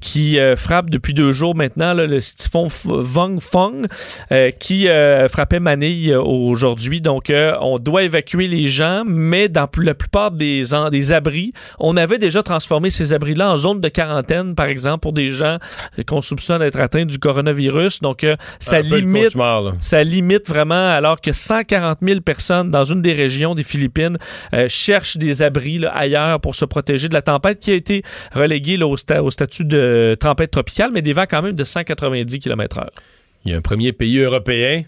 [0.00, 3.86] qui frappe depuis deux jours maintenant, le typhon Vong Fong.
[4.30, 7.00] Euh, qui euh, frappait Manille euh, aujourd'hui.
[7.00, 12.18] Donc, on doit évacuer les gens, mais dans la plupart des, des abris, on avait
[12.22, 15.58] déjà transformé ces abris-là en zone de quarantaine, par exemple, pour des gens
[16.06, 18.00] qu'on soupçonne d'être atteints du coronavirus.
[18.00, 18.26] Donc,
[18.60, 19.36] ça limite,
[19.80, 24.18] ça limite vraiment, alors que 140 000 personnes dans une des régions des Philippines
[24.68, 28.94] cherchent des abris ailleurs pour se protéger de la tempête qui a été reléguée au,
[28.94, 32.88] au, statut de tempête tropicale, mais des vents quand même de 190 km/h.
[33.44, 34.84] Il y a un premier pays européen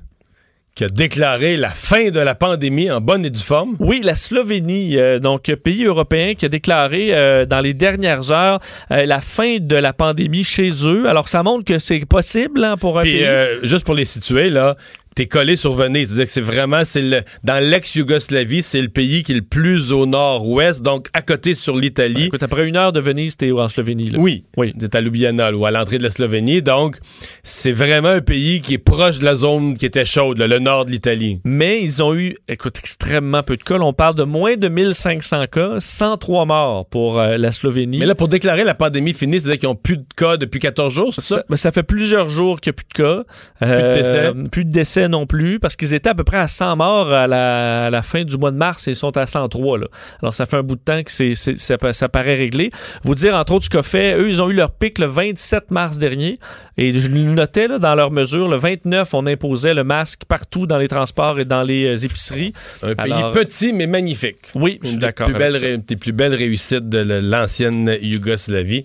[0.75, 3.77] qui a déclaré la fin de la pandémie en bonne et due forme.
[3.79, 8.59] Oui, la Slovénie, euh, donc pays européen qui a déclaré euh, dans les dernières heures
[8.91, 11.09] euh, la fin de la pandémie chez eux.
[11.09, 13.27] Alors ça montre que c'est possible hein, pour un Puis, pays.
[13.63, 14.77] juste pour les situer là,
[15.15, 16.09] t'es collé sur Venise.
[16.09, 19.93] C'est-à-dire que c'est vraiment, c'est le, dans l'ex-Yougoslavie, c'est le pays qui est le plus
[19.93, 22.25] au nord-ouest, donc à côté sur l'Italie.
[22.25, 24.11] Écoute, après une heure de Venise, t'es en Slovénie.
[24.11, 24.19] Là.
[24.19, 24.73] Oui, oui.
[24.79, 26.63] T'es à Ljubljana, ou à l'entrée de la Slovénie.
[26.63, 26.99] Donc,
[27.43, 30.59] c'est vraiment un pays qui est proche de la zone qui était chaude, là, le
[30.59, 31.41] nord de l'Italie.
[31.45, 33.79] Mais ils ont eu, écoute, extrêmement peu de cas.
[33.79, 37.99] Là, on parle de moins de 1500 cas, 103 morts pour euh, la Slovénie.
[37.99, 40.93] Mais là, pour déclarer la pandémie finie, c'est-à-dire qu'ils n'ont plus de cas depuis 14
[40.93, 41.35] jours, c'est ça?
[41.37, 43.25] Ça, ben, ça fait plusieurs jours qu'il n'y a plus de cas.
[43.61, 44.49] Plus de décès?
[44.51, 47.27] Plus de décès non plus, parce qu'ils étaient à peu près à 100 morts à
[47.27, 49.79] la, à la fin du mois de mars et ils sont à 103.
[49.79, 49.87] Là.
[50.23, 52.71] Alors, ça fait un bout de temps que c'est, ça, pa- ça paraît réglé.
[53.03, 55.71] Vous dire, entre autres, ce qu'a fait, eux, ils ont eu leur pic le 27
[55.71, 56.39] mars dernier.
[56.77, 60.67] Et je le notais là, dans leurs mesures, le 29, on imposait le masque partout
[60.67, 62.53] dans les transports et dans les euh, épiceries.
[62.83, 64.39] Un pays petit mais magnifique.
[64.55, 68.85] Oui, je suis Une des d'accord plus ré- des plus belles réussites de l'ancienne Yougoslavie.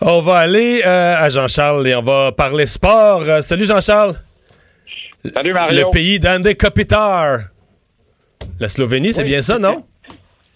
[0.00, 3.22] On va aller euh, à Jean-Charles et on va parler sport.
[3.22, 4.14] Euh, salut Jean-Charles.
[5.34, 5.86] Salut Mario.
[5.86, 7.38] Le pays d'Ande Kopitar.
[8.60, 9.84] La Slovénie, c'est bien ça, non?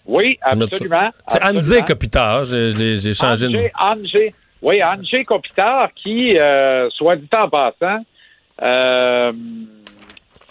[0.03, 1.09] Oui, absolument.
[1.27, 1.85] C'est absolument.
[1.85, 2.45] Kopitar.
[2.45, 4.33] J'ai changé de Angers.
[4.61, 8.03] Oui, Angers Kopitar, qui, euh, soit dit en passant,
[8.63, 9.31] euh,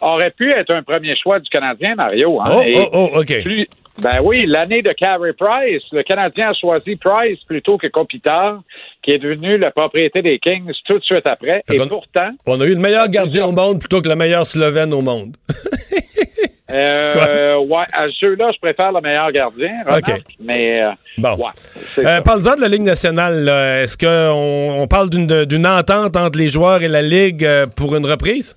[0.01, 2.40] aurait pu être un premier choix du Canadien, Mario.
[2.40, 2.44] hein.
[2.48, 3.42] Oh, oh, oh, OK.
[3.42, 3.68] plus-
[4.02, 8.60] ben oui, l'année de Carey Price, le Canadien a choisi Price plutôt que Kopitar,
[9.02, 11.62] qui est devenu la propriété des Kings tout de suite après.
[11.72, 14.93] Et pourtant, On a eu le meilleur gardien au monde plutôt que le meilleur Slovène
[14.94, 15.36] au monde.
[16.70, 21.35] euh, ouais, à ce jeu-là, je préfère le meilleur gardien, remarque, mais euh, Bon.
[21.36, 21.51] ouais,
[21.81, 22.20] c'est Euh.
[22.20, 23.44] Parle-en de la Ligue nationale.
[23.44, 23.82] là.
[23.82, 28.06] Est-ce qu'on on parle d'une entente entre les joueurs et la Ligue euh, pour une
[28.06, 28.56] reprise?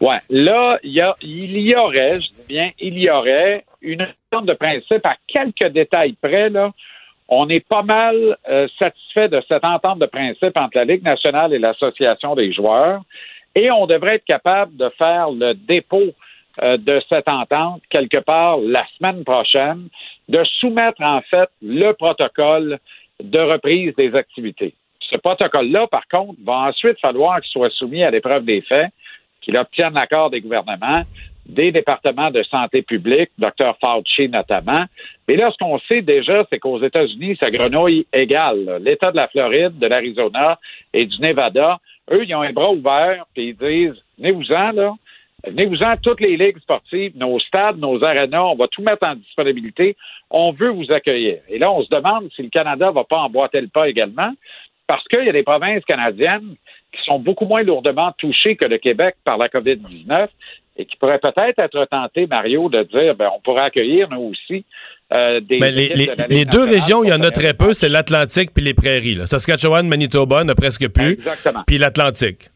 [0.00, 4.02] Ouais, là, il y, a, il y aurait, je dis bien, il y aurait une
[4.02, 6.72] entente de principe à quelques détails près, là.
[7.28, 11.52] On est pas mal euh, satisfait de cette entente de principe entre la Ligue nationale
[11.52, 13.02] et l'Association des joueurs.
[13.54, 16.12] Et on devrait être capable de faire le dépôt
[16.62, 19.88] euh, de cette entente quelque part la semaine prochaine,
[20.28, 22.78] de soumettre en fait le protocole
[23.20, 24.74] de reprise des activités.
[25.00, 28.90] Ce protocole-là, par contre, va ensuite falloir qu'il soit soumis à l'épreuve des faits,
[29.40, 31.02] qu'il obtienne l'accord des gouvernements,
[31.48, 33.76] des départements de santé publique, Dr.
[33.80, 34.84] Fauci notamment.
[35.28, 38.80] Mais là, ce qu'on sait déjà, c'est qu'aux États-Unis, ça grenouille égale.
[38.82, 40.58] L'État de la Floride, de l'Arizona
[40.92, 41.78] et du Nevada,
[42.10, 44.94] eux, ils ont un bras ouvert, puis ils disent, venez-vous-en, là.
[45.46, 49.96] Venez-vous-en, toutes les ligues sportives, nos stades, nos arénas, on va tout mettre en disponibilité.
[50.30, 51.38] On veut vous accueillir.
[51.48, 54.32] Et là, on se demande si le Canada va pas emboîter le pas également,
[54.88, 56.56] parce qu'il y a des provinces canadiennes
[56.92, 60.28] qui sont beaucoup moins lourdement touchées que le Québec par la COVID-19
[60.78, 64.64] et qui pourraient peut-être être tentées, Mario, de dire, ben, on pourrait accueillir, nous aussi,
[65.14, 67.88] euh, des Ben, les, les- de deux régions, il y en a très peu, c'est
[67.88, 69.14] l'Atlantique puis les prairies.
[69.14, 69.26] là.
[69.26, 71.12] Saskatchewan, Manitoba, n'a presque plus.
[71.12, 71.62] Exactement.
[71.66, 72.48] Puis l'Atlantique.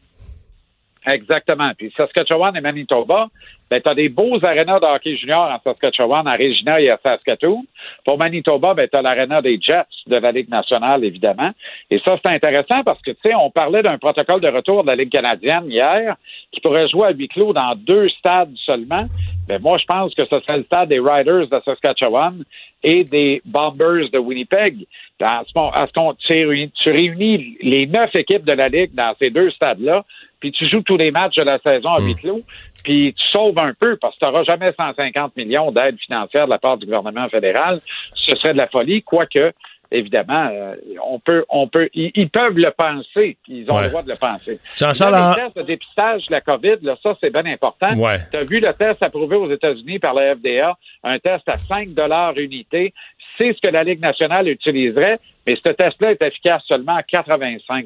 [1.07, 1.71] Exactement.
[1.77, 3.27] Puis Saskatchewan et Manitoba,
[3.71, 6.99] ben, tu as des beaux arénas de hockey junior en Saskatchewan, à Regina et à
[7.01, 7.65] Saskatoon.
[8.05, 11.51] Pour Manitoba, ben, tu as l'aréna des Jets de la Ligue nationale, évidemment.
[11.89, 14.87] Et ça, c'est intéressant parce que, tu sais, on parlait d'un protocole de retour de
[14.89, 16.15] la Ligue canadienne hier
[16.51, 19.05] qui pourrait jouer à huis clos dans deux stades seulement.
[19.47, 22.43] Ben, moi, je pense que ce serait le stade des Riders de Saskatchewan
[22.83, 24.85] et des Bombers de Winnipeg.
[25.19, 28.67] À ce, moment- à ce qu'on, tu, réunis, tu réunis les neuf équipes de la
[28.69, 30.03] Ligue dans ces deux stades-là,
[30.41, 32.41] puis tu joues tous les matchs de la saison à huis clos,
[32.83, 36.49] puis tu sauves un peu parce que tu n'auras jamais 150 millions d'aide financière de
[36.51, 37.79] la part du gouvernement fédéral.
[38.15, 39.53] Ce serait de la folie, quoique,
[39.91, 43.83] évidemment, euh, on peut, on peut, ils, ils peuvent le penser, ils ont Ouais.
[43.83, 44.59] le droit de le penser.
[44.77, 47.93] Jean-Charles, les tests de dépistage de la COVID, là, ça, c'est bien important.
[47.97, 48.17] Ouais.
[48.31, 51.89] Tu as vu le test approuvé aux États-Unis par la FDA, un test à 5
[52.37, 52.93] unité.
[53.39, 55.13] C'est ce que la Ligue nationale utiliserait,
[55.45, 57.85] mais ce test-là est efficace seulement à 85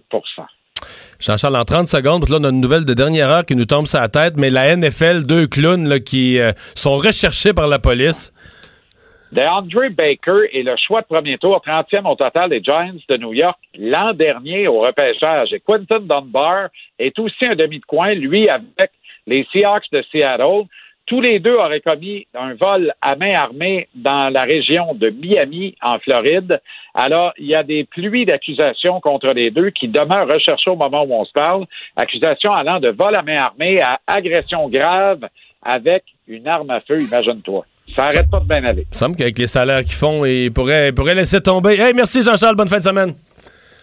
[1.19, 3.65] Jean-Charles, en 30 secondes, parce là, on a une nouvelle de dernière heure qui nous
[3.65, 7.79] tombe sur la tête, mais la NFL, deux clowns qui euh, sont recherchés par la
[7.79, 8.33] police.
[9.31, 13.33] DeAndre Baker est le choix de premier tour, 30e au total des Giants de New
[13.33, 15.51] York l'an dernier au repêchage.
[15.51, 16.69] Et Quinton Dunbar
[16.99, 18.91] est aussi un demi de coin, lui, avec
[19.27, 20.67] les Seahawks de Seattle.
[21.07, 25.75] Tous les deux auraient commis un vol à main armée dans la région de Miami,
[25.81, 26.59] en Floride.
[26.95, 31.03] Alors, il y a des pluies d'accusations contre les deux qui demeurent recherchées au moment
[31.03, 31.65] où on se parle.
[31.95, 35.19] Accusations allant de vol à main armée à agression grave
[35.61, 37.65] avec une arme à feu, imagine-toi.
[37.95, 38.81] Ça arrête pas de bien aller.
[38.81, 41.79] Il me semble qu'avec les salaires qu'ils font, ils pourraient, ils pourraient laisser tomber.
[41.79, 43.13] Hey, merci Jean-Charles, bonne fin de semaine.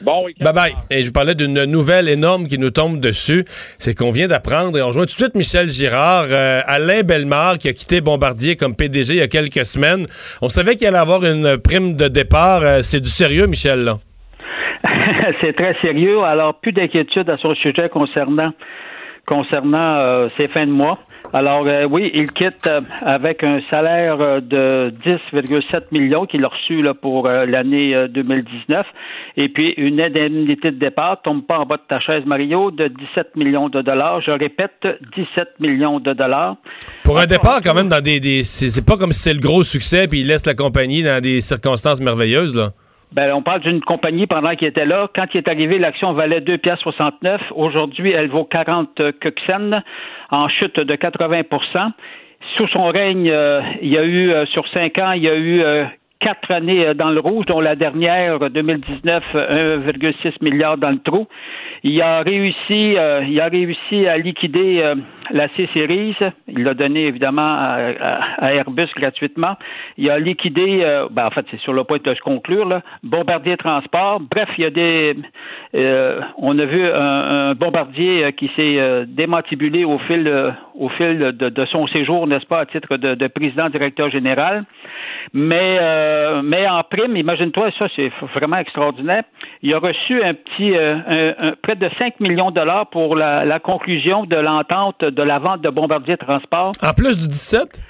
[0.04, 0.44] Bon week-end.
[0.44, 0.72] Bye bye.
[0.90, 3.44] Et je vous parlais d'une nouvelle énorme qui nous tombe dessus.
[3.78, 7.58] C'est qu'on vient d'apprendre, et on rejoint tout de suite Michel Girard, euh, Alain Bellemare,
[7.58, 10.06] qui a quitté Bombardier comme PDG il y a quelques semaines.
[10.40, 12.62] On savait qu'il allait avoir une prime de départ.
[12.62, 13.98] Euh, c'est du sérieux, Michel, là?
[15.40, 16.22] c'est très sérieux.
[16.22, 18.52] Alors, plus d'inquiétude à son sujet concernant
[19.24, 20.98] concernant ses fins de mois.
[21.32, 22.68] Alors oui, il quitte
[23.00, 28.86] avec un salaire de 10,7 millions qu'il a reçu là, pour l'année 2019
[29.36, 32.88] et puis une indemnité de départ tombe pas en bas de ta chaise Mario de
[32.88, 34.20] 17 millions de dollars.
[34.20, 34.86] Je répète
[35.16, 36.56] 17 millions de dollars.
[37.04, 39.62] Pour un départ quand même dans des, des c'est pas comme si c'est le gros
[39.62, 42.70] succès puis il laisse la compagnie dans des circonstances merveilleuses là.
[43.12, 45.08] Ben, on parle d'une compagnie pendant qu'il était là.
[45.14, 49.00] Quand il est arrivé, l'action valait 2,69 Aujourd'hui, elle vaut 40
[49.46, 49.82] cents
[50.30, 51.90] en chute de 80%
[52.56, 55.34] Sous son règne, euh, il y a eu, euh, sur cinq ans, il y a
[55.34, 55.84] eu euh,
[56.22, 61.26] quatre années dans le rouge, dont la dernière, 2019, 1,6 milliard dans le trou.
[61.82, 62.94] Il a réussi,
[63.28, 64.94] il a réussi à liquider
[65.32, 66.16] la C-Series.
[66.48, 69.52] Il l'a donné évidemment à, Airbus gratuitement.
[69.96, 72.82] Il a liquidé, euh, ben, en fait, c'est sur le point de se conclure, là,
[73.02, 74.20] Bombardier Transport.
[74.20, 75.16] Bref, il y a des.
[75.74, 80.30] Euh, on a vu un, bombardier euh, qui s'est démantibulé au fil,
[80.74, 84.64] au fil de, son séjour, n'est-ce pas, à titre de, président-directeur général.
[85.32, 85.78] Mais,
[86.42, 89.24] mais en prime, imagine-toi, ça, c'est vraiment extraordinaire.
[89.62, 90.72] Il a reçu un petit,
[91.62, 95.60] près de 5 millions de dollars pour la, la conclusion de l'entente de la vente
[95.62, 96.72] de Bombardier Transport.
[96.82, 97.82] En plus du 17?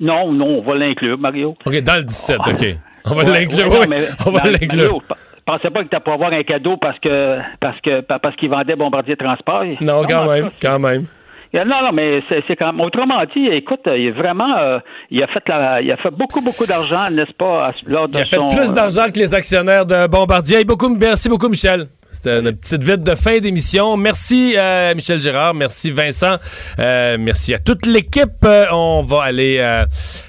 [0.00, 1.56] Non, non, on va l'inclure, Mario.
[1.64, 2.66] OK, dans le 17, OK.
[3.08, 3.96] On va l'inclure, oui.
[4.26, 5.00] on va l'inclure.
[5.08, 8.50] Je pensais pas que tu pour avoir un cadeau parce que parce que parce qu'il
[8.50, 9.64] vendait Bombardier Transport.
[9.80, 11.06] Non, quand même, quand même.
[11.54, 12.80] Non, non, mais c'est quand même.
[12.80, 14.78] Autrement dit, écoute, il vraiment, euh,
[15.10, 15.42] il a fait
[15.82, 19.06] il a fait beaucoup, beaucoup d'argent, n'est-ce pas, lors de Il a fait plus d'argent
[19.12, 20.64] que les actionnaires de Bombardier.
[20.64, 21.86] Beaucoup, merci beaucoup, Michel.
[22.16, 23.96] C'était une petite vite de fin d'émission.
[23.98, 26.36] Merci euh, Michel Gérard, merci Vincent,
[26.78, 28.42] euh, merci à toute l'équipe.
[28.44, 29.86] Euh, on va aller à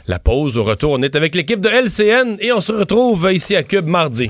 [0.07, 0.57] la pause.
[0.57, 3.85] Au retour, on est avec l'équipe de LCN et on se retrouve ici à Cube
[3.85, 4.30] mardi.